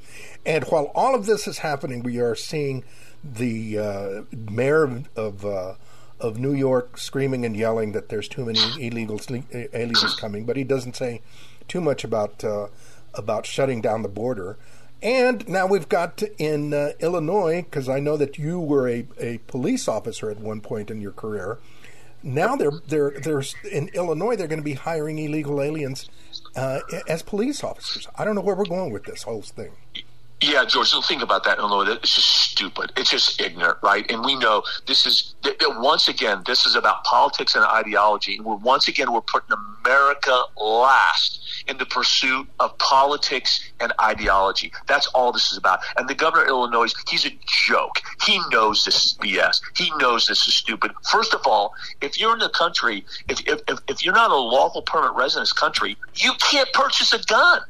And 0.46 0.62
while 0.64 0.92
all 0.94 1.16
of 1.16 1.26
this 1.26 1.48
is 1.48 1.58
happening, 1.58 2.04
we 2.04 2.20
are 2.20 2.36
seeing 2.36 2.84
the 3.24 3.78
uh, 3.78 4.22
mayor 4.52 5.02
of, 5.16 5.44
uh, 5.44 5.74
of 6.20 6.38
New 6.38 6.52
York 6.52 6.96
screaming 6.96 7.44
and 7.44 7.56
yelling 7.56 7.90
that 7.90 8.08
there's 8.08 8.28
too 8.28 8.44
many 8.44 8.60
illegals 8.60 9.28
aliens 9.74 10.14
coming, 10.14 10.44
but 10.44 10.56
he 10.56 10.62
doesn't 10.62 10.94
say 10.94 11.22
too 11.70 11.80
much 11.80 12.04
about 12.04 12.44
uh, 12.44 12.66
about 13.14 13.46
shutting 13.46 13.80
down 13.80 14.02
the 14.02 14.08
border. 14.08 14.58
And 15.02 15.48
now 15.48 15.66
we've 15.66 15.88
got 15.88 16.22
in 16.38 16.74
uh, 16.74 16.92
Illinois, 17.00 17.62
because 17.62 17.88
I 17.88 18.00
know 18.00 18.18
that 18.18 18.36
you 18.36 18.60
were 18.60 18.86
a, 18.86 19.06
a 19.18 19.38
police 19.46 19.88
officer 19.88 20.30
at 20.30 20.38
one 20.38 20.60
point 20.60 20.90
in 20.90 21.00
your 21.00 21.12
career. 21.12 21.58
Now 22.22 22.54
they're 22.56 22.78
they're 22.86 23.12
there's 23.12 23.54
in 23.70 23.88
Illinois 23.94 24.36
they're 24.36 24.46
going 24.46 24.60
to 24.60 24.64
be 24.64 24.74
hiring 24.74 25.18
illegal 25.18 25.62
aliens 25.62 26.10
uh, 26.54 26.80
as 27.08 27.22
police 27.22 27.64
officers. 27.64 28.06
I 28.18 28.26
don't 28.26 28.34
know 28.34 28.42
where 28.42 28.56
we're 28.56 28.66
going 28.66 28.92
with 28.92 29.04
this 29.04 29.22
whole 29.22 29.40
thing. 29.42 29.72
Yeah, 30.43 30.64
George, 30.64 30.91
think 31.07 31.20
about 31.20 31.45
that. 31.45 31.59
It's 31.61 32.14
just 32.14 32.28
stupid. 32.28 32.93
It's 32.97 33.11
just 33.11 33.38
ignorant, 33.38 33.76
right? 33.82 34.11
And 34.11 34.24
we 34.24 34.36
know 34.36 34.62
this 34.86 35.05
is, 35.05 35.34
once 35.61 36.09
again, 36.09 36.43
this 36.47 36.64
is 36.64 36.74
about 36.74 37.05
politics 37.05 37.55
and 37.55 37.64
ideology. 37.64 38.36
And 38.36 38.47
we're, 38.47 38.57
once 38.57 38.88
again, 38.88 39.12
we're 39.12 39.20
putting 39.20 39.55
America 39.84 40.45
last 40.57 41.41
in 41.68 41.76
the 41.76 41.84
pursuit 41.84 42.49
of 42.59 42.76
politics 42.78 43.61
and 43.80 43.93
ideology. 44.01 44.72
That's 44.86 45.09
all 45.09 45.30
this 45.30 45.53
is 45.53 45.59
about. 45.59 45.80
And 45.99 46.09
the 46.09 46.14
governor 46.14 46.45
of 46.45 46.49
Illinois, 46.49 46.91
he's 47.09 47.26
a 47.26 47.38
joke. 47.66 48.01
He 48.24 48.41
knows 48.51 48.84
this 48.84 49.05
is 49.05 49.18
BS. 49.18 49.61
He 49.76 49.93
knows 49.99 50.26
this 50.26 50.49
is 50.49 50.55
stupid. 50.55 50.93
First 51.11 51.34
of 51.34 51.47
all, 51.47 51.74
if 52.01 52.18
you're 52.18 52.32
in 52.32 52.38
the 52.38 52.49
country, 52.49 53.05
if, 53.28 53.47
if, 53.47 53.61
if 53.88 54.03
you're 54.03 54.14
not 54.14 54.30
a 54.30 54.36
lawful 54.36 54.80
permanent 54.80 55.16
resident 55.16 55.55
country, 55.55 55.99
you 56.14 56.32
can't 56.51 56.72
purchase 56.72 57.12
a 57.12 57.22
gun. 57.24 57.61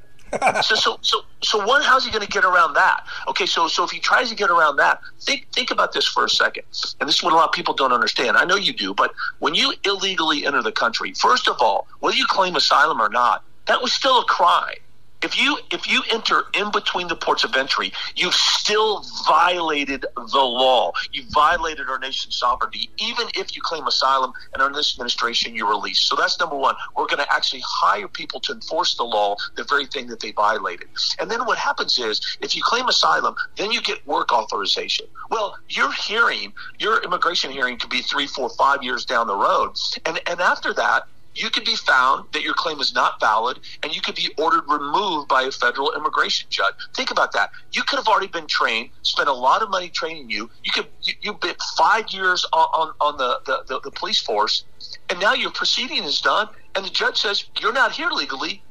So, 0.62 0.74
so, 0.74 0.98
so, 1.02 1.20
so 1.42 1.66
one, 1.66 1.82
how's 1.82 2.04
he 2.04 2.10
going 2.10 2.24
to 2.24 2.30
get 2.30 2.44
around 2.44 2.74
that? 2.74 3.04
Okay, 3.28 3.46
so, 3.46 3.68
so 3.68 3.84
if 3.84 3.90
he 3.90 3.98
tries 3.98 4.28
to 4.30 4.36
get 4.36 4.50
around 4.50 4.76
that, 4.76 5.00
think, 5.20 5.46
think 5.52 5.70
about 5.70 5.92
this 5.92 6.06
for 6.06 6.24
a 6.24 6.30
second. 6.30 6.64
And 7.00 7.08
this 7.08 7.16
is 7.16 7.22
what 7.22 7.32
a 7.32 7.36
lot 7.36 7.46
of 7.46 7.52
people 7.52 7.74
don't 7.74 7.92
understand. 7.92 8.36
I 8.36 8.44
know 8.44 8.56
you 8.56 8.72
do, 8.72 8.94
but 8.94 9.12
when 9.38 9.54
you 9.54 9.74
illegally 9.84 10.46
enter 10.46 10.62
the 10.62 10.72
country, 10.72 11.12
first 11.14 11.48
of 11.48 11.56
all, 11.60 11.86
whether 12.00 12.16
you 12.16 12.26
claim 12.26 12.56
asylum 12.56 13.00
or 13.00 13.08
not, 13.08 13.44
that 13.66 13.82
was 13.82 13.92
still 13.92 14.20
a 14.20 14.24
crime. 14.24 14.76
If 15.22 15.38
you 15.38 15.58
if 15.70 15.86
you 15.86 16.02
enter 16.10 16.44
in 16.54 16.70
between 16.70 17.08
the 17.08 17.16
ports 17.16 17.44
of 17.44 17.54
entry, 17.54 17.92
you've 18.16 18.34
still 18.34 19.04
violated 19.26 20.06
the 20.16 20.40
law. 20.40 20.92
You 21.12 21.24
violated 21.30 21.88
our 21.88 21.98
nation's 21.98 22.36
sovereignty, 22.36 22.90
even 22.98 23.26
if 23.34 23.54
you 23.54 23.62
claim 23.62 23.86
asylum 23.86 24.32
and 24.54 24.62
under 24.62 24.76
this 24.76 24.94
administration 24.94 25.54
you're 25.54 25.68
released. 25.68 26.08
So 26.08 26.16
that's 26.16 26.38
number 26.40 26.56
one. 26.56 26.74
We're 26.96 27.06
going 27.06 27.18
to 27.18 27.32
actually 27.32 27.62
hire 27.66 28.08
people 28.08 28.40
to 28.40 28.52
enforce 28.52 28.94
the 28.96 29.04
law, 29.04 29.36
the 29.56 29.64
very 29.64 29.86
thing 29.86 30.06
that 30.08 30.20
they 30.20 30.32
violated. 30.32 30.88
And 31.20 31.30
then 31.30 31.44
what 31.44 31.58
happens 31.58 31.98
is, 31.98 32.20
if 32.40 32.56
you 32.56 32.62
claim 32.64 32.88
asylum, 32.88 33.34
then 33.56 33.72
you 33.72 33.82
get 33.82 34.06
work 34.06 34.32
authorization. 34.32 35.06
Well, 35.30 35.56
your 35.68 35.92
hearing, 35.92 36.52
your 36.78 37.02
immigration 37.02 37.50
hearing 37.50 37.78
could 37.78 37.90
be 37.90 38.02
three, 38.02 38.26
four, 38.26 38.48
five 38.50 38.82
years 38.82 39.04
down 39.04 39.26
the 39.26 39.36
road, 39.36 39.74
and 40.06 40.20
and 40.26 40.40
after 40.40 40.72
that 40.74 41.04
you 41.34 41.50
could 41.50 41.64
be 41.64 41.76
found 41.76 42.26
that 42.32 42.42
your 42.42 42.54
claim 42.54 42.80
is 42.80 42.94
not 42.94 43.14
valid 43.20 43.60
and 43.82 43.94
you 43.94 44.00
could 44.00 44.14
be 44.14 44.30
ordered 44.38 44.64
removed 44.68 45.28
by 45.28 45.42
a 45.42 45.50
federal 45.50 45.92
immigration 45.94 46.48
judge. 46.50 46.74
Think 46.96 47.10
about 47.10 47.32
that. 47.32 47.50
You 47.72 47.82
could 47.84 47.98
have 47.98 48.08
already 48.08 48.26
been 48.26 48.46
trained, 48.48 48.90
spent 49.02 49.28
a 49.28 49.32
lot 49.32 49.62
of 49.62 49.70
money 49.70 49.90
training 49.90 50.30
you. 50.30 50.50
You 50.64 50.72
could 50.72 50.88
you, 51.02 51.14
you 51.22 51.34
been 51.40 51.54
five 51.76 52.06
years 52.10 52.44
on, 52.52 52.66
on, 52.74 52.92
on 53.00 53.16
the, 53.16 53.38
the, 53.46 53.62
the, 53.68 53.80
the 53.84 53.90
police 53.92 54.20
force 54.20 54.64
and 55.08 55.20
now 55.20 55.34
your 55.34 55.50
proceeding 55.50 56.04
is 56.04 56.20
done 56.20 56.48
and 56.74 56.84
the 56.84 56.90
judge 56.90 57.18
says 57.18 57.44
you're 57.60 57.72
not 57.72 57.92
here 57.92 58.10
legally 58.10 58.62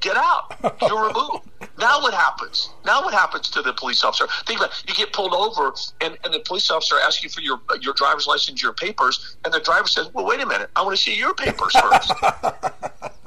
get 0.00 0.16
out. 0.16 0.56
You're 0.82 1.08
removed. 1.08 1.48
now 1.78 2.00
what 2.00 2.14
happens? 2.14 2.70
Now 2.84 3.02
what 3.02 3.14
happens 3.14 3.50
to 3.50 3.62
the 3.62 3.72
police 3.72 4.02
officer? 4.04 4.26
Think 4.46 4.60
about 4.60 4.70
it. 4.70 4.84
you 4.88 4.94
get 4.94 5.12
pulled 5.12 5.34
over 5.34 5.72
and, 6.00 6.16
and 6.24 6.34
the 6.34 6.40
police 6.40 6.70
officer 6.70 6.96
asks 7.04 7.22
you 7.22 7.30
for 7.30 7.40
your 7.40 7.60
your 7.80 7.94
driver's 7.94 8.26
license, 8.26 8.62
your 8.62 8.72
papers, 8.72 9.36
and 9.44 9.52
the 9.52 9.60
driver 9.60 9.88
says, 9.88 10.08
"Well, 10.12 10.26
wait 10.26 10.40
a 10.40 10.46
minute, 10.46 10.70
I 10.76 10.82
want 10.82 10.96
to 10.96 11.02
see 11.02 11.16
your 11.16 11.34
papers 11.34 11.72
first. 11.72 12.12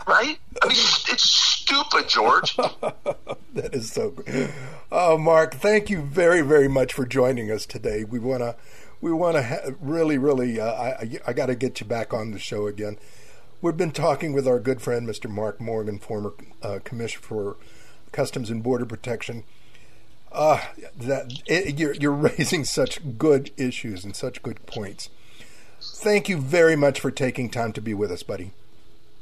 right? 0.09 0.37
I 0.61 0.67
mean, 0.67 0.77
it's 0.77 1.29
stupid, 1.29 2.09
George. 2.09 2.55
that 3.53 3.69
is 3.73 3.91
so. 3.91 4.11
Good. 4.11 4.51
Oh, 4.91 5.17
Mark, 5.17 5.55
thank 5.55 5.89
you 5.89 6.01
very 6.01 6.41
very 6.41 6.67
much 6.67 6.93
for 6.93 7.05
joining 7.05 7.51
us 7.51 7.65
today. 7.65 8.03
We 8.03 8.19
want 8.19 8.41
to 8.41 8.55
we 9.01 9.11
want 9.11 9.37
to 9.37 9.43
ha- 9.43 9.71
really 9.79 10.17
really. 10.17 10.59
Uh, 10.59 10.73
I 10.73 11.19
I 11.27 11.33
got 11.33 11.47
to 11.47 11.55
get 11.55 11.79
you 11.79 11.85
back 11.85 12.13
on 12.13 12.31
the 12.31 12.39
show 12.39 12.67
again. 12.67 12.97
We've 13.61 13.75
been 13.75 13.91
talking 13.91 14.31
with 14.31 14.47
our 14.47 14.57
good 14.57 14.81
friend, 14.81 15.05
Mr. 15.05 15.29
Mark 15.29 15.59
Morgan, 15.59 15.99
former 15.99 16.33
uh, 16.63 16.79
Commissioner 16.85 17.21
for 17.21 17.57
Customs 18.13 18.49
and 18.49 18.63
Border 18.63 18.85
Protection. 18.85 19.43
Uh, 20.31 20.61
that 20.97 21.41
it, 21.45 21.77
you're, 21.77 21.93
you're 21.93 22.11
raising 22.37 22.63
such 22.63 23.17
good 23.17 23.51
issues 23.57 24.05
and 24.05 24.15
such 24.15 24.41
good 24.43 24.65
points. 24.65 25.09
Thank 25.81 26.29
you 26.29 26.37
very 26.37 26.77
much 26.77 27.01
for 27.01 27.11
taking 27.11 27.49
time 27.49 27.73
to 27.73 27.81
be 27.81 27.93
with 27.93 28.11
us, 28.11 28.23
buddy. 28.23 28.51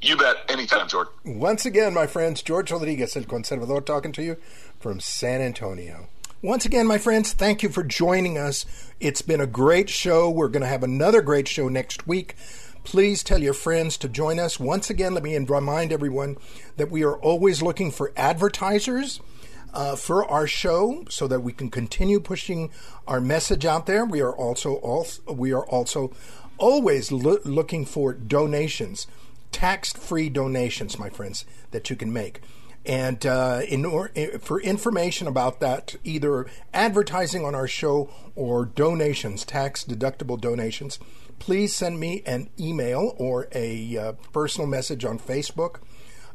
You 0.02 0.16
bet. 0.18 0.38
Anytime, 0.48 0.88
George. 0.88 1.08
Once 1.26 1.66
again, 1.66 1.96
my 1.96 2.06
friends, 2.06 2.44
George 2.44 2.72
Rodriguez, 2.72 3.18
El 3.18 3.24
Conservador, 3.24 3.84
talking 3.84 4.12
to 4.12 4.24
you 4.24 4.38
from 4.80 5.00
San 5.00 5.42
Antonio. 5.42 6.10
Once 6.44 6.66
again, 6.66 6.86
my 6.86 7.00
friends, 7.00 7.34
thank 7.34 7.64
you 7.64 7.70
for 7.70 7.84
joining 7.84 8.38
us. 8.38 8.64
It's 9.00 9.24
been 9.24 9.42
a 9.42 9.48
great 9.48 9.90
show. 9.90 10.30
We're 10.30 10.50
going 10.50 10.62
to 10.62 10.68
have 10.68 10.84
another 10.84 11.24
great 11.24 11.48
show 11.48 11.68
next 11.68 12.06
week. 12.06 12.36
Please 12.88 13.22
tell 13.22 13.44
your 13.44 13.54
friends 13.54 13.98
to 13.98 14.08
join 14.08 14.40
us. 14.40 14.62
Once 14.62 14.90
again, 14.90 15.14
let 15.14 15.22
me 15.22 15.38
remind 15.38 15.92
everyone 15.92 16.38
that 16.78 16.90
we 16.90 17.04
are 17.04 17.18
always 17.18 17.62
looking 17.62 17.92
for 17.92 18.14
advertisers. 18.16 19.20
Uh, 19.74 19.98
for 19.98 20.26
our 20.26 20.48
show, 20.48 21.04
so 21.10 21.28
that 21.28 21.42
we 21.42 21.52
can 21.52 21.70
continue 21.70 22.22
pushing 22.22 22.72
our 23.06 23.20
message 23.20 23.66
out 23.66 23.88
there, 23.88 24.06
we 24.06 24.22
are 24.22 24.34
also, 24.34 24.76
also 24.76 25.22
we 25.34 25.52
are 25.52 25.68
also 25.68 26.14
always 26.58 27.12
lo- 27.12 27.40
looking 27.44 27.86
for 27.86 28.14
donations, 28.14 29.06
tax-free 29.52 30.30
donations, 30.30 30.98
my 30.98 31.10
friends, 31.10 31.44
that 31.72 31.90
you 31.90 31.98
can 31.98 32.14
make. 32.14 32.40
And 32.86 33.26
uh, 33.26 33.64
in 33.68 33.84
or, 33.84 34.12
for 34.40 34.62
information 34.62 35.28
about 35.28 35.60
that, 35.60 35.98
either 36.06 36.48
advertising 36.74 37.44
on 37.44 37.54
our 37.54 37.68
show 37.68 38.10
or 38.34 38.64
donations, 38.64 39.44
tax 39.44 39.84
deductible 39.84 40.40
donations, 40.40 40.98
please 41.40 41.76
send 41.76 42.00
me 42.00 42.24
an 42.26 42.50
email 42.60 43.16
or 43.18 43.48
a 43.54 43.98
uh, 43.98 44.12
personal 44.34 44.68
message 44.68 45.06
on 45.06 45.20
Facebook. 45.20 45.78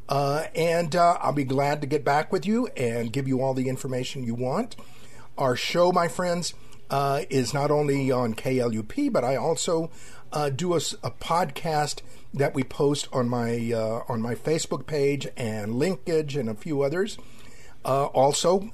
Uh, 0.09 0.45
and 0.53 0.95
uh, 0.95 1.17
I'll 1.21 1.33
be 1.33 1.43
glad 1.43 1.81
to 1.81 1.87
get 1.87 2.03
back 2.03 2.31
with 2.31 2.45
you 2.45 2.67
and 2.75 3.11
give 3.11 3.27
you 3.27 3.41
all 3.41 3.53
the 3.53 3.69
information 3.69 4.23
you 4.23 4.35
want. 4.35 4.75
Our 5.37 5.55
show, 5.55 5.91
my 5.91 6.07
friends, 6.07 6.53
uh, 6.89 7.21
is 7.29 7.53
not 7.53 7.71
only 7.71 8.11
on 8.11 8.33
KLUP, 8.33 9.11
but 9.11 9.23
I 9.23 9.35
also 9.35 9.89
uh, 10.31 10.49
do 10.49 10.73
a, 10.73 10.77
a, 10.77 11.11
podcast 11.11 12.01
that 12.33 12.53
we 12.53 12.63
post 12.63 13.07
on 13.13 13.29
my 13.29 13.71
uh, 13.71 14.03
on 14.09 14.21
my 14.21 14.35
Facebook 14.35 14.85
page 14.85 15.27
and 15.37 15.75
LinkedIn 15.75 16.37
and 16.39 16.49
a 16.49 16.55
few 16.55 16.81
others. 16.81 17.17
also, 17.83 18.71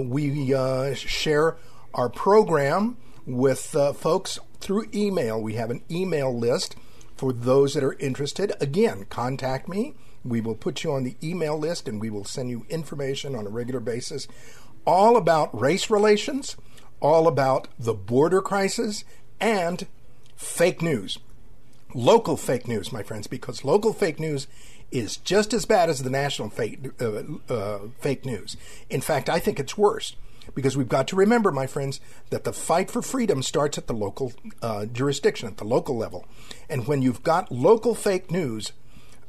we 0.00 0.54
share 0.94 1.56
our 1.92 2.08
program 2.08 2.96
with 3.26 3.60
folks 3.96 4.38
through 4.60 4.86
email. 4.94 5.40
We 5.40 5.54
have 5.54 5.70
an 5.70 5.82
email 5.90 6.36
list 6.36 6.76
for 7.16 7.32
those 7.32 7.74
that 7.74 7.84
are 7.84 7.94
interested. 7.94 8.52
Again, 8.60 9.06
contact 9.08 9.68
me. 9.68 9.94
We 10.24 10.40
will 10.40 10.54
put 10.54 10.82
you 10.82 10.92
on 10.92 11.04
the 11.04 11.16
email 11.22 11.58
list 11.58 11.86
and 11.86 12.00
we 12.00 12.10
will 12.10 12.24
send 12.24 12.50
you 12.50 12.66
information 12.68 13.34
on 13.34 13.46
a 13.46 13.50
regular 13.50 13.80
basis 13.80 14.26
all 14.86 15.16
about 15.16 15.58
race 15.58 15.90
relations, 15.90 16.56
all 17.00 17.26
about 17.26 17.68
the 17.78 17.94
border 17.94 18.42
crisis, 18.42 19.04
and 19.40 19.86
fake 20.36 20.82
news. 20.82 21.18
Local 21.94 22.36
fake 22.36 22.66
news, 22.66 22.92
my 22.92 23.02
friends, 23.02 23.26
because 23.26 23.64
local 23.64 23.92
fake 23.92 24.18
news 24.18 24.46
is 24.90 25.16
just 25.16 25.52
as 25.52 25.64
bad 25.64 25.88
as 25.88 26.02
the 26.02 26.10
national 26.10 26.50
fake, 26.50 26.80
uh, 27.00 27.22
uh, 27.52 27.78
fake 28.00 28.24
news. 28.24 28.56
In 28.90 29.00
fact, 29.00 29.28
I 29.28 29.38
think 29.38 29.58
it's 29.58 29.78
worse 29.78 30.16
because 30.54 30.76
we've 30.76 30.88
got 30.88 31.08
to 31.08 31.16
remember, 31.16 31.50
my 31.50 31.66
friends, 31.66 32.00
that 32.30 32.44
the 32.44 32.52
fight 32.52 32.90
for 32.90 33.02
freedom 33.02 33.42
starts 33.42 33.78
at 33.78 33.86
the 33.86 33.94
local 33.94 34.32
uh, 34.62 34.86
jurisdiction, 34.86 35.48
at 35.48 35.56
the 35.56 35.64
local 35.64 35.96
level. 35.96 36.26
And 36.68 36.86
when 36.86 37.02
you've 37.02 37.22
got 37.22 37.52
local 37.52 37.94
fake 37.94 38.30
news 38.30 38.72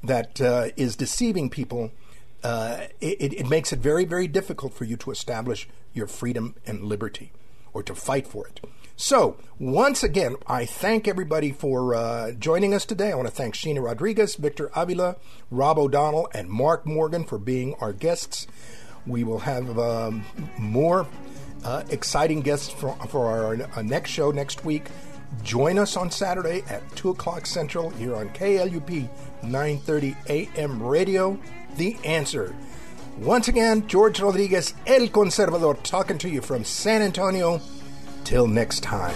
that 0.03 0.41
uh, 0.41 0.69
is 0.75 0.95
deceiving 0.95 1.49
people, 1.49 1.91
uh, 2.43 2.87
it, 3.01 3.33
it 3.33 3.49
makes 3.49 3.73
it 3.73 3.79
very, 3.79 4.05
very 4.05 4.27
difficult 4.27 4.73
for 4.73 4.83
you 4.83 4.97
to 4.97 5.11
establish 5.11 5.67
your 5.93 6.07
freedom 6.07 6.55
and 6.65 6.83
liberty 6.83 7.31
or 7.73 7.81
to 7.83 7.95
fight 7.95 8.27
for 8.27 8.47
it. 8.47 8.61
So, 8.97 9.35
once 9.59 10.03
again, 10.03 10.37
I 10.47 10.65
thank 10.65 11.05
everybody 11.05 11.51
for 11.51 11.93
uh, 11.93 12.31
joining 12.31 12.73
us 12.73 12.85
today. 12.85 13.11
I 13.11 13.15
want 13.15 13.27
to 13.27 13.33
thank 13.33 13.53
Sheena 13.53 13.83
Rodriguez, 13.83 14.35
Victor 14.35 14.71
Avila, 14.73 15.17
Rob 15.51 15.77
O'Donnell, 15.77 16.29
and 16.33 16.49
Mark 16.49 16.85
Morgan 16.85 17.25
for 17.25 17.37
being 17.37 17.75
our 17.81 17.91
guests. 17.91 18.47
We 19.07 19.23
will 19.23 19.39
have 19.39 19.77
um, 19.77 20.25
more 20.57 21.07
uh, 21.63 21.83
exciting 21.89 22.41
guests 22.41 22.69
for, 22.69 22.95
for 23.07 23.27
our, 23.27 23.69
our, 23.75 23.83
next 23.83 24.11
show 24.11 24.31
next 24.31 24.65
week. 24.65 24.85
Join 25.43 25.79
us 25.79 25.97
on 25.97 26.11
Saturday 26.11 26.63
at 26.69 26.83
2 26.95 27.09
o'clock 27.09 27.45
Central 27.45 27.89
here 27.91 28.15
on 28.15 28.29
KLUP 28.29 29.09
930 29.43 30.15
AM 30.29 30.81
radio. 30.81 31.39
The 31.77 31.97
answer. 32.05 32.55
Once 33.17 33.47
again, 33.47 33.87
George 33.87 34.19
Rodriguez, 34.19 34.73
El 34.85 35.07
Conservador, 35.07 35.81
talking 35.83 36.17
to 36.19 36.29
you 36.29 36.41
from 36.41 36.63
San 36.63 37.01
Antonio. 37.01 37.61
Till 38.23 38.47
next 38.47 38.81
time. 38.81 39.15